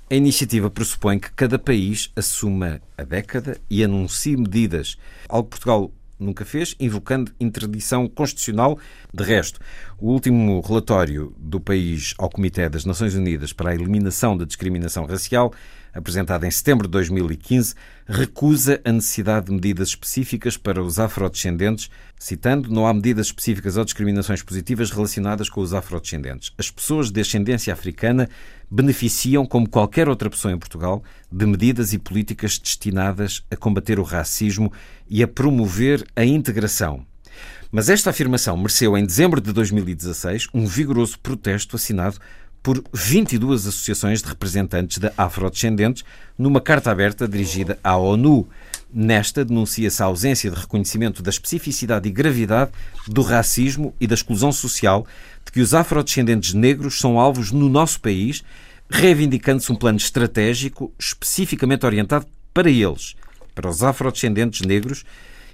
A 0.09 0.15
iniciativa 0.15 0.69
pressupõe 0.69 1.17
que 1.19 1.31
cada 1.31 1.57
país 1.57 2.11
assuma 2.15 2.81
a 2.97 3.03
década 3.03 3.57
e 3.69 3.83
anuncie 3.83 4.35
medidas, 4.35 4.97
algo 5.29 5.45
que 5.45 5.51
Portugal 5.51 5.91
nunca 6.19 6.45
fez, 6.45 6.75
invocando 6.79 7.31
interdição 7.39 8.07
constitucional. 8.07 8.77
De 9.13 9.23
resto, 9.23 9.59
o 9.99 10.11
último 10.11 10.61
relatório 10.61 11.33
do 11.37 11.59
país 11.59 12.13
ao 12.17 12.29
Comitê 12.29 12.69
das 12.69 12.85
Nações 12.85 13.15
Unidas 13.15 13.53
para 13.53 13.71
a 13.71 13.75
Eliminação 13.75 14.37
da 14.37 14.45
Discriminação 14.45 15.05
Racial 15.05 15.53
apresentado 15.93 16.45
em 16.45 16.51
setembro 16.51 16.87
de 16.87 16.91
2015, 16.91 17.75
recusa 18.07 18.81
a 18.83 18.91
necessidade 18.91 19.45
de 19.45 19.51
medidas 19.51 19.89
específicas 19.89 20.57
para 20.57 20.81
os 20.81 20.99
afrodescendentes, 20.99 21.89
citando: 22.17 22.69
não 22.69 22.87
há 22.87 22.93
medidas 22.93 23.27
específicas 23.27 23.77
ou 23.77 23.85
discriminações 23.85 24.41
positivas 24.41 24.91
relacionadas 24.91 25.49
com 25.49 25.61
os 25.61 25.73
afrodescendentes. 25.73 26.51
As 26.57 26.71
pessoas 26.71 27.11
de 27.11 27.21
ascendência 27.21 27.71
africana 27.71 28.29
beneficiam, 28.69 29.45
como 29.45 29.69
qualquer 29.69 30.09
outra 30.09 30.29
pessoa 30.29 30.53
em 30.53 30.57
Portugal, 30.57 31.03
de 31.31 31.45
medidas 31.45 31.93
e 31.93 31.99
políticas 31.99 32.57
destinadas 32.57 33.43
a 33.51 33.55
combater 33.55 33.99
o 33.99 34.03
racismo 34.03 34.73
e 35.07 35.21
a 35.21 35.27
promover 35.27 36.03
a 36.15 36.25
integração. 36.25 37.05
Mas 37.71 37.89
esta 37.89 38.11
afirmação 38.11 38.55
mereceu, 38.55 38.95
em 38.95 39.03
dezembro 39.03 39.41
de 39.41 39.51
2016, 39.51 40.47
um 40.53 40.65
vigoroso 40.65 41.17
protesto 41.19 41.75
assinado 41.75 42.19
por 42.63 42.81
22 42.93 43.67
associações 43.67 44.21
de 44.21 44.29
representantes 44.29 44.97
de 44.97 45.11
afrodescendentes 45.17 46.05
numa 46.37 46.61
carta 46.61 46.89
aberta 46.89 47.27
dirigida 47.27 47.77
à 47.83 47.97
ONU. 47.97 48.47
Nesta, 48.91 49.43
denuncia-se 49.43 50.01
a 50.01 50.05
ausência 50.05 50.49
de 50.49 50.57
reconhecimento 50.57 51.21
da 51.21 51.29
especificidade 51.29 52.07
e 52.07 52.11
gravidade 52.11 52.71
do 53.05 53.21
racismo 53.21 53.93
e 53.99 54.07
da 54.07 54.13
exclusão 54.13 54.51
social 54.51 55.05
de 55.45 55.51
que 55.51 55.59
os 55.59 55.73
afrodescendentes 55.73 56.53
negros 56.53 56.99
são 56.99 57.19
alvos 57.19 57.51
no 57.51 57.67
nosso 57.67 57.99
país, 57.99 58.43
reivindicando-se 58.89 59.71
um 59.71 59.75
plano 59.75 59.97
estratégico 59.97 60.93
especificamente 60.97 61.85
orientado 61.85 62.25
para 62.53 62.69
eles, 62.69 63.15
para 63.53 63.67
os 63.67 63.83
afrodescendentes 63.83 64.61
negros, 64.61 65.03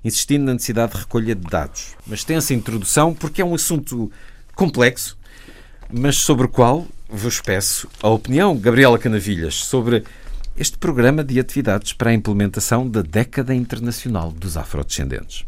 insistindo 0.03 0.45
na 0.45 0.53
necessidade 0.53 0.93
de 0.93 0.99
recolha 0.99 1.34
de 1.34 1.49
dados. 1.49 1.95
Mas 2.05 2.24
tem 2.24 2.38
essa 2.38 2.53
introdução 2.53 3.16
porque 3.16 3.41
é 3.41 3.45
um 3.45 3.55
assunto 3.55 4.12
complexo, 4.53 5.18
mas 5.89 6.18
sobre 6.18 6.45
o 6.45 6.49
qual 6.49 6.86
vos 7.10 7.41
peço 7.41 7.88
a 8.01 8.10
opinião, 8.10 8.55
Gabriela 8.55 8.99
Canavilhas, 8.99 9.55
sobre 9.55 10.03
este 10.55 10.78
programa 10.78 11.24
de 11.24 11.39
atividades 11.39 11.93
para 11.93 12.12
a 12.12 12.14
implementação 12.14 12.88
da 12.88 13.01
década 13.01 13.55
internacional 13.55 14.32
dos 14.32 14.55
afrodescendentes. 14.55 15.45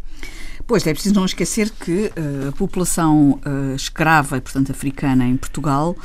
Pois, 0.66 0.86
é 0.88 0.93
preciso 0.93 1.16
não 1.16 1.26
esquecer 1.26 1.70
que 1.70 2.05
uh, 2.07 2.49
a 2.49 2.51
população 2.53 3.39
uh, 3.45 3.76
escrava 3.76 4.39
portanto, 4.39 4.72
africana 4.72 5.26
em 5.26 5.36
Portugal 5.36 5.95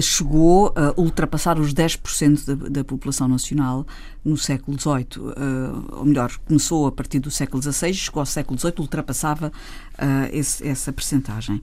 chegou 0.00 0.72
a 0.74 0.98
ultrapassar 0.98 1.58
os 1.58 1.74
10% 1.74 2.46
da, 2.46 2.68
da 2.68 2.84
população 2.84 3.28
nacional 3.28 3.86
no 4.24 4.36
século 4.36 4.78
XVIII. 4.80 5.18
Uh, 5.18 5.96
ou 5.98 6.04
melhor, 6.04 6.32
começou 6.46 6.86
a 6.86 6.92
partir 6.92 7.18
do 7.18 7.30
século 7.30 7.62
XVI, 7.62 7.92
chegou 7.92 8.20
ao 8.20 8.26
século 8.26 8.58
XVIII, 8.58 8.74
ultrapassava 8.78 9.48
uh, 9.48 10.28
esse, 10.32 10.66
essa 10.66 10.92
percentagem. 10.92 11.60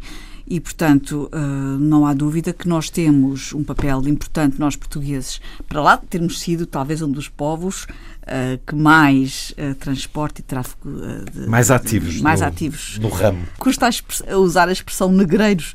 E, 0.50 0.60
portanto, 0.60 1.30
uh, 1.32 1.80
não 1.80 2.08
há 2.08 2.14
dúvida 2.14 2.52
que 2.52 2.68
nós 2.68 2.90
temos 2.90 3.54
um 3.54 3.64
papel 3.64 4.08
importante, 4.08 4.60
nós 4.60 4.76
portugueses, 4.76 5.40
para 5.68 5.80
lá 5.80 5.96
de 5.96 6.08
termos 6.08 6.40
sido 6.40 6.66
talvez 6.66 7.04
um 7.04 7.12
dos 7.12 7.30
povos 7.30 7.86
uh, 8.30 8.60
que 8.66 8.76
mais 8.76 9.54
uh, 9.58 9.76
transporte 9.76 10.40
e 10.40 10.44
tráfego 10.44 10.90
de, 11.34 11.48
mais 11.48 11.72
ativos, 11.72 12.16
de, 12.16 12.24
mais 12.24 12.42
no, 12.42 12.48
ativos 12.48 13.00
no 13.00 13.10
ramo. 13.10 13.46
Custa 13.58 13.90
a, 13.90 14.38
usar 14.38 14.70
a 14.70 14.72
expressão 14.72 15.12
negreiros 15.12 15.74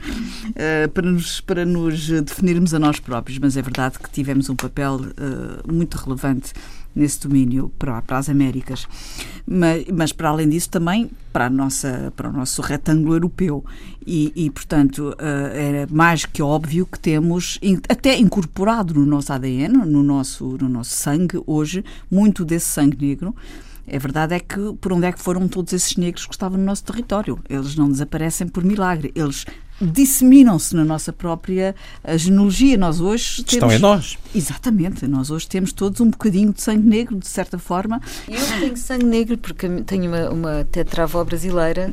para, 0.93 1.11
nos, 1.11 1.41
para 1.41 1.65
nos 1.65 2.09
definirmos 2.09 2.73
a 2.73 2.79
nós 2.79 3.01
próprios, 3.01 3.39
mas 3.39 3.57
é 3.57 3.63
verdade 3.63 3.99
que 3.99 4.09
tivemos 4.11 4.49
um 4.49 4.57
papel 4.57 5.01
muito 5.67 5.97
relevante 5.97 6.53
nesse 6.95 7.21
domínio 7.21 7.73
para, 7.79 8.01
para 8.03 8.19
as 8.19 8.29
Américas. 8.29 8.87
Mas, 9.47 9.85
mas, 9.93 10.13
para 10.13 10.29
além 10.29 10.49
disso, 10.49 10.71
também 10.71 11.11
para, 11.33 11.47
a 11.47 11.51
nossa, 11.51 12.13
para 12.15 12.29
o 12.29 12.33
nosso 12.33 12.63
retângulo 12.63 13.15
europeu. 13.15 13.65
E, 14.07 14.33
e 14.37 14.51
portanto, 14.51 15.15
é 15.19 15.87
mais 15.91 16.25
que 16.25 16.43
óbvio 16.43 16.87
que 16.87 16.99
temos, 16.99 17.59
até 17.89 18.17
incorporado 18.17 18.95
no 18.95 19.05
nosso 19.05 19.33
ADN, 19.33 19.85
no 19.87 20.03
nosso, 20.03 20.57
no 20.61 20.69
nosso 20.69 20.95
sangue, 20.95 21.43
hoje, 21.47 21.85
muito 22.11 22.44
desse 22.45 22.67
sangue 22.67 22.97
negro. 23.01 23.35
A 23.87 23.99
verdade 23.99 24.35
é 24.35 24.41
que 24.41 24.73
por 24.81 24.93
onde 24.93 25.07
é 25.07 25.13
que 25.13 25.21
foram 25.21 25.47
todos 25.47 25.73
esses 25.73 25.97
negros 25.97 26.27
que 26.27 26.35
estavam 26.35 26.59
no 26.59 26.65
nosso 26.65 26.85
território? 26.85 27.39
Eles 27.49 27.77
não 27.77 27.91
desaparecem 27.91 28.49
por 28.49 28.65
milagre, 28.65 29.13
eles 29.15 29.45
disseminam-se 29.81 30.75
na 30.75 30.85
nossa 30.85 31.13
própria 31.13 31.75
eh, 32.03 32.17
genealogia. 32.17 32.79
Nós 32.79 33.01
hoje 33.01 33.45
temos... 33.45 33.53
Estão 33.53 33.73
em 33.73 33.79
nós. 33.79 34.17
Exatamente. 34.35 35.07
Nós 35.07 35.31
hoje 35.31 35.49
temos 35.49 35.73
todos 35.73 36.01
um 36.01 36.09
bocadinho 36.11 36.53
de 36.53 36.63
sangue 36.63 36.87
negro, 36.87 37.19
de 37.19 37.27
certa 37.27 37.59
forma. 37.59 38.01
Eu 38.29 38.61
tenho 38.61 38.77
sangue 38.77 39.05
negro 39.05 39.37
porque 39.37 39.69
tenho 39.83 40.09
uma, 40.09 40.31
uma 40.31 40.65
tetravó 40.65 41.23
brasileira 41.25 41.93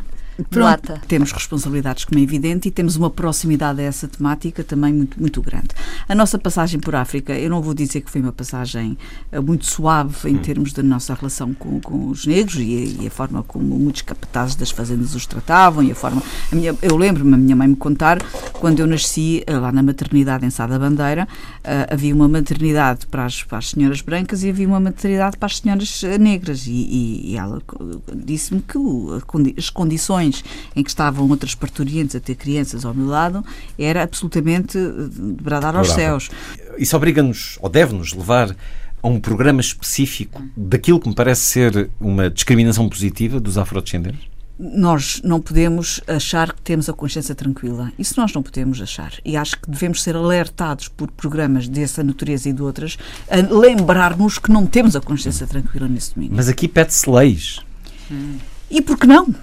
Pronto, 0.50 1.00
temos 1.08 1.32
responsabilidades, 1.32 2.06
como 2.06 2.20
é 2.20 2.24
evidente, 2.24 2.68
e 2.68 2.72
temos 2.72 2.96
uma 2.96 3.10
proximidade 3.10 3.82
a 3.82 3.84
essa 3.84 4.08
temática 4.08 4.64
também 4.64 4.94
muito, 4.94 5.20
muito 5.20 5.42
grande. 5.42 5.70
A 6.08 6.16
nossa 6.16 6.38
passagem 6.38 6.80
por 6.80 6.96
África, 6.96 7.34
eu 7.34 7.50
não 7.50 7.62
vou 7.62 7.74
dizer 7.74 8.02
que 8.02 8.10
foi 8.10 8.22
uma 8.22 8.32
passagem 8.32 8.98
eh, 9.32 9.40
muito 9.40 9.66
suave 9.66 10.30
em 10.30 10.36
hum. 10.36 10.40
termos 10.40 10.74
da 10.74 10.84
nossa 10.84 11.14
relação 11.14 11.54
com, 11.54 11.80
com 11.82 12.10
os 12.10 12.26
negros 12.26 12.56
e 12.56 12.98
a, 13.00 13.04
e 13.04 13.08
a, 13.08 13.12
forma 13.12 13.44
como 13.44 13.78
muitos 13.78 14.02
capatazes 14.02 14.56
das 14.56 14.72
fazendas 14.72 15.16
os 15.16 15.26
tratavam 15.26 15.84
e 15.84 15.92
a 15.92 15.96
forma... 15.96 16.22
A 16.52 16.56
minha, 16.56 16.76
eu 16.82 16.98
lembro-me 16.98 17.34
a 17.34 17.38
minha 17.38 17.56
mãe 17.56 17.68
me 17.68 17.76
contar, 17.76 18.22
quando 18.54 18.80
eu 18.80 18.88
nasci 18.88 19.44
eh, 19.46 19.58
lá 19.58 19.72
na 19.72 19.84
maternidade 19.84 20.46
em 20.46 20.50
Sá 20.50 20.68
da 20.68 20.78
Bandeira, 20.78 21.28
uh, 21.60 21.94
havia 21.94 22.14
uma 22.14 22.28
maternidade 22.28 23.08
para 23.08 23.26
as, 23.26 23.44
para 23.44 23.58
as 23.58 23.72
senhoras 23.72 24.02
brancas 24.02 24.44
e 24.44 24.50
havia 24.50 24.68
uma 24.68 24.80
maternidade 24.80 25.38
para 25.38 25.48
as 25.48 25.58
senhoras 25.58 26.02
negras 26.20 26.68
e, 26.68 26.72
e, 26.72 27.32
e 27.32 27.38
ela 27.38 27.62
disse-me 28.14 28.62
que 28.62 28.78
as 29.58 29.70
condições 29.70 30.31
em 30.76 30.84
que 30.84 30.90
estavam 30.90 31.28
outras 31.30 31.56
parturientes 31.56 32.16
a 32.16 32.20
ter 32.20 32.36
crianças 32.36 32.86
ao 32.86 32.94
meu 32.94 33.08
lado, 33.08 33.44
era 33.78 34.04
absolutamente 34.04 34.78
de 34.78 35.44
bradar 35.44 35.76
aos 35.76 35.92
céus. 35.92 36.30
Isso 36.78 36.96
obriga-nos, 36.96 37.58
ou 37.62 37.70
deve-nos 37.70 38.14
levar 38.14 38.56
a 39.04 39.08
um 39.08 39.20
programa 39.20 39.62
específico 39.62 40.42
daquilo 40.56 41.00
que 41.00 41.10
me 41.10 41.16
parece 41.16 41.42
ser 41.42 41.90
uma 42.00 42.30
discriminação 42.30 42.88
positiva 42.88 43.40
dos 43.40 43.58
afrodescendentes? 43.58 44.32
nós 44.62 45.22
não 45.24 45.42
podemos 45.42 46.00
achar 46.08 46.54
que 46.54 46.62
temos 46.62 46.88
a 46.88 46.94
consciência 46.94 47.34
tranquila. 47.34 47.92
Isso 47.98 48.20
nós 48.20 48.32
não 48.32 48.44
podemos 48.44 48.80
achar. 48.80 49.14
E 49.26 49.36
acho 49.36 49.60
que 49.60 49.70
devemos 49.70 50.04
ser 50.04 50.16
alertados 50.16 50.88
por 50.88 51.10
programas 51.12 51.68
dessa 51.68 52.04
natureza 52.04 52.48
e 52.48 52.54
de 52.54 52.62
outras 52.62 52.98
a 53.28 53.38
lembrar-nos 53.38 54.38
que 54.38 54.52
não 54.52 54.68
temos 54.68 54.96
a 54.96 55.02
consciência 55.02 55.48
tranquila 55.48 55.88
nesse 55.88 56.14
domínio. 56.14 56.36
Mas 56.36 56.48
aqui 56.48 56.68
pede-se 56.68 57.10
leis. 57.10 57.60
Hum. 58.12 58.38
E 58.70 58.82
por 58.82 59.00
que 59.00 59.08
não? 59.08 59.34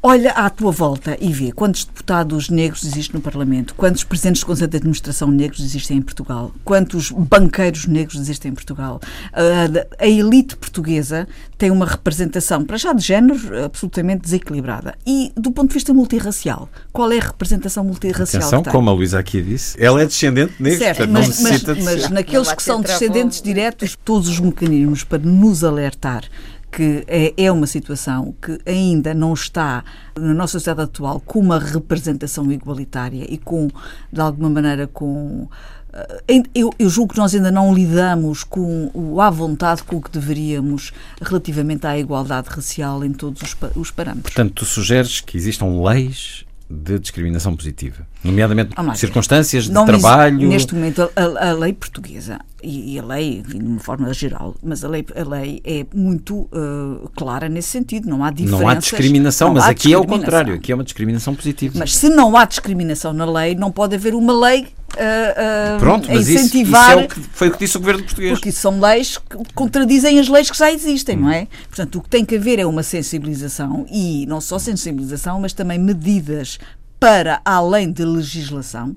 Olha 0.00 0.30
à 0.30 0.48
tua 0.48 0.70
volta 0.70 1.16
e 1.20 1.32
vê 1.32 1.50
quantos 1.50 1.84
deputados 1.84 2.48
negros 2.48 2.84
existem 2.84 3.16
no 3.16 3.20
Parlamento, 3.20 3.74
quantos 3.74 4.04
presidentes 4.04 4.40
de 4.40 4.46
Conselho 4.46 4.70
de 4.70 4.76
Administração 4.76 5.28
negros 5.28 5.60
existem 5.60 5.96
em 5.96 6.02
Portugal, 6.02 6.52
quantos 6.64 7.10
banqueiros 7.10 7.84
negros 7.86 8.20
existem 8.20 8.52
em 8.52 8.54
Portugal. 8.54 9.00
A, 9.32 10.04
a 10.04 10.06
elite 10.06 10.56
portuguesa 10.56 11.26
tem 11.56 11.72
uma 11.72 11.84
representação, 11.84 12.64
para 12.64 12.76
já 12.76 12.92
de 12.92 13.02
género, 13.02 13.64
absolutamente 13.64 14.22
desequilibrada. 14.22 14.94
E 15.04 15.32
do 15.36 15.50
ponto 15.50 15.68
de 15.68 15.74
vista 15.74 15.92
multirracial, 15.92 16.68
qual 16.92 17.10
é 17.10 17.18
a 17.18 17.22
representação 17.22 17.82
multirracial? 17.82 18.42
Atenção, 18.42 18.62
como 18.62 18.90
a 18.90 18.92
Luísa 18.92 19.18
aqui 19.18 19.42
disse, 19.42 19.76
ela 19.82 20.00
é 20.00 20.06
descendente 20.06 20.54
negro, 20.60 20.78
certo, 20.78 21.08
mas, 21.08 21.08
não 21.08 21.20
necessita 21.20 21.74
mas, 21.74 21.84
de 21.84 21.84
mas 21.84 22.10
naqueles 22.10 22.52
que 22.52 22.62
são 22.62 22.80
descendentes 22.80 23.42
diretos, 23.42 23.98
todos 24.04 24.28
os 24.28 24.38
mecanismos 24.38 25.02
para 25.02 25.18
nos 25.18 25.64
alertar 25.64 26.22
que 26.70 27.04
é, 27.06 27.32
é 27.36 27.52
uma 27.52 27.66
situação 27.66 28.34
que 28.40 28.58
ainda 28.66 29.14
não 29.14 29.32
está 29.32 29.84
na 30.16 30.34
nossa 30.34 30.52
sociedade 30.52 30.82
atual 30.82 31.20
com 31.20 31.40
uma 31.40 31.58
representação 31.58 32.50
igualitária 32.52 33.24
e 33.28 33.38
com, 33.38 33.68
de 34.12 34.20
alguma 34.20 34.50
maneira, 34.50 34.86
com. 34.86 35.48
Eh, 35.92 36.42
eu, 36.54 36.72
eu, 36.78 36.88
julgo 36.88 37.14
que 37.14 37.18
nós 37.18 37.34
ainda 37.34 37.50
não 37.50 37.74
lidamos 37.74 38.44
com 38.44 38.90
o 38.92 39.20
à 39.20 39.30
vontade 39.30 39.82
com 39.82 39.96
o 39.96 40.02
que 40.02 40.10
deveríamos 40.10 40.92
relativamente 41.20 41.86
à 41.86 41.98
igualdade 41.98 42.48
racial 42.50 43.04
em 43.04 43.12
todos 43.12 43.42
os, 43.42 43.56
os 43.74 43.90
parâmetros. 43.90 44.34
Portanto, 44.34 44.54
tu 44.54 44.64
sugeres 44.64 45.20
que 45.20 45.36
existam 45.36 45.82
leis 45.82 46.44
de 46.70 46.98
discriminação 46.98 47.56
positiva, 47.56 48.06
nomeadamente 48.22 48.74
circunstâncias 48.94 49.64
de 49.64 49.72
trabalho. 49.72 50.48
Neste 50.48 50.74
momento, 50.74 51.10
a, 51.16 51.48
a 51.48 51.52
lei 51.52 51.72
portuguesa 51.72 52.38
e, 52.62 52.94
e, 52.94 52.98
a 52.98 53.04
lei, 53.04 53.38
enfim, 53.38 53.58
de 53.58 53.66
uma 53.66 53.80
forma 53.80 54.12
geral, 54.12 54.54
mas 54.62 54.84
a 54.84 54.88
lei, 54.88 55.04
a 55.16 55.28
lei 55.28 55.62
é 55.64 55.86
muito 55.94 56.40
uh, 56.52 57.08
clara 57.16 57.48
nesse 57.48 57.68
sentido. 57.68 58.08
Não 58.08 58.22
há 58.22 58.30
diferenças. 58.30 58.60
Não 58.60 58.68
há 58.68 58.74
discriminação, 58.74 59.48
não 59.48 59.54
mas 59.54 59.64
há 59.64 59.68
aqui 59.68 59.88
discriminação. 59.88 60.12
é 60.12 60.16
o 60.16 60.20
contrário. 60.20 60.54
Aqui 60.54 60.72
é 60.72 60.74
uma 60.74 60.84
discriminação 60.84 61.34
positiva. 61.34 61.78
Mas 61.78 61.96
se 61.96 62.10
não 62.10 62.36
há 62.36 62.44
discriminação 62.44 63.14
na 63.14 63.24
lei, 63.24 63.54
não 63.54 63.70
pode 63.70 63.94
haver 63.94 64.14
uma 64.14 64.32
lei 64.32 64.66
uh, 64.94 65.78
Pronto, 65.78 66.08
mas 66.10 66.28
incentivar. 66.28 66.98
Isso, 66.98 66.98
isso 66.98 67.00
é 67.00 67.04
o 67.04 67.08
que, 67.08 67.20
foi 67.32 67.48
o 67.48 67.52
que 67.52 67.58
disse 67.58 67.76
o 67.76 67.80
governo 67.80 68.02
português. 68.02 68.32
Porque 68.32 68.48
isso 68.48 68.60
são 68.60 68.80
leis 68.80 69.18
que 69.18 69.54
contradizem 69.54 70.18
as 70.18 70.28
leis 70.28 70.50
que 70.50 70.56
já 70.56 70.72
existem, 70.72 71.16
hum. 71.16 71.22
não 71.22 71.30
é? 71.30 71.46
Portanto, 71.68 71.98
o 71.98 72.02
que 72.02 72.08
tem 72.08 72.24
que 72.24 72.36
haver 72.36 72.58
é 72.58 72.66
uma 72.66 72.82
sensibilização 72.82 73.86
e 73.90 74.26
não 74.26 74.40
só 74.40 74.58
sensibilização, 74.58 75.40
mas 75.40 75.52
também 75.52 75.78
medidas 75.78 76.58
para 76.98 77.40
além 77.44 77.92
de 77.92 78.04
legislação 78.04 78.96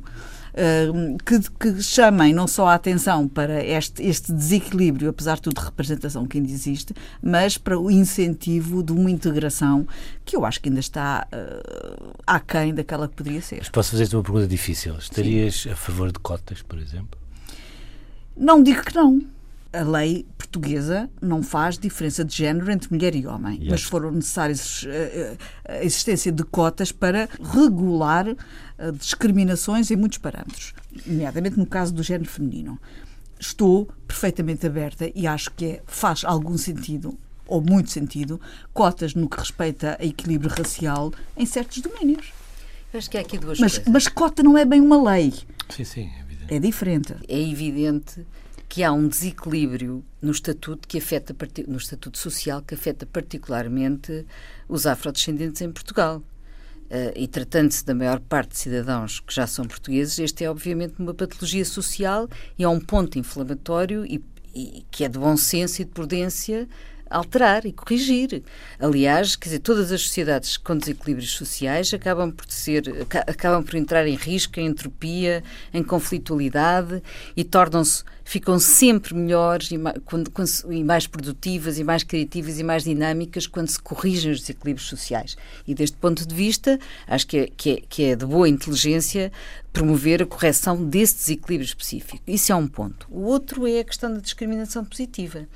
que, 1.25 1.39
que, 1.59 1.81
chamem 1.81 2.33
não 2.33 2.47
só 2.47 2.67
a 2.67 2.73
atenção 2.75 3.27
para 3.27 3.63
este, 3.63 4.03
este 4.03 4.33
desequilíbrio, 4.33 5.09
apesar 5.09 5.35
de 5.35 5.43
tudo, 5.43 5.59
de 5.59 5.65
representação 5.65 6.25
que 6.25 6.37
ainda 6.37 6.51
existe, 6.51 6.93
mas 7.21 7.57
para 7.57 7.79
o 7.79 7.89
incentivo 7.89 8.83
de 8.83 8.91
uma 8.91 9.09
integração 9.09 9.87
que 10.25 10.35
eu 10.35 10.45
acho 10.45 10.61
que 10.61 10.69
ainda 10.69 10.79
está 10.79 11.27
uh, 11.31 12.13
aquém 12.27 12.73
daquela 12.73 13.07
que 13.07 13.15
poderia 13.15 13.41
ser. 13.41 13.57
Mas 13.59 13.69
posso 13.69 13.91
fazer-te 13.91 14.15
uma 14.15 14.23
pergunta 14.23 14.47
difícil? 14.47 14.95
Estarias 14.97 15.61
Sim. 15.61 15.71
a 15.71 15.75
favor 15.75 16.11
de 16.11 16.19
cotas, 16.19 16.61
por 16.61 16.77
exemplo? 16.77 17.19
Não 18.35 18.61
digo 18.61 18.83
que 18.83 18.95
não 18.95 19.21
a 19.73 19.83
lei 19.83 20.25
portuguesa 20.37 21.09
não 21.21 21.41
faz 21.41 21.77
diferença 21.77 22.25
de 22.25 22.35
género 22.35 22.71
entre 22.71 22.91
mulher 22.91 23.15
e 23.15 23.25
homem, 23.25 23.59
yes. 23.59 23.69
mas 23.69 23.83
foram 23.83 24.11
necessárias 24.11 24.85
eh, 24.87 25.37
eh, 25.65 25.79
a 25.79 25.83
existência 25.83 26.31
de 26.31 26.43
cotas 26.43 26.91
para 26.91 27.29
regular 27.41 28.27
eh, 28.27 28.91
discriminações 28.91 29.89
em 29.89 29.95
muitos 29.95 30.17
parâmetros, 30.17 30.73
nomeadamente 31.05 31.57
no 31.57 31.65
caso 31.65 31.93
do 31.93 32.03
género 32.03 32.29
feminino. 32.29 32.79
Estou 33.39 33.89
perfeitamente 34.05 34.67
aberta 34.67 35.09
e 35.15 35.25
acho 35.25 35.49
que 35.51 35.65
é, 35.65 35.81
faz 35.85 36.23
algum 36.25 36.57
sentido 36.57 37.17
ou 37.47 37.61
muito 37.61 37.91
sentido, 37.91 38.39
cotas 38.73 39.13
no 39.13 39.27
que 39.27 39.37
respeita 39.37 39.97
a 39.99 40.05
equilíbrio 40.05 40.49
racial 40.49 41.11
em 41.35 41.45
certos 41.45 41.81
domínios. 41.81 42.31
Acho 42.93 43.09
que 43.09 43.17
há 43.17 43.21
aqui 43.21 43.37
duas 43.37 43.59
mas, 43.59 43.77
coisas. 43.77 43.93
Mas 43.93 44.07
cota 44.07 44.41
não 44.43 44.57
é 44.57 44.63
bem 44.63 44.79
uma 44.79 45.11
lei. 45.11 45.33
Sim, 45.69 45.83
sim, 45.83 46.11
é 46.15 46.21
evidente. 46.21 46.53
É 46.53 46.59
diferente. 46.59 47.15
É 47.27 47.39
evidente 47.39 48.25
que 48.71 48.85
há 48.85 48.93
um 48.93 49.05
desequilíbrio 49.05 50.01
no 50.21 50.31
estatuto 50.31 50.87
que 50.87 50.97
afeta 50.97 51.35
no 51.67 51.75
estatuto 51.75 52.17
social 52.17 52.61
que 52.61 52.73
afeta 52.73 53.05
particularmente 53.05 54.25
os 54.65 54.87
afrodescendentes 54.87 55.61
em 55.61 55.69
Portugal. 55.69 56.23
Uh, 56.89 57.11
e 57.13 57.27
tratando-se 57.27 57.85
da 57.85 57.93
maior 57.93 58.21
parte 58.21 58.51
de 58.51 58.59
cidadãos 58.59 59.19
que 59.19 59.33
já 59.33 59.45
são 59.45 59.65
portugueses, 59.65 60.19
este 60.19 60.45
é 60.45 60.49
obviamente 60.49 60.95
uma 60.99 61.13
patologia 61.13 61.65
social 61.65 62.29
e 62.57 62.63
é 62.63 62.67
um 62.69 62.79
ponto 62.79 63.19
inflamatório 63.19 64.05
e, 64.05 64.23
e 64.55 64.85
que 64.89 65.03
é 65.03 65.09
de 65.09 65.19
bom 65.19 65.35
senso 65.35 65.81
e 65.81 65.85
de 65.85 65.91
prudência 65.91 66.65
alterar 67.11 67.65
e 67.65 67.71
corrigir. 67.71 68.41
Aliás, 68.79 69.35
quer 69.35 69.49
dizer, 69.49 69.59
todas 69.59 69.91
as 69.91 70.01
sociedades 70.01 70.57
com 70.57 70.77
desequilíbrios 70.77 71.31
sociais 71.31 71.93
acabam 71.93 72.31
por 72.31 72.45
ser, 72.49 72.83
acabam 73.27 73.63
por 73.63 73.75
entrar 73.75 74.07
em 74.07 74.15
risco, 74.15 74.59
em 74.59 74.67
entropia, 74.67 75.43
em 75.73 75.83
conflitualidade 75.83 77.03
e 77.35 77.43
tornam-se, 77.43 78.03
ficam 78.23 78.57
sempre 78.59 79.13
melhores 79.13 79.71
e 79.71 79.77
mais, 79.77 79.97
quando, 80.05 80.31
e 80.69 80.83
mais 80.83 81.05
produtivas 81.05 81.77
e 81.77 81.83
mais 81.83 82.03
criativas 82.03 82.59
e 82.59 82.63
mais 82.63 82.83
dinâmicas 82.83 83.45
quando 83.45 83.67
se 83.67 83.79
corrigem 83.79 84.31
os 84.31 84.39
desequilíbrios 84.39 84.87
sociais. 84.87 85.35
E 85.67 85.75
deste 85.75 85.97
ponto 85.97 86.25
de 86.25 86.33
vista, 86.33 86.79
acho 87.07 87.27
que 87.27 87.37
é, 87.37 87.47
que 87.55 87.71
é, 87.71 87.81
que 87.87 88.03
é 88.05 88.15
de 88.15 88.25
boa 88.25 88.47
inteligência 88.47 89.31
promover 89.73 90.21
a 90.21 90.25
correção 90.25 90.83
desse 90.83 91.15
desequilíbrio 91.15 91.65
específico. 91.65 92.21
Isso 92.27 92.51
é 92.51 92.55
um 92.55 92.67
ponto. 92.67 93.07
O 93.09 93.21
outro 93.23 93.67
é 93.67 93.79
a 93.79 93.83
questão 93.83 94.13
da 94.13 94.19
discriminação 94.19 94.83
positiva. 94.83 95.47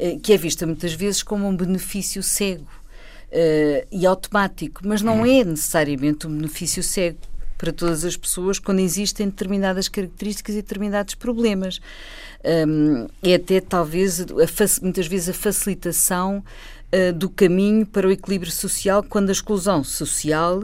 Eh, 0.00 0.18
que 0.18 0.32
é 0.32 0.36
vista 0.38 0.66
muitas 0.66 0.94
vezes 0.94 1.22
como 1.22 1.46
um 1.46 1.54
benefício 1.54 2.22
cego 2.22 2.64
uh, 2.64 3.86
e 3.92 4.06
automático, 4.06 4.80
mas 4.82 5.02
não 5.02 5.26
é 5.26 5.44
necessariamente 5.44 6.26
um 6.26 6.34
benefício 6.34 6.82
cego 6.82 7.18
para 7.58 7.70
todas 7.70 8.02
as 8.02 8.16
pessoas 8.16 8.58
quando 8.58 8.78
existem 8.78 9.28
determinadas 9.28 9.88
características 9.88 10.54
e 10.54 10.62
determinados 10.62 11.14
problemas. 11.14 11.82
Um, 12.42 13.08
é 13.22 13.34
até 13.34 13.60
talvez 13.60 14.22
a, 14.22 14.24
muitas 14.82 15.06
vezes 15.06 15.28
a 15.28 15.34
facilitação 15.34 16.42
uh, 16.94 17.12
do 17.12 17.28
caminho 17.28 17.84
para 17.84 18.08
o 18.08 18.10
equilíbrio 18.10 18.50
social 18.50 19.02
quando 19.02 19.28
a 19.28 19.32
exclusão 19.32 19.84
social 19.84 20.62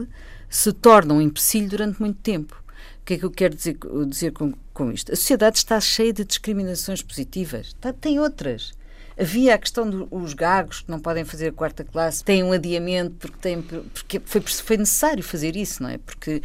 se 0.49 0.73
torna 0.73 1.13
um 1.13 1.21
empecilho 1.21 1.69
durante 1.69 1.99
muito 1.99 2.17
tempo. 2.23 2.59
O 3.01 3.05
que 3.05 3.13
é 3.13 3.17
que 3.19 3.25
eu 3.25 3.31
quero 3.31 3.53
dizer, 3.53 3.77
dizer 4.07 4.31
com, 4.31 4.51
com 4.73 4.91
isto? 4.91 5.13
A 5.13 5.15
sociedade 5.15 5.59
está 5.59 5.79
cheia 5.79 6.11
de 6.11 6.25
discriminações 6.25 7.03
positivas. 7.03 7.67
Está, 7.67 7.93
tem 7.93 8.19
outras. 8.19 8.75
Havia 9.19 9.55
a 9.55 9.57
questão 9.57 9.89
dos 9.89 10.33
gagos 10.33 10.81
que 10.81 10.91
não 10.91 10.99
podem 10.99 11.25
fazer 11.25 11.47
a 11.49 11.51
quarta 11.51 11.83
classe, 11.83 12.23
têm 12.23 12.43
um 12.43 12.51
adiamento 12.51 13.15
porque, 13.19 13.37
têm, 13.39 13.61
porque 13.61 14.21
foi, 14.23 14.41
foi 14.41 14.77
necessário 14.77 15.23
fazer 15.23 15.55
isso, 15.55 15.81
não 15.81 15.89
é? 15.89 15.97
Porque 15.97 16.41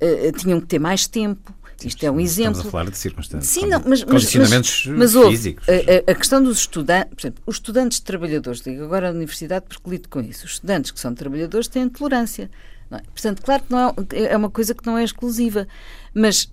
uh, 0.00 0.32
tinham 0.38 0.60
que 0.60 0.66
ter 0.66 0.78
mais 0.78 1.06
tempo. 1.06 1.54
Isto 1.84 2.06
é 2.06 2.10
um 2.10 2.18
exemplo. 2.18 2.52
Estamos 2.52 2.68
a 2.68 2.70
falar 2.70 2.90
de 2.90 2.96
circunstâncias. 2.96 3.52
Sim, 3.52 3.66
não, 3.68 3.82
mas, 3.86 4.02
condicionamentos 4.02 4.86
mas, 4.86 5.14
mas, 5.14 5.28
físicos. 5.28 5.66
A, 5.68 6.10
a, 6.10 6.14
questão 6.14 6.42
dos 6.42 6.60
estudantes, 6.60 7.10
por 7.14 7.20
exemplo, 7.20 7.42
os 7.46 7.56
estudantes 7.56 8.00
trabalhadores, 8.00 8.62
digo 8.62 8.84
agora 8.84 9.10
a 9.10 9.12
universidade 9.12 9.66
porque 9.68 9.90
lido 9.90 10.08
com 10.08 10.20
isso, 10.20 10.46
os 10.46 10.52
estudantes 10.52 10.90
que 10.90 10.98
são 10.98 11.14
trabalhadores 11.14 11.68
têm 11.68 11.88
tolerância. 11.88 12.50
É? 12.90 12.98
Portanto, 12.98 13.42
claro 13.42 13.62
que 13.64 13.72
não 13.72 13.88
é, 13.88 14.22
é 14.32 14.36
uma 14.36 14.50
coisa 14.50 14.74
que 14.74 14.86
não 14.86 14.96
é 14.96 15.04
exclusiva, 15.04 15.66
mas 16.14 16.50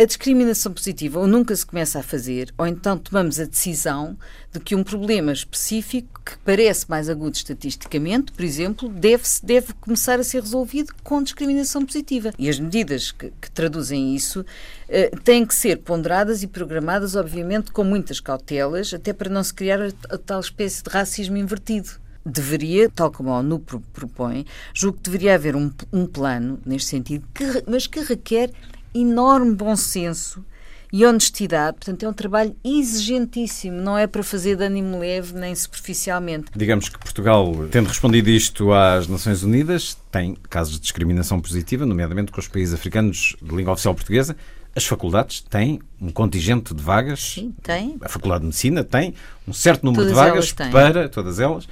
a 0.00 0.04
discriminação 0.06 0.72
positiva 0.72 1.20
ou 1.20 1.26
nunca 1.26 1.54
se 1.54 1.66
começa 1.66 1.98
a 1.98 2.02
fazer, 2.02 2.54
ou 2.56 2.66
então 2.66 2.96
tomamos 2.96 3.38
a 3.38 3.44
decisão 3.44 4.16
de 4.50 4.58
que 4.58 4.74
um 4.74 4.82
problema 4.82 5.30
específico, 5.30 6.22
que 6.24 6.38
parece 6.38 6.88
mais 6.88 7.10
agudo 7.10 7.36
estatisticamente, 7.36 8.32
por 8.32 8.42
exemplo, 8.42 8.88
deve, 8.88 9.24
deve 9.42 9.74
começar 9.74 10.18
a 10.18 10.24
ser 10.24 10.40
resolvido 10.40 10.94
com 11.04 11.22
discriminação 11.22 11.84
positiva. 11.84 12.32
E 12.38 12.48
as 12.48 12.58
medidas 12.58 13.12
que, 13.12 13.30
que 13.38 13.50
traduzem 13.50 14.16
isso 14.16 14.42
eh, 14.88 15.10
têm 15.22 15.44
que 15.44 15.54
ser 15.54 15.76
ponderadas 15.76 16.42
e 16.42 16.46
programadas, 16.46 17.14
obviamente, 17.14 17.70
com 17.70 17.84
muitas 17.84 18.20
cautelas, 18.20 18.94
até 18.94 19.12
para 19.12 19.28
não 19.28 19.44
se 19.44 19.52
criar 19.52 19.82
a, 19.82 20.14
a 20.14 20.16
tal 20.16 20.40
espécie 20.40 20.82
de 20.82 20.88
racismo 20.88 21.36
invertido 21.36 21.90
deveria, 22.24 22.88
tal 22.90 23.10
como 23.10 23.30
a 23.30 23.38
ONU 23.38 23.58
propõe, 23.92 24.44
julgo 24.74 24.98
que 24.98 25.04
deveria 25.04 25.34
haver 25.34 25.56
um, 25.56 25.70
um 25.92 26.06
plano 26.06 26.60
neste 26.66 26.88
sentido, 26.88 27.26
que, 27.34 27.44
mas 27.66 27.86
que 27.86 28.00
requer 28.00 28.50
enorme 28.94 29.54
bom 29.54 29.76
senso 29.76 30.44
e 30.92 31.06
honestidade. 31.06 31.76
Portanto, 31.76 32.02
é 32.02 32.08
um 32.08 32.12
trabalho 32.12 32.54
exigentíssimo, 32.64 33.80
não 33.80 33.96
é 33.96 34.06
para 34.06 34.22
fazer 34.22 34.56
de 34.56 34.64
ânimo 34.64 34.98
leve 34.98 35.34
nem 35.34 35.54
superficialmente. 35.54 36.50
Digamos 36.54 36.88
que 36.88 36.98
Portugal, 36.98 37.52
tendo 37.70 37.86
respondido 37.86 38.28
isto 38.30 38.72
às 38.72 39.06
Nações 39.06 39.42
Unidas, 39.42 39.96
tem 40.10 40.36
casos 40.48 40.74
de 40.74 40.80
discriminação 40.80 41.40
positiva, 41.40 41.86
nomeadamente 41.86 42.32
com 42.32 42.40
os 42.40 42.48
países 42.48 42.74
africanos 42.74 43.36
de 43.40 43.54
língua 43.54 43.72
oficial 43.72 43.94
portuguesa. 43.94 44.36
As 44.74 44.84
faculdades 44.84 45.40
têm 45.40 45.80
um 46.00 46.10
contingente 46.10 46.72
de 46.72 46.82
vagas. 46.82 47.32
Sim, 47.34 47.52
tem. 47.60 47.96
A 48.00 48.08
Faculdade 48.08 48.42
de 48.42 48.46
Medicina 48.46 48.84
tem 48.84 49.14
um 49.46 49.52
certo 49.52 49.84
número 49.84 50.04
todas 50.04 50.16
de 50.16 50.30
vagas 50.30 50.52
para 50.52 51.08
todas 51.08 51.40
elas 51.40 51.66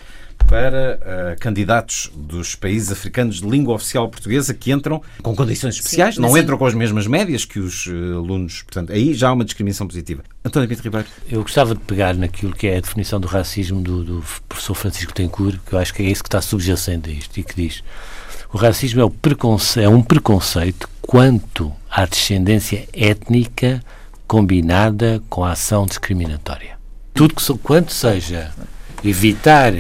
para 0.47 0.99
uh, 0.99 1.41
candidatos 1.41 2.11
dos 2.15 2.55
países 2.55 2.91
africanos 2.91 3.41
de 3.41 3.49
língua 3.49 3.75
oficial 3.75 4.09
portuguesa 4.09 4.55
que 4.55 4.73
entram 4.73 5.03
com 5.23 5.35
condições 5.35 5.75
especiais, 5.75 6.15
Sim, 6.15 6.23
não 6.23 6.37
entram 6.37 6.57
com 6.57 6.67
as 6.67 6.75
mesmas 6.75 7.07
médias 7.07 7.45
que 7.45 7.59
os 7.59 7.87
uh, 7.87 8.17
alunos. 8.17 8.63
Portanto, 8.63 8.93
aí 8.93 9.13
já 9.15 9.29
há 9.29 9.33
uma 9.33 9.45
discriminação 9.45 9.87
positiva. 9.87 10.23
António 10.45 10.69
Pinto 10.69 10.83
Ribeiro. 10.83 11.07
Eu 11.29 11.43
gostava 11.43 11.75
de 11.75 11.81
pegar 11.81 12.15
naquilo 12.15 12.55
que 12.55 12.67
é 12.67 12.79
a 12.79 12.81
definição 12.81 13.21
do 13.21 13.29
racismo 13.29 13.81
do, 13.81 14.05
do 14.05 14.25
professor 14.49 14.75
Francisco 14.75 15.13
Tencourt, 15.13 15.59
que 15.67 15.75
eu 15.75 15.79
acho 15.79 15.93
que 15.93 16.03
é 16.03 16.07
isso 16.07 16.23
que 16.23 16.29
está 16.29 16.41
subjacente 16.41 17.11
a 17.11 17.13
isto, 17.13 17.39
e 17.39 17.43
que 17.43 17.55
diz 17.55 17.83
o 18.51 18.57
racismo 18.57 19.03
é, 19.03 19.05
o 19.05 19.11
preconce 19.11 19.83
é 19.83 19.89
um 19.89 20.03
preconceito 20.03 20.89
quanto 21.03 21.71
à 21.91 22.07
descendência 22.07 22.89
étnica 22.95 23.83
combinada 24.27 25.23
com 25.29 25.45
a 25.45 25.53
ação 25.53 25.85
discriminatória. 25.85 26.79
Tudo 27.13 27.35
que, 27.35 27.59
quanto 27.59 27.93
seja 27.93 28.51
evitar 29.05 29.75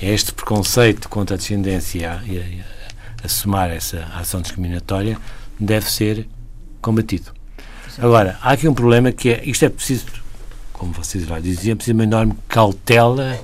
este 0.00 0.32
preconceito 0.32 1.08
contra 1.08 1.36
a 1.36 1.38
descendência 1.38 2.20
e 2.26 2.38
a, 2.38 2.42
a, 2.42 3.26
a 3.26 3.28
somar 3.28 3.70
essa 3.70 4.06
ação 4.14 4.40
discriminatória 4.40 5.16
deve 5.58 5.90
ser 5.90 6.26
combatido. 6.80 7.32
Agora, 7.98 8.38
há 8.42 8.52
aqui 8.52 8.68
um 8.68 8.74
problema 8.74 9.12
que 9.12 9.30
é, 9.30 9.42
isto 9.44 9.64
é 9.64 9.68
preciso, 9.68 10.06
como 10.72 10.92
vocês 10.92 11.24
já 11.26 11.38
diziam, 11.38 11.72
é 11.72 11.76
preciso 11.76 11.94
uma 11.96 12.04
enorme 12.04 12.34
cautela 12.48 13.38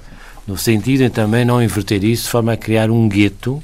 no 0.47 0.59
sentido 0.59 1.05
de 1.05 1.11
também 1.11 1.45
não 1.45 1.63
inverter 1.63 2.03
isso 2.03 2.25
de 2.25 2.31
forma 2.31 2.53
a 2.53 2.57
criar 2.57 2.91
um 2.91 3.09
gueto 3.09 3.63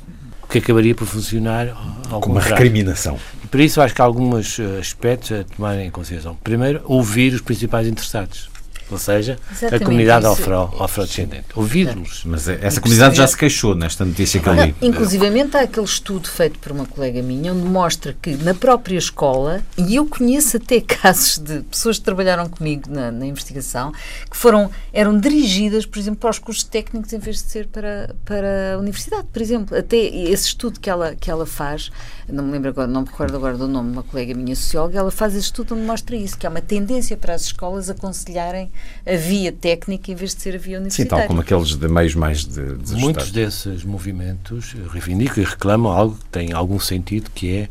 que 0.48 0.58
acabaria 0.58 0.94
por 0.94 1.06
funcionar 1.06 1.68
ao 2.08 2.20
Com 2.20 2.30
uma 2.30 2.40
recriminação. 2.40 3.18
E 3.42 3.48
por 3.48 3.60
isso 3.60 3.80
acho 3.80 3.94
que 3.94 4.00
há 4.00 4.04
alguns 4.04 4.60
eh, 4.60 4.78
aspectos 4.78 5.32
a 5.32 5.42
tomar 5.42 5.76
em 5.80 5.90
consideração. 5.90 6.36
Primeiro, 6.44 6.80
ouvir 6.84 7.34
os 7.34 7.40
principais 7.40 7.88
interessados 7.88 8.48
ou 8.90 8.98
seja, 8.98 9.38
Exatamente, 9.50 9.82
a 9.82 9.86
comunidade 9.86 10.26
afro, 10.26 10.74
afrodescendente. 10.80 11.46
Ouvi-los. 11.54 12.22
Mas 12.24 12.48
essa 12.48 12.80
comunidade 12.80 13.16
já 13.16 13.26
se 13.26 13.36
queixou 13.36 13.74
nesta 13.74 14.04
notícia 14.04 14.40
que 14.40 14.48
eu 14.48 14.54
li. 14.54 14.74
Inclusivamente 14.80 15.56
há 15.56 15.62
aquele 15.62 15.86
estudo 15.86 16.28
feito 16.28 16.58
por 16.58 16.72
uma 16.72 16.86
colega 16.86 17.22
minha 17.22 17.52
onde 17.52 17.66
mostra 17.66 18.16
que 18.20 18.36
na 18.36 18.54
própria 18.54 18.96
escola, 18.96 19.62
e 19.76 19.96
eu 19.96 20.06
conheço 20.06 20.56
até 20.56 20.80
casos 20.86 21.38
de 21.38 21.60
pessoas 21.62 21.98
que 21.98 22.04
trabalharam 22.04 22.48
comigo 22.48 22.88
na, 22.88 23.10
na 23.10 23.26
investigação, 23.26 23.92
que 24.30 24.36
foram, 24.36 24.70
eram 24.92 25.18
dirigidas, 25.18 25.84
por 25.84 25.98
exemplo, 25.98 26.20
para 26.20 26.30
os 26.30 26.38
cursos 26.38 26.64
técnicos 26.64 27.12
em 27.12 27.18
vez 27.18 27.36
de 27.36 27.50
ser 27.50 27.66
para, 27.66 28.14
para 28.24 28.74
a 28.74 28.78
universidade, 28.78 29.26
por 29.32 29.42
exemplo. 29.42 29.76
Até 29.76 29.96
esse 29.96 30.46
estudo 30.48 30.78
que 30.78 30.88
ela, 30.88 31.14
que 31.14 31.30
ela 31.30 31.46
faz, 31.46 31.90
não 32.28 32.44
me 32.44 32.52
lembro 32.52 32.70
agora, 32.70 32.86
não 32.86 33.02
me 33.02 33.08
recordo 33.08 33.36
agora 33.36 33.56
do 33.56 33.66
nome 33.66 33.90
de 33.90 33.96
uma 33.96 34.02
colega 34.02 34.34
minha 34.34 34.54
socióloga, 34.54 34.98
ela 34.98 35.10
faz 35.10 35.34
esse 35.34 35.46
estudo 35.46 35.74
onde 35.74 35.84
mostra 35.84 36.14
isso, 36.14 36.38
que 36.38 36.46
há 36.46 36.50
uma 36.50 36.60
tendência 36.60 37.16
para 37.16 37.34
as 37.34 37.42
escolas 37.42 37.90
aconselharem 37.90 38.70
a 39.06 39.16
via 39.16 39.52
técnica 39.52 40.10
em 40.10 40.14
vez 40.14 40.34
de 40.34 40.42
ser 40.42 40.54
a 40.54 40.58
via 40.58 40.78
universitária. 40.78 41.10
Sim, 41.10 41.18
tal 41.20 41.26
como 41.28 41.40
aqueles 41.40 41.76
de 41.76 41.88
meios 41.88 42.14
mais 42.14 42.44
de, 42.44 42.76
de 42.76 42.94
Muitos 42.94 43.30
desses 43.30 43.84
movimentos 43.84 44.74
reivindicam 44.90 45.42
e 45.42 45.46
reclamam 45.46 45.92
algo 45.92 46.16
que 46.16 46.24
tem 46.26 46.52
algum 46.52 46.80
sentido, 46.80 47.30
que 47.34 47.56
é 47.56 47.68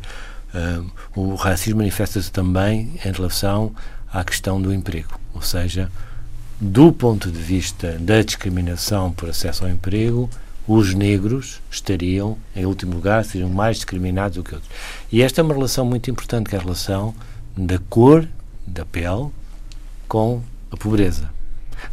uh, 0.54 0.90
o 1.14 1.34
racismo 1.34 1.78
manifesta-se 1.78 2.30
também 2.30 2.98
em 3.04 3.12
relação 3.12 3.74
à 4.12 4.24
questão 4.24 4.60
do 4.60 4.72
emprego, 4.72 5.18
ou 5.34 5.42
seja, 5.42 5.90
do 6.60 6.92
ponto 6.92 7.30
de 7.30 7.38
vista 7.38 7.98
da 7.98 8.22
discriminação 8.22 9.12
por 9.12 9.28
acesso 9.28 9.64
ao 9.64 9.70
emprego, 9.70 10.30
os 10.66 10.94
negros 10.94 11.60
estariam, 11.70 12.36
em 12.54 12.66
último 12.66 12.94
lugar, 12.94 13.24
seriam 13.24 13.48
mais 13.48 13.76
discriminados 13.76 14.36
do 14.36 14.42
que 14.42 14.54
outros. 14.54 14.72
E 15.12 15.22
esta 15.22 15.40
é 15.40 15.44
uma 15.44 15.54
relação 15.54 15.84
muito 15.84 16.10
importante, 16.10 16.48
que 16.48 16.56
é 16.56 16.58
a 16.58 16.62
relação 16.62 17.14
da 17.56 17.78
cor 17.78 18.26
da 18.66 18.84
pele 18.84 19.28
com 20.08 20.42
a 20.70 20.76
pobreza. 20.76 21.30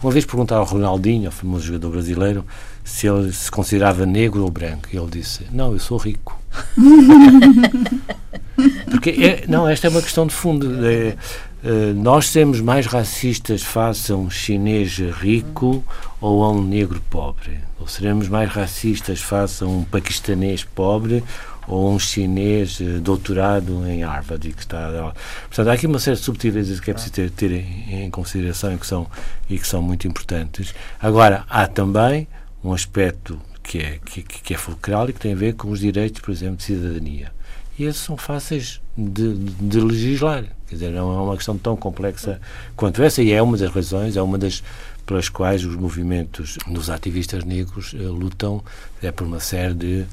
Uma 0.02 0.12
vez 0.12 0.26
perguntaram 0.26 0.62
ao 0.62 0.68
Ronaldinho, 0.68 1.28
ao 1.28 1.32
famoso 1.32 1.66
jogador 1.66 1.92
brasileiro, 1.92 2.46
se 2.84 3.08
ele 3.08 3.32
se 3.32 3.52
considerava 3.52 4.06
negro 4.06 4.44
ou 4.44 4.50
branco. 4.50 4.88
E 4.92 4.98
ele 4.98 5.10
disse: 5.10 5.46
Não, 5.52 5.74
eu 5.74 5.80
sou 5.80 5.98
rico. 5.98 6.40
Porque, 8.90 9.10
é, 9.10 9.46
não, 9.48 9.68
esta 9.68 9.88
é 9.88 9.90
uma 9.90 10.02
questão 10.02 10.28
de 10.28 10.34
fundo. 10.34 10.86
É, 10.86 11.16
é, 11.64 11.94
nós 11.94 12.30
seremos 12.30 12.62
mais 12.62 12.86
racistas 12.86 13.62
face 13.62 14.12
a 14.12 14.16
um 14.16 14.30
chinês 14.30 14.98
rico 14.98 15.84
ou 16.20 16.44
a 16.44 16.52
um 16.52 16.62
negro 16.62 17.02
pobre? 17.10 17.60
Ou 17.80 17.88
seremos 17.88 18.28
mais 18.28 18.50
racistas 18.50 19.22
face 19.22 19.64
a 19.64 19.68
um 19.68 19.84
paquistanês 19.84 20.64
pobre 20.64 21.24
ou 21.68 21.94
um 21.94 22.00
chinês 22.00 22.80
eh, 22.82 23.00
doutorado 23.00 23.86
em 23.88 24.04
Harvard 24.04 24.48
e 24.48 24.54
que 24.54 24.62
está 24.62 25.14
portanto 25.48 25.68
há 25.68 25.74
aqui 25.74 25.88
uma 25.88 26.00
série 26.00 26.18
de 26.18 26.24
subtilezas 26.24 26.80
que 26.80 26.92
é 26.92 26.94
preciso 26.94 27.14
ter, 27.14 27.30
ter 27.32 27.52
em, 27.52 28.10
consideração 28.10 28.74
e 28.74 28.78
que 28.78 28.88
são 28.88 29.08
e 29.50 29.58
que 29.58 29.68
são 29.68 29.82
muito 29.82 30.08
importantes. 30.08 30.74
Agora 31.00 31.46
há 31.50 31.68
também 31.68 32.28
um 32.64 32.74
aspecto 32.74 33.40
que 33.62 33.80
é 33.80 34.00
que, 34.06 34.22
que 34.24 34.54
é 34.54 34.58
fulcral 34.58 35.10
e 35.10 35.14
que 35.14 35.20
tem 35.20 35.34
a 35.34 35.38
ver 35.38 35.54
com 35.54 35.70
os 35.70 35.80
direitos 35.80 36.22
por 36.22 36.32
exemplo 36.32 36.58
de 36.58 36.64
cidadania. 36.64 37.32
E 37.78 37.86
esses 37.86 38.02
são 38.02 38.16
fáceis 38.16 38.80
de, 38.96 39.34
de 39.34 39.80
legislar. 39.80 40.44
Quer 40.68 40.76
dizer, 40.76 40.92
não 40.92 41.12
é 41.12 41.22
uma 41.22 41.36
questão 41.36 41.58
tão 41.58 41.76
complexa 41.76 42.40
quanto 42.76 43.02
essa 43.02 43.22
e 43.22 43.32
é 43.32 43.42
uma 43.42 43.58
das 43.58 43.72
razões, 43.72 44.16
é 44.16 44.22
uma 44.22 44.38
das 44.38 44.64
pelas 45.06 45.30
quais 45.30 45.66
os 45.66 45.76
movimentos 45.76 46.58
dos 46.68 46.90
ativistas 46.90 47.44
negros 47.44 47.94
uh, 47.94 48.12
lutam 48.12 48.64
é 49.02 49.12
por 49.12 49.26
uma 49.28 49.40
série 49.40 49.74
de 49.74 50.06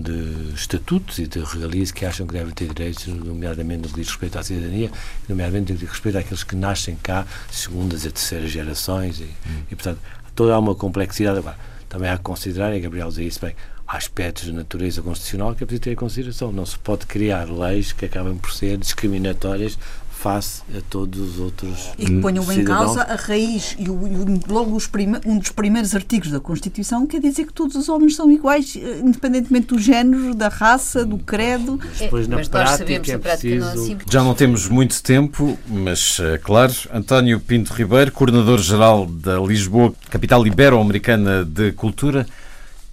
de 0.00 0.54
estatutos 0.54 1.18
e 1.18 1.26
de 1.26 1.40
regalias 1.40 1.90
que 1.90 2.04
acham 2.04 2.26
que 2.26 2.32
devem 2.32 2.52
ter 2.52 2.72
direitos, 2.72 3.06
nomeadamente 3.06 3.82
no 3.82 3.88
que 3.88 3.94
diz 3.94 4.08
respeito 4.08 4.38
à 4.38 4.42
cidadania, 4.42 4.90
nomeadamente 5.28 5.72
no 5.72 5.78
que 5.78 5.84
diz 5.84 5.92
respeito 5.92 6.18
àqueles 6.18 6.44
que 6.44 6.56
nascem 6.56 6.96
cá, 7.02 7.26
segundas 7.50 8.04
e 8.04 8.10
terceiras 8.10 8.50
gerações, 8.50 9.20
e, 9.20 9.24
hum. 9.24 9.62
e 9.70 9.74
portanto, 9.74 9.98
toda 10.34 10.54
há 10.54 10.58
uma 10.58 10.74
complexidade. 10.74 11.38
Agora, 11.38 11.56
também 11.88 12.10
há 12.10 12.16
que 12.16 12.24
considerar, 12.24 12.74
e 12.74 12.80
Gabriel 12.80 13.08
dizia 13.08 13.26
isso 13.26 13.40
bem, 13.40 13.54
há 13.86 13.96
aspectos 13.96 14.44
de 14.44 14.52
natureza 14.52 15.02
constitucional 15.02 15.54
que 15.54 15.62
é 15.62 15.66
preciso 15.66 15.82
ter 15.82 15.92
em 15.92 15.96
consideração. 15.96 16.52
Não 16.52 16.66
se 16.66 16.78
pode 16.78 17.06
criar 17.06 17.50
leis 17.50 17.92
que 17.92 18.06
acabem 18.06 18.36
por 18.36 18.52
ser 18.52 18.76
discriminatórias 18.76 19.78
face 20.14 20.62
a 20.74 20.80
todos 20.88 21.20
os 21.20 21.38
outros 21.38 21.90
E 21.98 22.06
que 22.06 22.20
ponham 22.20 22.50
em 22.52 22.64
causa 22.64 23.02
a 23.02 23.16
raiz 23.16 23.76
e, 23.78 23.90
o, 23.90 24.06
e 24.06 24.50
logo 24.50 24.78
prime, 24.90 25.18
um 25.26 25.38
dos 25.38 25.50
primeiros 25.50 25.94
artigos 25.94 26.30
da 26.30 26.40
Constituição 26.40 27.06
quer 27.06 27.20
dizer 27.20 27.44
que 27.44 27.52
todos 27.52 27.76
os 27.76 27.88
homens 27.88 28.16
são 28.16 28.30
iguais, 28.30 28.76
eh, 28.76 29.00
independentemente 29.02 29.66
do 29.66 29.78
género, 29.78 30.34
da 30.34 30.48
raça, 30.48 31.04
do 31.04 31.18
credo. 31.18 31.78
Depois, 31.98 32.28
na 32.28 32.36
mas 32.36 32.48
prática, 32.48 33.12
é 33.12 33.18
preciso... 33.18 33.58
Não 33.58 33.68
é 33.68 33.72
assim, 33.72 33.98
Já 34.10 34.22
não 34.22 34.34
temos 34.34 34.68
muito 34.68 35.02
tempo, 35.02 35.58
mas, 35.68 36.18
eh, 36.20 36.38
claro, 36.38 36.72
António 36.92 37.40
Pinto 37.40 37.72
Ribeiro, 37.74 38.12
coordenador-geral 38.12 39.06
da 39.06 39.38
Lisboa, 39.38 39.92
capital 40.08 40.46
ibero-americana 40.46 41.44
de 41.44 41.72
cultura, 41.72 42.26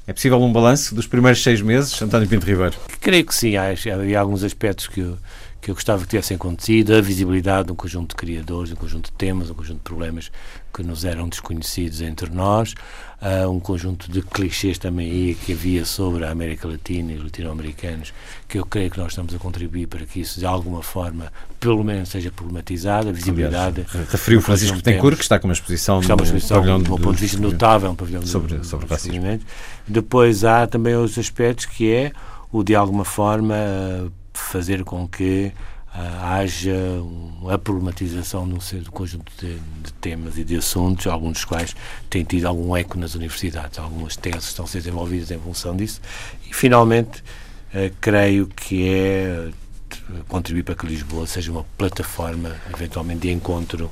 é 0.08 0.14
possível 0.14 0.42
um 0.42 0.52
balanço 0.52 0.96
dos 0.96 1.08
primeiros 1.08 1.42
seis 1.42 1.62
meses, 1.62 2.02
António 2.02 2.28
Pinto 2.28 2.46
Ribeiro? 2.46 2.76
Creio 3.00 3.26
que 3.26 3.34
sim. 3.34 3.56
Há, 3.56 3.68
há 3.68 4.20
alguns 4.20 4.44
aspectos 4.44 4.88
que 4.88 5.00
eu 5.00 5.18
que 5.62 5.70
eu 5.70 5.76
gostava 5.76 6.02
que 6.02 6.10
tivessem 6.10 6.36
acontecido, 6.36 6.96
a 6.96 7.02
visibilidade 7.02 7.68
de 7.68 7.72
um 7.72 7.76
conjunto 7.76 8.10
de 8.10 8.16
criadores, 8.16 8.72
um 8.72 8.76
conjunto 8.76 9.12
de 9.12 9.12
temas, 9.12 9.52
um 9.52 9.54
conjunto 9.54 9.78
de 9.78 9.84
problemas 9.84 10.32
que 10.74 10.82
nos 10.82 11.06
eram 11.06 11.30
desconhecidos 11.30 12.02
entre 12.02 12.32
nós, 12.32 12.74
uh, 13.22 13.48
um 13.48 13.60
conjunto 13.60 14.12
de 14.12 14.24
clichês 14.24 14.80
também 14.80 15.12
aí 15.12 15.36
que 15.36 15.54
havia 15.54 15.86
sobre 15.86 16.26
a 16.26 16.32
América 16.32 16.68
Latina 16.68 17.12
e 17.12 17.18
os 17.18 17.24
latino-americanos, 17.24 18.12
que 18.48 18.58
eu 18.58 18.66
creio 18.66 18.90
que 18.90 18.98
nós 18.98 19.12
estamos 19.12 19.36
a 19.36 19.38
contribuir 19.38 19.86
para 19.86 20.04
que 20.04 20.20
isso 20.20 20.40
de 20.40 20.48
alguma 20.48 20.82
forma, 20.82 21.32
pelo 21.60 21.84
menos, 21.84 22.10
seja 22.10 22.32
problematizado, 22.32 23.10
a 23.10 23.12
visibilidade. 23.12 23.86
Aliás, 23.94 24.10
referiu 24.10 24.40
o 24.40 24.42
Francisco 24.42 24.78
Betancourt, 24.78 25.18
que 25.18 25.24
está 25.24 25.38
com 25.38 25.48
uma 25.48 25.54
exposição, 25.54 26.00
está 26.00 26.16
uma 26.16 26.24
exposição 26.24 26.58
pavilhão 26.58 26.82
do 26.82 26.98
ponto 26.98 27.14
de 27.14 27.22
vista 27.22 27.40
notável, 27.40 27.92
um 27.92 27.96
pavilhão 27.96 28.26
sobre, 28.26 28.58
do, 28.58 28.66
sobre 28.66 28.88
racismo. 28.88 29.40
Depois 29.88 30.44
há 30.44 30.66
também 30.66 30.96
outros 30.96 31.20
aspectos 31.20 31.68
que 31.68 31.92
é 31.92 32.12
o 32.52 32.64
de 32.64 32.76
alguma 32.76 33.06
forma 33.06 33.56
fazer 34.42 34.84
com 34.84 35.08
que 35.08 35.52
uh, 35.94 36.26
haja 36.26 36.76
uma 37.42 37.58
problematização 37.58 38.46
num 38.46 38.60
certo 38.60 38.92
conjunto 38.92 39.32
de, 39.40 39.56
de, 39.56 39.94
temas 39.94 40.38
e 40.38 40.44
de 40.44 40.58
assuntos, 40.58 41.08
alguns 41.08 41.34
dos 41.34 41.46
quais 41.46 41.76
têm 42.10 42.24
tido 42.24 42.46
algum 42.46 42.76
eco 42.76 42.98
nas 42.98 43.16
universidades. 43.16 43.80
Algumas 43.80 44.16
teses 44.16 44.46
estão 44.46 44.66
a 44.66 44.68
ser 44.68 44.80
desenvolvidas 44.80 45.32
em 45.32 45.40
função 45.40 45.76
disso. 45.76 46.02
E, 46.50 46.54
finalmente, 46.54 47.22
uh, 47.74 47.94
creio 48.00 48.48
que 48.48 48.88
é 48.88 49.50
contribuir 50.28 50.64
para 50.64 50.76
que 50.76 50.86
Lisboa 50.86 51.28
seja 51.28 51.52
uma 51.52 51.66
plataforma, 51.78 52.56
eventualmente, 52.74 53.22
de 53.22 53.32
encontro 53.32 53.90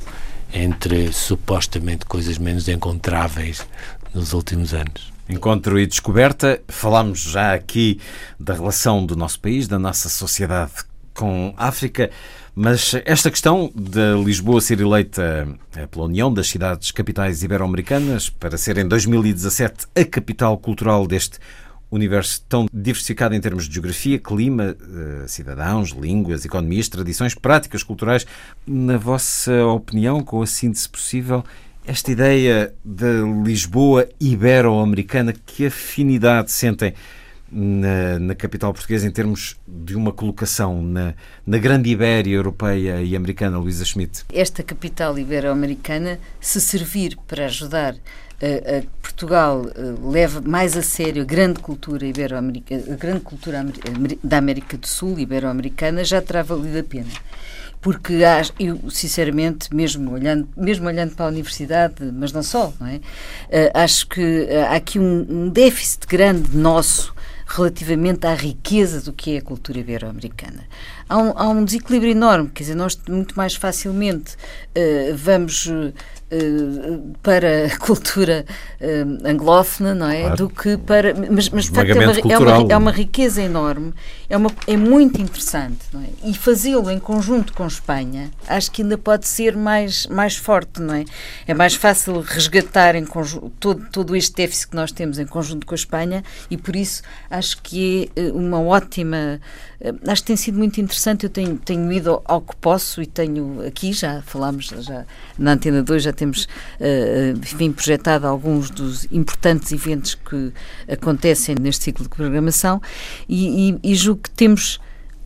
entre 0.53 1.11
supostamente 1.11 2.05
coisas 2.05 2.37
menos 2.37 2.67
encontráveis 2.67 3.65
nos 4.13 4.33
últimos 4.33 4.73
anos. 4.73 5.18
Encontro 5.29 5.79
e 5.79 5.85
descoberta. 5.85 6.59
Falámos 6.67 7.19
já 7.21 7.53
aqui 7.53 7.99
da 8.39 8.55
relação 8.55 9.05
do 9.05 9.15
nosso 9.15 9.39
país, 9.39 9.67
da 9.67 9.77
nossa 9.77 10.09
sociedade 10.09 10.71
com 11.13 11.53
a 11.55 11.67
África, 11.67 12.09
mas 12.55 12.95
esta 13.05 13.29
questão 13.29 13.71
de 13.75 14.23
Lisboa 14.23 14.59
ser 14.59 14.81
eleita 14.81 15.47
eh, 15.75 15.85
pela 15.85 16.05
União 16.05 16.33
das 16.33 16.47
Cidades 16.47 16.91
Capitais 16.91 17.43
Ibero-Americanas 17.43 18.29
para 18.29 18.57
ser 18.57 18.77
em 18.79 18.87
2017 18.87 19.85
a 19.95 20.03
capital 20.03 20.57
cultural 20.57 21.05
deste 21.05 21.37
universo 21.91 22.43
tão 22.47 22.67
diversificado 22.71 23.35
em 23.35 23.41
termos 23.41 23.67
de 23.67 23.73
geografia, 23.73 24.17
clima, 24.17 24.75
eh, 24.81 25.27
cidadãos, 25.27 25.89
línguas, 25.89 26.43
economias, 26.43 26.89
tradições, 26.89 27.35
práticas 27.35 27.83
culturais. 27.83 28.25
Na 28.65 28.97
vossa 28.97 29.65
opinião, 29.65 30.21
com 30.21 30.41
a 30.41 30.47
síntese 30.47 30.89
possível, 30.89 31.43
esta 31.89 32.11
ideia 32.11 32.71
de 32.85 33.23
Lisboa 33.43 34.07
ibero-americana, 34.21 35.33
que 35.33 35.65
afinidade 35.65 36.51
sentem 36.51 36.93
na, 37.51 38.19
na, 38.19 38.35
capital 38.35 38.71
portuguesa 38.71 39.07
em 39.07 39.11
termos 39.11 39.59
de 39.67 39.95
uma 39.95 40.13
colocação 40.13 40.83
na, 40.83 41.15
na 41.47 41.57
grande 41.57 41.89
Ibéria 41.89 42.35
europeia 42.35 43.01
e 43.01 43.15
americana, 43.15 43.57
Luísa 43.57 43.83
Schmidt? 43.83 44.23
Esta 44.31 44.61
capital 44.61 45.17
ibero-americana, 45.17 46.19
se 46.39 46.61
servir 46.61 47.17
para 47.27 47.45
ajudar 47.45 47.95
a, 48.39 48.77
a 48.77 48.83
Portugal 49.01 49.61
uh, 49.61 50.11
leva 50.11 50.41
mais 50.41 50.77
a 50.77 50.83
sério 50.83 51.23
a 51.23 51.25
grande 51.25 51.59
cultura 51.59 52.05
ibero-americana, 52.05 52.83
grande 52.97 53.21
cultura 53.21 53.65
da 54.23 54.37
América 54.37 54.77
do 54.77 54.87
Sul, 54.87 55.17
ibero-americana, 55.17 56.03
já 56.03 56.21
terá 56.21 56.43
valido 56.43 56.77
a 56.77 56.83
pena 56.83 57.09
porque 57.81 58.13
eu 58.59 58.89
sinceramente 58.89 59.73
mesmo 59.73 60.11
olhando 60.11 60.49
mesmo 60.57 60.87
olhando 60.87 61.15
para 61.15 61.25
a 61.25 61.29
universidade 61.29 62.03
mas 62.13 62.31
não 62.31 62.43
só 62.43 62.73
não 62.79 62.87
é? 62.87 62.95
Uh, 62.95 63.71
acho 63.73 64.07
que 64.07 64.21
uh, 64.21 64.65
há 64.69 64.75
aqui 64.75 64.99
um, 64.99 65.25
um, 65.29 65.49
déficit 65.49 66.05
grande 66.07 66.55
nosso 66.55 67.13
relativamente 67.47 68.27
à 68.27 68.33
riqueza 68.33 69.01
do 69.01 69.11
que 69.11 69.35
é 69.35 69.39
a 69.39 69.41
cultura 69.41 69.79
ibero-americana. 69.79 70.65
Há, 71.07 71.17
um, 71.17 71.33
há 71.35 71.49
um, 71.49 71.65
desequilíbrio 71.65 72.11
enorme 72.11 72.49
quer 72.49 72.63
dizer 72.63 72.75
nós 72.75 72.99
muito 73.07 73.35
mais 73.35 73.55
facilmente 73.55 74.35
uh, 74.35 75.15
vamos 75.15 75.67
eh, 75.67 75.93
para 77.23 77.65
a 77.65 77.77
cultura 77.77 78.45
uh, 78.79 79.27
anglófona, 79.27 79.95
não 79.95 80.07
é? 80.09 80.21
Claro. 80.21 80.37
Do 80.37 80.49
que 80.49 80.77
para. 80.77 81.13
Mas, 81.13 81.49
mas 81.49 81.65
de 81.65 81.71
facto, 81.71 81.89
é 81.89 81.93
uma, 81.93 82.13
é, 82.13 82.37
uma, 82.37 82.73
é 82.73 82.77
uma, 82.77 82.91
riqueza 82.91 83.41
enorme, 83.41 83.93
é, 84.29 84.37
uma, 84.37 84.51
é 84.67 84.77
muito 84.77 85.19
interessante, 85.19 85.79
não 85.91 86.01
é? 86.01 86.07
E 86.23 86.33
fazê-lo 86.35 86.89
em 86.91 86.99
conjunto 86.99 87.51
com 87.53 87.65
Espanha, 87.65 88.29
acho 88.47 88.71
que 88.71 88.83
ainda 88.83 88.97
pode 88.97 89.27
ser 89.27 89.57
mais, 89.57 90.05
mais 90.07 90.35
forte, 90.35 90.79
não 90.81 90.93
é? 90.93 91.05
É 91.47 91.53
mais 91.53 91.73
fácil 91.73 92.21
resgatar 92.21 92.95
em 92.95 93.05
conjunto, 93.05 93.51
todo, 93.59 93.87
todo 93.91 94.15
este 94.15 94.35
déficit 94.35 94.69
que 94.69 94.75
nós 94.75 94.91
temos 94.91 95.17
em 95.17 95.25
conjunto 95.25 95.65
com 95.65 95.73
a 95.73 95.77
Espanha 95.77 96.23
e 96.49 96.57
por 96.57 96.75
isso 96.75 97.01
acho 97.29 97.59
que 97.61 98.11
é 98.15 98.27
eh, 98.27 98.31
uma 98.31 98.61
ótima. 98.61 99.39
Acho 100.05 100.21
que 100.21 100.27
tem 100.27 100.35
sido 100.35 100.57
muito 100.57 100.81
interessante. 100.81 101.23
Eu 101.23 101.29
tenho, 101.29 101.55
tenho 101.55 101.91
ido 101.91 102.21
ao 102.25 102.41
que 102.41 102.53
posso 102.57 103.01
e 103.01 103.05
tenho 103.05 103.65
aqui, 103.65 103.93
já 103.93 104.21
falámos 104.23 104.65
já 104.65 105.05
na 105.37 105.53
Antena 105.53 105.81
2, 105.81 106.03
já 106.03 106.11
temos, 106.19 106.45
uh, 106.45 107.37
enfim, 107.37 107.71
projetado 107.71 108.27
alguns 108.27 108.69
dos 108.69 109.05
importantes 109.11 109.71
eventos 109.71 110.15
que 110.15 110.51
acontecem 110.91 111.55
neste 111.59 111.85
ciclo 111.85 112.03
de 112.03 112.09
programação 112.09 112.81
e, 113.27 113.71
e, 113.83 113.91
e 113.91 113.95
julgo 113.95 114.21
que 114.21 114.31
temos 114.31 114.79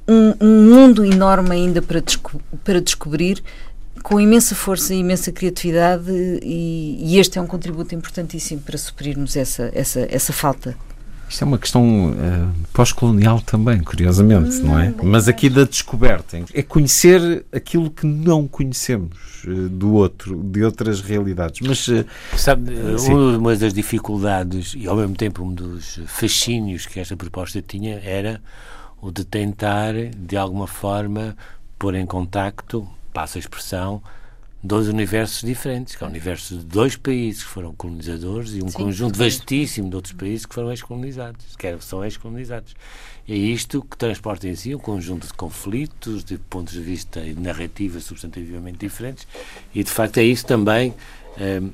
um, 0.08 0.34
um, 0.39 0.70
mundo 0.70 1.06
enorme 1.06 1.52
ainda 1.52 1.82
para, 1.82 2.02
desco 2.02 2.41
para 2.64 2.82
descobrir 2.82 3.44
com 4.02 4.20
imensa 4.20 4.54
força 4.54 4.94
e 4.94 4.98
imensa 4.98 5.32
criatividade 5.32 6.12
e, 6.44 6.98
e, 7.00 7.20
este 7.20 7.39
é 7.39 7.41
um 7.41 7.48
contributo 7.48 7.96
importantíssimo 7.96 8.62
para 8.62 8.78
suprirmos 8.78 9.36
essa, 9.36 9.72
essa, 9.74 10.06
essa 10.10 10.34
falta 10.34 10.76
isto 11.34 11.44
é 11.44 11.48
uma 11.48 11.58
questão 11.58 12.12
uh, 12.12 12.54
pós-colonial 12.72 13.42
também, 13.42 13.82
curiosamente, 13.82 14.58
não, 14.58 14.74
não 14.74 14.80
é? 14.80 14.94
Mas 15.02 15.28
aqui 15.28 15.50
da 15.50 15.64
descoberta. 15.64 16.40
É 16.54 16.62
conhecer 16.62 17.44
aquilo 17.52 17.90
que 17.90 18.06
não 18.06 18.48
conhecemos 18.48 19.44
uh, 19.44 19.68
do 19.68 19.94
outro, 19.94 20.38
de 20.44 20.64
outras 20.64 21.02
realidades. 21.02 21.68
Mas, 21.68 21.88
uh, 21.88 22.06
Sabe, 22.38 22.72
uma 23.36 23.56
das 23.56 23.74
dificuldades 23.74 24.76
e 24.78 24.88
ao 24.88 24.96
mesmo 24.96 25.16
tempo 25.16 25.44
um 25.44 25.52
dos 25.52 26.00
fascínios 26.06 26.86
que 26.86 27.00
esta 27.00 27.18
proposta 27.18 27.64
tinha 27.64 28.00
era 28.04 28.40
o 29.02 29.12
de 29.12 29.26
tentar, 29.26 29.96
de 30.16 30.38
alguma 30.38 30.68
forma, 30.68 31.36
pôr 31.80 31.96
em 31.96 32.06
contacto, 32.06 32.88
passa 33.12 33.40
a 33.40 33.42
expressão, 33.42 34.04
dois 34.64 34.88
universos 34.88 35.41
diferentes, 35.41 35.95
que 35.95 36.03
é 36.03 36.07
o 36.07 36.09
universo 36.09 36.55
de 36.55 36.64
dois 36.64 36.95
países 36.95 37.43
que 37.43 37.49
foram 37.49 37.74
colonizadores 37.74 38.53
e 38.53 38.64
um 38.64 38.70
Sim, 38.70 38.78
conjunto 38.78 39.18
vastíssimo 39.18 39.89
de 39.89 39.95
outros 39.97 40.14
países 40.14 40.45
que 40.45 40.55
foram 40.55 40.72
ex-colonizados, 40.72 41.55
que 41.57 41.78
são 41.82 42.03
ex-colonizados. 42.03 42.74
É 43.28 43.36
isto 43.36 43.82
que 43.82 43.97
transporta 43.97 44.47
em 44.47 44.55
si 44.55 44.74
um 44.74 44.80
conjunto 44.80 45.28
de 45.28 45.34
conflitos, 45.34 46.24
de 46.24 46.38
pontos 46.38 46.74
de 46.74 46.82
vista 46.82 47.20
e 47.20 47.34
de 47.34 47.41
narrativas 47.41 48.05
substantivamente 48.05 48.78
diferentes, 48.78 49.28
e 49.76 49.84
de 49.84 49.91
facto 49.91 50.18
é 50.18 50.24
isso 50.24 50.45
também. 50.45 50.93
Um, 51.38 51.43
ehm, 51.43 51.70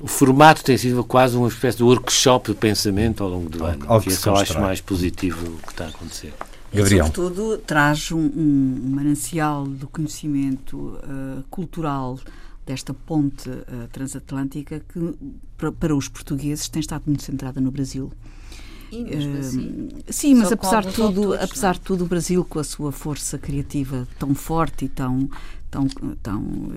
o 0.00 0.06
formato 0.06 0.62
tem 0.62 0.76
sido 0.76 1.02
quase 1.02 1.36
uma 1.36 1.48
espécie 1.48 1.78
de 1.78 1.82
workshop 1.82 2.52
de 2.52 2.58
pensamento 2.58 3.24
ao 3.24 3.30
longo 3.30 3.50
do 3.50 3.64
ano, 3.64 4.00
que, 4.00 4.16
que 4.16 4.26
eu 4.28 4.36
acho 4.36 4.58
mais 4.60 4.80
positivo 4.80 5.54
o 5.54 5.58
que 5.58 5.72
está 5.72 5.86
a 5.86 5.88
acontecer. 5.88 6.32
Gabriel. 6.72 7.04
E, 7.04 7.08
sobretudo, 7.08 7.58
traz 7.58 8.12
um, 8.12 8.18
um, 8.18 8.90
manancial 8.90 9.66
do 9.66 9.88
conhecimento 9.88 10.76
uh, 10.76 11.42
cultural 11.50 12.18
desta 12.64 12.94
ponte 12.94 13.48
uh, 13.48 13.88
transatlântica 13.92 14.80
que, 14.80 15.14
para, 15.56 15.72
para, 15.72 15.96
os 15.96 16.08
portugueses, 16.08 16.68
tem 16.68 16.80
estado 16.80 17.02
muito 17.06 17.22
centrada 17.22 17.60
no 17.60 17.70
Brasil. 17.70 18.12
assim, 19.38 19.88
sim, 20.08 20.34
mas 20.34 20.52
apesar 20.52 20.82
de 20.84 20.92
tudo, 20.92 21.22
autores, 21.22 21.44
apesar 21.44 21.74
de 21.74 21.80
tudo, 21.80 22.04
o 22.04 22.06
Brasil 22.06 22.44
com 22.44 22.58
a 22.58 22.64
sua 22.64 22.92
força 22.92 23.38
criativa 23.38 24.06
tão 24.18 24.34
forte 24.34 24.84
e 24.84 24.88
tão 24.88 25.28
tão, 25.70 25.86
tão 26.22 26.72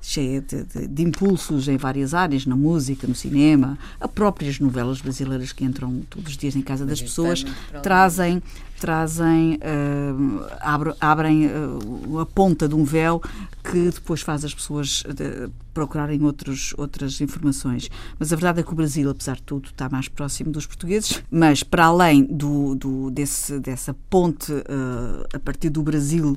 cheia 0.00 0.40
de, 0.40 0.62
de, 0.62 0.86
de, 0.86 1.02
impulsos 1.02 1.66
em 1.66 1.76
várias 1.76 2.12
áreas, 2.12 2.44
na 2.44 2.54
música, 2.54 3.06
no 3.06 3.14
cinema, 3.14 3.78
as 3.98 4.10
próprias 4.10 4.60
novelas 4.60 5.00
brasileiras 5.00 5.52
que 5.52 5.64
entram 5.64 6.02
todos 6.10 6.32
os 6.32 6.36
dias 6.36 6.54
em 6.54 6.62
casa 6.62 6.84
das 6.84 7.00
pessoas, 7.00 7.44
trazem, 7.82 8.42
trazem 8.78 9.54
uh, 9.56 10.46
abre, 10.60 10.94
abrem 11.00 11.46
uh, 11.46 12.18
a 12.18 12.26
ponta 12.26 12.68
de 12.68 12.74
um 12.74 12.84
véu 12.84 13.20
que 13.62 13.90
depois 13.90 14.20
faz 14.20 14.44
as 14.44 14.54
pessoas 14.54 15.02
de, 15.02 15.50
procurarem 15.74 16.22
outros, 16.24 16.74
outras 16.76 17.20
informações. 17.20 17.90
Mas 18.18 18.32
a 18.32 18.36
verdade 18.36 18.60
é 18.60 18.62
que 18.62 18.72
o 18.72 18.74
Brasil, 18.74 19.08
apesar 19.10 19.36
de 19.36 19.42
tudo, 19.42 19.68
está 19.68 19.88
mais 19.88 20.08
próximo 20.08 20.50
dos 20.50 20.66
portugueses, 20.66 21.22
mas 21.30 21.62
para 21.62 21.86
além 21.86 22.24
do, 22.24 22.74
do 22.74 23.10
desse, 23.10 23.60
dessa 23.60 23.94
ponte 24.08 24.52
uh, 24.52 25.26
a 25.32 25.38
partir 25.38 25.70
do 25.70 25.82
Brasil 25.82 26.36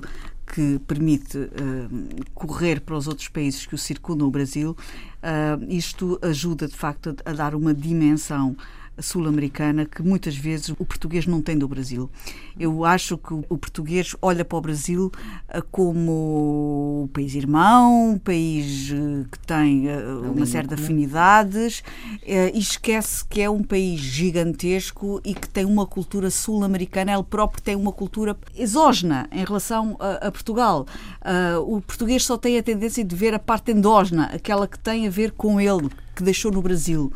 que 0.54 0.80
permite 0.86 1.38
uh, 1.38 1.50
correr 2.34 2.82
para 2.82 2.96
os 2.96 3.08
outros 3.08 3.30
países 3.30 3.66
que 3.66 3.74
o 3.74 3.78
circundam 3.78 4.28
o 4.28 4.32
Brasil, 4.32 4.76
uh, 5.24 5.66
isto 5.70 6.20
ajuda 6.22 6.68
de 6.68 6.76
facto 6.76 7.16
a, 7.26 7.30
a 7.30 7.34
dar 7.34 7.56
uma 7.56 7.74
dimensão 7.74 8.56
sul-americana 9.02 9.86
que 9.86 10.02
muitas 10.02 10.36
vezes 10.36 10.70
o 10.70 10.86
português 10.86 11.26
não 11.26 11.41
tem 11.41 11.58
do 11.58 11.68
Brasil. 11.68 12.10
Eu 12.60 12.86
acho 12.86 13.18
que 13.18 13.34
o 13.34 13.58
português 13.58 14.16
olha 14.22 14.43
para 14.43 14.58
o 14.58 14.62
Brasil 14.62 15.12
eh, 15.49 15.62
como 15.72 17.04
um 17.04 17.08
país 17.08 17.34
irmão, 17.36 18.12
um 18.12 18.18
país 18.18 18.91
eh, 18.91 19.26
que 19.32 19.39
tem 19.39 19.88
eh, 19.88 20.04
uma 20.34 20.45
série 20.45 20.68
de 20.68 20.74
afinidades 20.74 21.84
e 22.26 22.58
esquece 22.58 23.26
que 23.26 23.41
é 23.41 23.49
um 23.49 23.64
país 23.64 23.99
gigantesco 23.99 25.22
e 25.24 25.34
que 25.34 25.47
tem 25.47 25.66
uma 25.66 25.86
cultura 25.86 26.30
sul-americana. 26.30 27.14
Ele 27.14 27.24
próprio 27.24 27.62
tem 27.62 27.76
uma 27.76 27.91
cultura 27.91 28.38
exógena 28.56 29.28
em 29.32 29.43
relação 29.43 29.95
a, 29.99 30.28
a 30.28 30.32
Portugal. 30.32 30.86
o 31.66 31.82
português 31.82 32.24
só 32.24 32.38
tem 32.38 32.58
a 32.58 32.64
tendência 32.64 33.04
de 33.04 33.16
ver 33.16 33.34
a 33.34 33.39
parte 33.39 33.72
endógena, 33.72 34.26
aquela 34.26 34.68
que 34.68 34.78
tem 34.78 35.08
a 35.08 35.10
ver 35.10 35.32
com 35.32 35.60
ele, 35.60 35.89
que 36.16 36.24
deixou 36.24 36.52
no 36.52 36.62
Brasil 36.62 37.12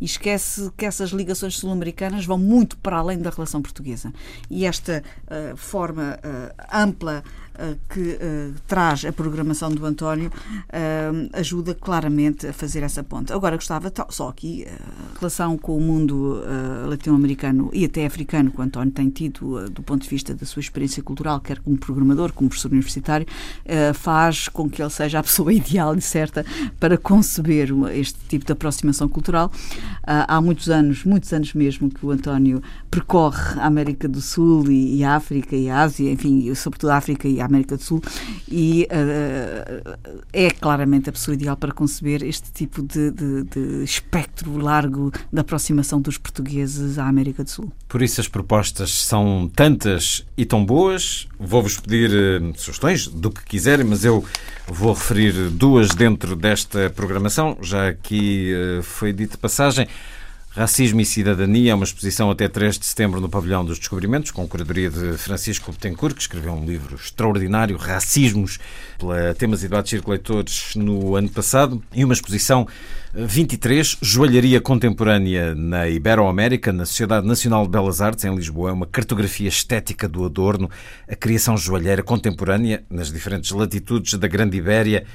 e 0.00 0.04
esquece 0.04 0.70
que 0.76 0.86
essas 0.86 1.10
ligações 1.10 1.56
sul-americanas 1.58 2.24
vão 2.24 2.38
muito 2.38 2.76
para 2.78 2.96
além 2.96 3.18
da 3.18 3.30
relação 3.30 3.60
portuguesa. 3.60 4.12
E 4.48 4.64
esta 4.64 5.02
uh, 5.26 5.56
forma 5.56 6.18
uh, 6.18 6.64
ampla 6.72 7.22
uh, 7.54 7.78
que 7.92 8.18
traz 8.66 9.04
a 9.04 9.12
programação 9.12 9.70
do 9.70 9.84
António 9.84 10.30
ajuda 11.32 11.74
claramente 11.74 12.46
a 12.46 12.52
fazer 12.52 12.82
essa 12.82 13.02
ponte. 13.02 13.32
Agora 13.32 13.56
gostava 13.56 13.92
só 14.08 14.28
aqui 14.28 14.66
a 14.66 15.18
relação 15.18 15.58
com 15.58 15.76
o 15.76 15.80
mundo 15.80 16.42
latino-americano 16.86 17.70
e 17.72 17.84
até 17.84 18.06
africano 18.06 18.50
que 18.50 18.58
o 18.58 18.62
António 18.62 18.92
tem 18.92 19.10
tido 19.10 19.68
do 19.70 19.82
ponto 19.82 20.02
de 20.02 20.08
vista 20.08 20.34
da 20.34 20.46
sua 20.46 20.60
experiência 20.60 21.02
cultural, 21.02 21.40
quer 21.40 21.58
como 21.58 21.76
programador, 21.76 22.32
como 22.32 22.48
professor 22.48 22.70
universitário, 22.70 23.26
faz 23.94 24.48
com 24.48 24.68
que 24.68 24.80
ele 24.80 24.90
seja 24.90 25.18
a 25.18 25.22
pessoa 25.22 25.52
ideal 25.52 25.94
e 25.94 26.00
certa 26.00 26.44
para 26.78 26.96
conceber 26.96 27.70
este 27.92 28.18
tipo 28.28 28.44
de 28.44 28.52
aproximação 28.52 29.08
cultural. 29.08 29.50
Ah, 30.02 30.36
há 30.36 30.40
muitos 30.40 30.68
anos, 30.68 31.04
muitos 31.04 31.32
anos 31.32 31.54
mesmo, 31.54 31.90
que 31.90 32.04
o 32.04 32.10
António 32.10 32.62
percorre 32.90 33.60
a 33.60 33.66
América 33.66 34.08
do 34.08 34.20
Sul 34.20 34.70
e, 34.70 34.98
e 34.98 35.04
a 35.04 35.16
África 35.16 35.54
e 35.54 35.68
a 35.70 35.82
Ásia, 35.82 36.10
enfim, 36.10 36.52
sobretudo 36.54 36.90
a 36.90 36.96
África 36.96 37.28
e 37.28 37.40
a 37.40 37.44
América 37.44 37.76
do 37.76 37.82
Sul, 37.82 38.02
e 38.48 38.88
uh, 38.90 39.96
é 40.32 40.50
claramente 40.50 41.08
a 41.08 41.12
pessoa 41.12 41.34
ideal 41.34 41.56
para 41.56 41.72
conceber 41.72 42.22
este 42.22 42.50
tipo 42.52 42.82
de, 42.82 43.10
de, 43.10 43.44
de 43.44 43.84
espectro 43.84 44.58
largo 44.58 45.12
da 45.32 45.42
aproximação 45.42 46.00
dos 46.00 46.18
portugueses 46.18 46.98
à 46.98 47.06
América 47.06 47.44
do 47.44 47.50
Sul. 47.50 47.72
Por 47.88 48.02
isso 48.02 48.20
as 48.20 48.28
propostas 48.28 48.90
são 48.92 49.50
tantas 49.54 50.24
e 50.36 50.44
tão 50.44 50.64
boas. 50.64 51.28
Vou-vos 51.38 51.78
pedir 51.78 52.10
uh, 52.10 52.52
sugestões 52.56 53.06
do 53.06 53.30
que 53.30 53.44
quiserem, 53.44 53.86
mas 53.86 54.04
eu 54.04 54.24
vou 54.66 54.92
referir 54.92 55.32
duas 55.50 55.90
dentro 55.94 56.36
desta 56.36 56.90
programação, 56.90 57.58
já 57.60 57.88
aqui 57.88 58.52
uh, 58.54 58.82
foi 58.82 59.12
dito 59.12 59.32
de 59.32 59.38
Racismo 60.52 61.00
e 61.00 61.04
Cidadania 61.04 61.76
uma 61.76 61.84
exposição 61.84 62.28
até 62.28 62.48
3 62.48 62.76
de 62.76 62.84
setembro 62.84 63.20
no 63.20 63.28
Pavilhão 63.28 63.64
dos 63.64 63.78
Descobrimentos, 63.78 64.32
com 64.32 64.42
a 64.42 64.48
curadoria 64.48 64.90
de 64.90 65.16
Francisco 65.16 65.70
Betancourt, 65.70 66.16
que 66.16 66.22
escreveu 66.22 66.52
um 66.52 66.64
livro 66.64 66.96
extraordinário, 66.96 67.76
Racismos, 67.76 68.58
pela 68.98 69.32
Temas 69.32 69.60
e 69.60 69.68
Debates 69.68 69.90
Circulatores, 69.90 70.74
no 70.74 71.14
ano 71.14 71.28
passado, 71.28 71.80
e 71.94 72.04
uma 72.04 72.12
exposição 72.12 72.66
23, 73.14 73.98
Joalharia 74.02 74.60
Contemporânea 74.60 75.54
na 75.54 75.88
Iberoamérica, 75.88 76.72
na 76.72 76.84
Sociedade 76.84 77.28
Nacional 77.28 77.62
de 77.62 77.70
Belas 77.70 78.00
Artes, 78.00 78.24
em 78.24 78.34
Lisboa. 78.34 78.70
É 78.70 78.72
uma 78.72 78.86
cartografia 78.86 79.48
estética 79.48 80.08
do 80.08 80.24
adorno, 80.24 80.68
a 81.08 81.14
criação 81.14 81.56
joalheira 81.56 82.02
contemporânea 82.02 82.82
nas 82.90 83.12
diferentes 83.12 83.52
latitudes 83.52 84.14
da 84.14 84.26
Grande 84.26 84.56
Ibéria 84.56 85.06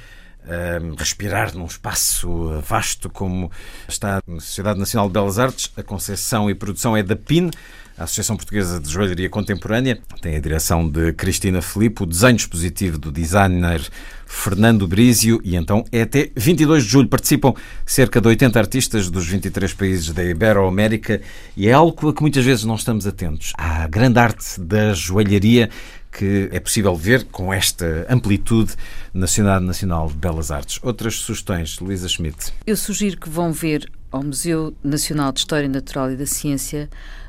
respirar 0.96 1.56
num 1.56 1.66
espaço 1.66 2.60
vasto 2.66 3.10
como 3.10 3.50
está 3.88 4.20
na 4.26 4.40
Sociedade 4.40 4.78
Nacional 4.78 5.08
de 5.08 5.12
Belas 5.12 5.38
Artes. 5.38 5.72
A 5.76 5.82
concepção 5.82 6.48
e 6.48 6.54
produção 6.54 6.96
é 6.96 7.02
da 7.02 7.16
PIN, 7.16 7.50
a 7.98 8.04
Associação 8.04 8.36
Portuguesa 8.36 8.78
de 8.78 8.88
Joalharia 8.90 9.28
Contemporânea. 9.28 9.98
Tem 10.20 10.36
a 10.36 10.40
direção 10.40 10.88
de 10.88 11.12
Cristina 11.14 11.62
Filipe, 11.62 12.02
o 12.02 12.06
desenho 12.06 12.36
expositivo 12.36 12.98
do 12.98 13.10
designer 13.10 13.80
Fernando 14.26 14.86
Brizio 14.86 15.40
e 15.42 15.56
então 15.56 15.84
é 15.90 16.02
até 16.02 16.30
22 16.36 16.84
de 16.84 16.90
julho. 16.90 17.08
Participam 17.08 17.54
cerca 17.86 18.20
de 18.20 18.28
80 18.28 18.58
artistas 18.58 19.08
dos 19.08 19.26
23 19.26 19.72
países 19.72 20.12
da 20.12 20.22
Iberoamérica 20.22 21.20
e 21.56 21.68
é 21.68 21.72
algo 21.72 22.08
a 22.08 22.14
que 22.14 22.20
muitas 22.20 22.44
vezes 22.44 22.64
não 22.64 22.74
estamos 22.74 23.06
atentos. 23.06 23.52
A 23.56 23.86
grande 23.86 24.18
arte 24.18 24.60
da 24.60 24.92
joalharia 24.92 25.70
que 26.16 26.48
é 26.50 26.58
possível 26.58 26.96
ver 26.96 27.24
com 27.24 27.52
esta 27.52 28.06
amplitude 28.08 28.72
na 29.12 29.26
Cidade 29.26 29.66
Nacional 29.66 30.08
de 30.08 30.14
Belas 30.14 30.50
Artes. 30.50 30.80
Outras 30.82 31.16
sugestões, 31.16 31.78
Luísa 31.78 32.08
Schmidt? 32.08 32.54
Eu 32.66 32.74
sugiro 32.74 33.20
que 33.20 33.28
vão 33.28 33.52
ver 33.52 33.86
ao 34.10 34.22
Museu 34.22 34.74
Nacional 34.82 35.30
de 35.30 35.40
História 35.40 35.68
Natural 35.68 36.10
e 36.10 36.16
da 36.16 36.24
Ciência 36.24 36.88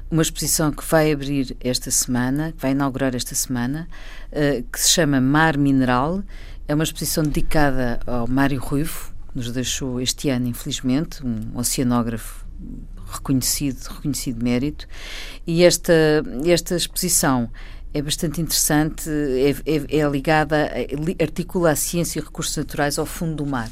uma 0.09 0.21
exposição 0.21 0.71
que 0.71 0.85
vai 0.85 1.11
abrir 1.11 1.57
esta 1.59 1.91
semana, 1.91 2.53
que 2.53 2.61
vai 2.61 2.71
inaugurar 2.71 3.13
esta 3.13 3.35
semana, 3.35 3.89
eh, 4.31 4.63
que 4.71 4.79
se 4.79 4.91
chama 4.91 5.19
Mar 5.19 5.57
Mineral. 5.57 6.23
É 6.65 6.73
uma 6.73 6.85
exposição 6.85 7.25
dedicada 7.25 7.99
ao 8.07 8.25
Mário 8.25 8.57
Ruivo, 8.61 9.11
que 9.29 9.35
nos 9.35 9.51
deixou 9.51 9.99
este 9.99 10.29
ano, 10.29 10.47
infelizmente, 10.47 11.25
um 11.25 11.57
oceanógrafo 11.57 12.45
reconhecido, 13.11 13.85
reconhecido 13.89 14.41
mérito. 14.41 14.87
E 15.45 15.63
esta, 15.63 15.93
esta 16.45 16.77
exposição 16.77 17.49
é 17.93 18.01
bastante 18.01 18.41
interessante, 18.41 19.09
é, 19.09 19.49
é, 19.65 19.99
é 19.99 20.09
ligada, 20.09 20.71
articula 21.21 21.71
a 21.71 21.75
ciência 21.75 22.19
e 22.19 22.23
recursos 22.23 22.55
naturais 22.55 22.99
ao 22.99 23.05
fundo 23.05 23.35
do 23.35 23.45
mar. 23.45 23.69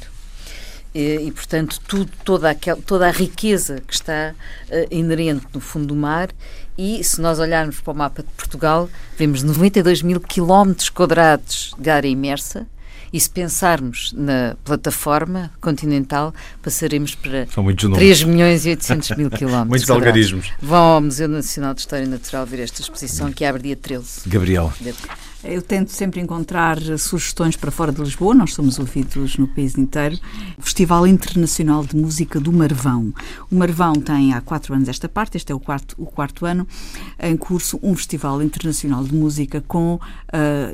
E, 0.94 1.26
e, 1.26 1.30
portanto, 1.30 1.78
tudo, 1.86 2.10
toda, 2.24 2.48
aquela, 2.48 2.80
toda 2.80 3.06
a 3.06 3.10
riqueza 3.10 3.82
que 3.86 3.92
está 3.92 4.34
uh, 4.70 4.94
inerente 4.94 5.46
no 5.52 5.60
fundo 5.60 5.88
do 5.88 5.94
mar. 5.94 6.30
E 6.78 7.04
se 7.04 7.20
nós 7.20 7.38
olharmos 7.38 7.80
para 7.80 7.92
o 7.92 7.96
mapa 7.96 8.22
de 8.22 8.28
Portugal, 8.30 8.88
vemos 9.18 9.42
92 9.42 10.00
mil 10.00 10.20
quilómetros 10.20 10.88
quadrados 10.88 11.74
de 11.78 11.90
área 11.90 12.08
imersa, 12.08 12.66
e 13.16 13.20
se 13.20 13.30
pensarmos 13.30 14.12
na 14.14 14.56
plataforma 14.62 15.50
continental, 15.58 16.34
passaremos 16.62 17.14
para 17.14 17.46
3 17.46 18.24
milhões 18.24 18.66
e 18.66 18.68
800 18.68 19.16
mil 19.16 19.30
quilómetros. 19.32 19.68
Muitos 19.68 19.90
algarismos. 19.90 20.52
Vão 20.60 20.82
ao 20.82 21.00
Museu 21.00 21.26
Nacional 21.26 21.72
de 21.72 21.80
História 21.80 22.06
Natural 22.06 22.44
ver 22.44 22.60
esta 22.60 22.82
exposição 22.82 23.32
que 23.32 23.42
abre 23.42 23.62
dia 23.62 23.76
13. 23.76 24.28
Gabriel. 24.28 24.70
Eu 25.48 25.62
tento 25.62 25.92
sempre 25.92 26.20
encontrar 26.20 26.76
sugestões 26.98 27.54
para 27.54 27.70
fora 27.70 27.92
de 27.92 28.02
Lisboa, 28.02 28.34
nós 28.34 28.52
somos 28.52 28.80
ouvidos 28.80 29.36
no 29.36 29.46
país 29.46 29.78
inteiro. 29.78 30.18
Festival 30.58 31.06
Internacional 31.06 31.84
de 31.84 31.94
Música 31.94 32.40
do 32.40 32.52
Marvão. 32.52 33.14
O 33.48 33.54
Marvão 33.54 33.92
tem 33.92 34.34
há 34.34 34.40
quatro 34.40 34.74
anos 34.74 34.88
esta 34.88 35.08
parte, 35.08 35.36
este 35.36 35.52
é 35.52 35.54
o 35.54 35.60
quarto, 35.60 35.94
o 35.98 36.04
quarto 36.04 36.44
ano, 36.44 36.66
em 37.20 37.36
curso 37.36 37.78
um 37.80 37.94
Festival 37.94 38.42
Internacional 38.42 39.04
de 39.04 39.14
Música 39.14 39.62
com 39.68 39.94
uh, 39.94 40.00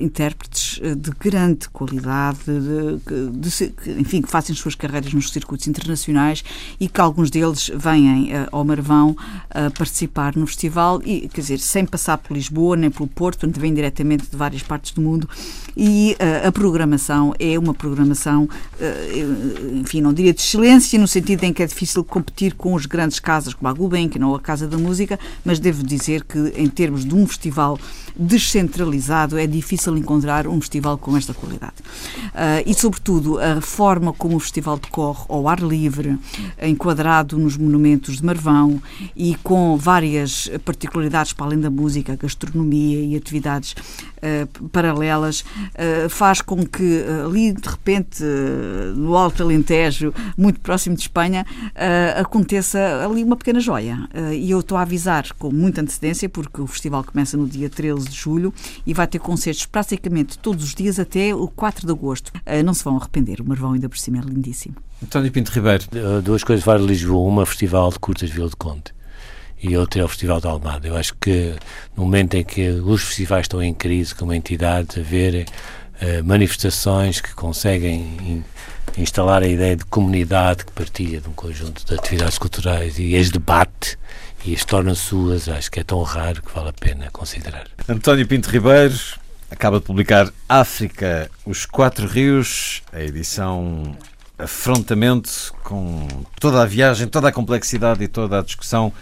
intérpretes 0.00 0.80
eh, 0.82 0.94
de 0.94 1.10
grande 1.10 1.68
qualidade, 1.68 2.38
de, 2.44 3.30
de, 3.30 3.50
de, 3.50 4.00
enfim, 4.00 4.22
que 4.22 4.30
fazem 4.30 4.56
suas 4.56 4.74
carreiras 4.74 5.12
nos 5.12 5.30
circuitos 5.30 5.66
internacionais 5.68 6.42
e 6.80 6.88
que 6.88 7.00
alguns 7.00 7.30
deles 7.30 7.70
vêm 7.74 8.32
uh, 8.32 8.48
ao 8.50 8.64
Marvão 8.64 9.10
uh, 9.10 9.70
participar 9.76 10.34
no 10.34 10.46
festival 10.46 11.02
e, 11.04 11.28
quer 11.28 11.42
dizer, 11.42 11.58
sem 11.58 11.84
passar 11.84 12.16
por 12.16 12.34
Lisboa 12.34 12.74
nem 12.74 12.90
pelo 12.90 13.06
Porto, 13.06 13.46
onde 13.46 13.60
vêm 13.60 13.74
diretamente 13.74 14.30
de 14.30 14.36
várias 14.36 14.61
outras 14.62 14.66
partes 14.66 14.92
do 14.92 15.00
mundo 15.02 15.28
e 15.76 16.16
uh, 16.20 16.48
a 16.48 16.52
programação 16.52 17.34
é 17.38 17.58
uma 17.58 17.74
programação, 17.74 18.44
uh, 18.44 19.76
enfim, 19.80 20.00
não 20.00 20.12
diria 20.12 20.32
de 20.32 20.40
excelência, 20.40 20.98
no 20.98 21.08
sentido 21.08 21.44
em 21.44 21.52
que 21.52 21.62
é 21.62 21.66
difícil 21.66 22.04
competir 22.04 22.54
com 22.54 22.76
as 22.76 22.86
grandes 22.86 23.18
casas 23.18 23.54
como 23.54 23.68
a 23.68 23.72
Gulbenkian 23.72 24.26
ou 24.26 24.34
a 24.34 24.40
Casa 24.40 24.66
da 24.66 24.78
Música, 24.78 25.18
mas 25.44 25.58
devo 25.58 25.82
dizer 25.82 26.24
que 26.24 26.38
em 26.56 26.68
termos 26.68 27.04
de 27.04 27.14
um 27.14 27.26
festival 27.26 27.78
descentralizado 28.16 29.38
é 29.38 29.46
difícil 29.46 29.96
encontrar 29.96 30.46
um 30.46 30.60
festival 30.60 30.98
com 30.98 31.16
esta 31.16 31.32
qualidade. 31.34 31.74
Uh, 32.28 32.62
e, 32.66 32.74
sobretudo, 32.74 33.38
a 33.38 33.60
forma 33.60 34.12
como 34.12 34.36
o 34.36 34.40
festival 34.40 34.78
decorre 34.78 35.24
ao 35.28 35.48
ar 35.48 35.60
livre, 35.60 36.18
enquadrado 36.60 37.38
nos 37.38 37.56
monumentos 37.56 38.16
de 38.16 38.24
Marvão 38.24 38.80
e 39.16 39.34
com 39.42 39.76
várias 39.76 40.50
particularidades 40.64 41.32
para 41.32 41.46
além 41.46 41.60
da 41.60 41.70
música, 41.70 42.16
gastronomia 42.16 43.00
e 43.04 43.16
atividades 43.16 43.72
uh, 43.72 44.68
paralelas, 44.68 45.40
uh, 45.40 46.08
faz 46.08 46.40
com 46.40 46.66
que 46.66 47.02
ali, 47.24 47.52
de 47.52 47.68
repente, 47.68 48.22
no 48.96 49.16
Alto 49.16 49.42
Alentejo, 49.42 50.12
muito 50.36 50.60
próximo 50.60 50.96
de 50.96 51.02
Espanha, 51.02 51.46
aconteça 52.16 52.78
ali 53.04 53.24
uma 53.24 53.36
pequena 53.36 53.60
joia. 53.60 54.08
e 54.34 54.50
eu 54.50 54.60
estou 54.60 54.76
a 54.78 54.82
avisar 54.82 55.32
com 55.38 55.50
muita 55.50 55.80
antecedência, 55.80 56.28
porque 56.28 56.60
o 56.60 56.66
festival 56.66 57.04
começa 57.04 57.36
no 57.36 57.46
dia 57.46 57.68
13 57.68 58.01
de 58.08 58.16
julho 58.16 58.52
e 58.86 58.92
vai 58.92 59.06
ter 59.06 59.18
concertos 59.18 59.66
praticamente 59.66 60.38
todos 60.38 60.64
os 60.64 60.74
dias 60.74 60.98
até 60.98 61.34
o 61.34 61.48
4 61.48 61.86
de 61.86 61.92
agosto. 61.92 62.32
não 62.64 62.74
se 62.74 62.84
vão 62.84 62.96
arrepender, 62.96 63.40
o 63.40 63.44
Marvão 63.44 63.72
ainda 63.72 63.88
por 63.88 63.98
cima 63.98 64.18
é 64.18 64.20
lindíssimo. 64.20 64.76
António 65.02 65.32
Pinto 65.32 65.50
Ribeiro. 65.50 65.84
Duas 66.22 66.44
coisas 66.44 66.64
para 66.64 66.78
Lisboa. 66.78 67.28
Uma, 67.28 67.46
Festival 67.46 67.90
de 67.90 67.98
Curtas 67.98 68.30
Vila 68.30 68.48
de 68.48 68.56
Conte 68.56 68.92
e 69.62 69.76
outra 69.76 70.00
é 70.00 70.04
o 70.04 70.08
Festival 70.08 70.40
de 70.40 70.46
Almada. 70.48 70.88
Eu 70.88 70.96
acho 70.96 71.14
que 71.20 71.54
no 71.96 72.02
momento 72.02 72.34
em 72.34 72.44
que 72.44 72.68
os 72.70 73.02
festivais 73.02 73.44
estão 73.44 73.62
em 73.62 73.72
crise 73.72 74.14
como 74.14 74.34
entidades, 74.34 74.98
haver 74.98 75.46
uh, 75.46 76.24
manifestações 76.24 77.20
que 77.20 77.32
conseguem 77.34 78.44
instalar 78.96 79.42
a 79.42 79.46
ideia 79.46 79.76
de 79.76 79.84
comunidade 79.84 80.64
que 80.64 80.72
partilha 80.72 81.20
de 81.20 81.28
um 81.28 81.32
conjunto 81.32 81.84
de 81.86 81.94
atividades 81.94 82.38
culturais 82.38 82.98
e 82.98 83.16
as 83.16 83.30
debate 83.30 83.98
e 84.44 84.54
as 84.54 84.64
torna 84.64 84.94
suas, 84.94 85.48
acho 85.48 85.70
que 85.70 85.80
é 85.80 85.84
tão 85.84 86.02
raro 86.02 86.42
que 86.42 86.52
vale 86.54 86.70
a 86.70 86.72
pena 86.72 87.08
considerar. 87.10 87.66
António 87.88 88.26
Pinto 88.26 88.50
Ribeiro 88.50 88.98
acaba 89.50 89.78
de 89.78 89.84
publicar 89.84 90.32
África, 90.48 91.30
os 91.46 91.64
Quatro 91.66 92.06
Rios, 92.06 92.82
a 92.92 93.00
edição 93.00 93.96
Afrontamento, 94.38 95.54
com 95.62 96.08
toda 96.40 96.62
a 96.62 96.66
viagem, 96.66 97.06
toda 97.06 97.28
a 97.28 97.32
complexidade 97.32 98.02
e 98.02 98.08
toda 98.08 98.40
a 98.40 98.42
discussão 98.42 98.92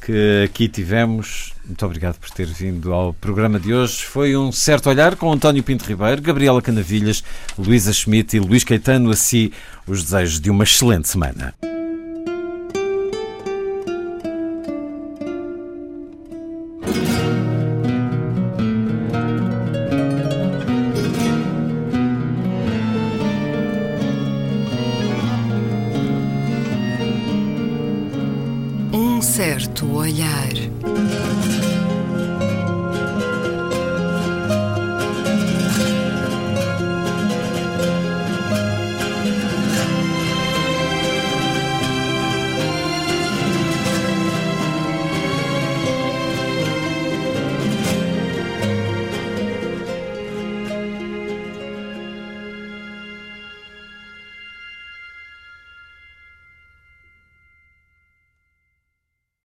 que 0.00 0.44
aqui 0.44 0.68
tivemos. 0.68 1.52
Muito 1.68 1.84
obrigado 1.84 2.18
por 2.18 2.30
ter 2.30 2.46
vindo 2.46 2.94
ao 2.94 3.12
programa 3.12 3.60
de 3.60 3.74
hoje. 3.74 4.02
Foi 4.02 4.34
um 4.34 4.50
certo 4.50 4.88
olhar 4.88 5.14
com 5.16 5.30
António 5.30 5.62
Pinto 5.62 5.84
Ribeiro, 5.84 6.22
Gabriela 6.22 6.62
Canavilhas, 6.62 7.22
Luísa 7.58 7.92
Schmidt 7.92 8.36
e 8.36 8.40
Luís 8.40 8.64
Caetano. 8.64 9.10
Assim, 9.10 9.52
os 9.86 10.02
desejos 10.02 10.40
de 10.40 10.50
uma 10.50 10.64
excelente 10.64 11.08
semana. 11.08 11.54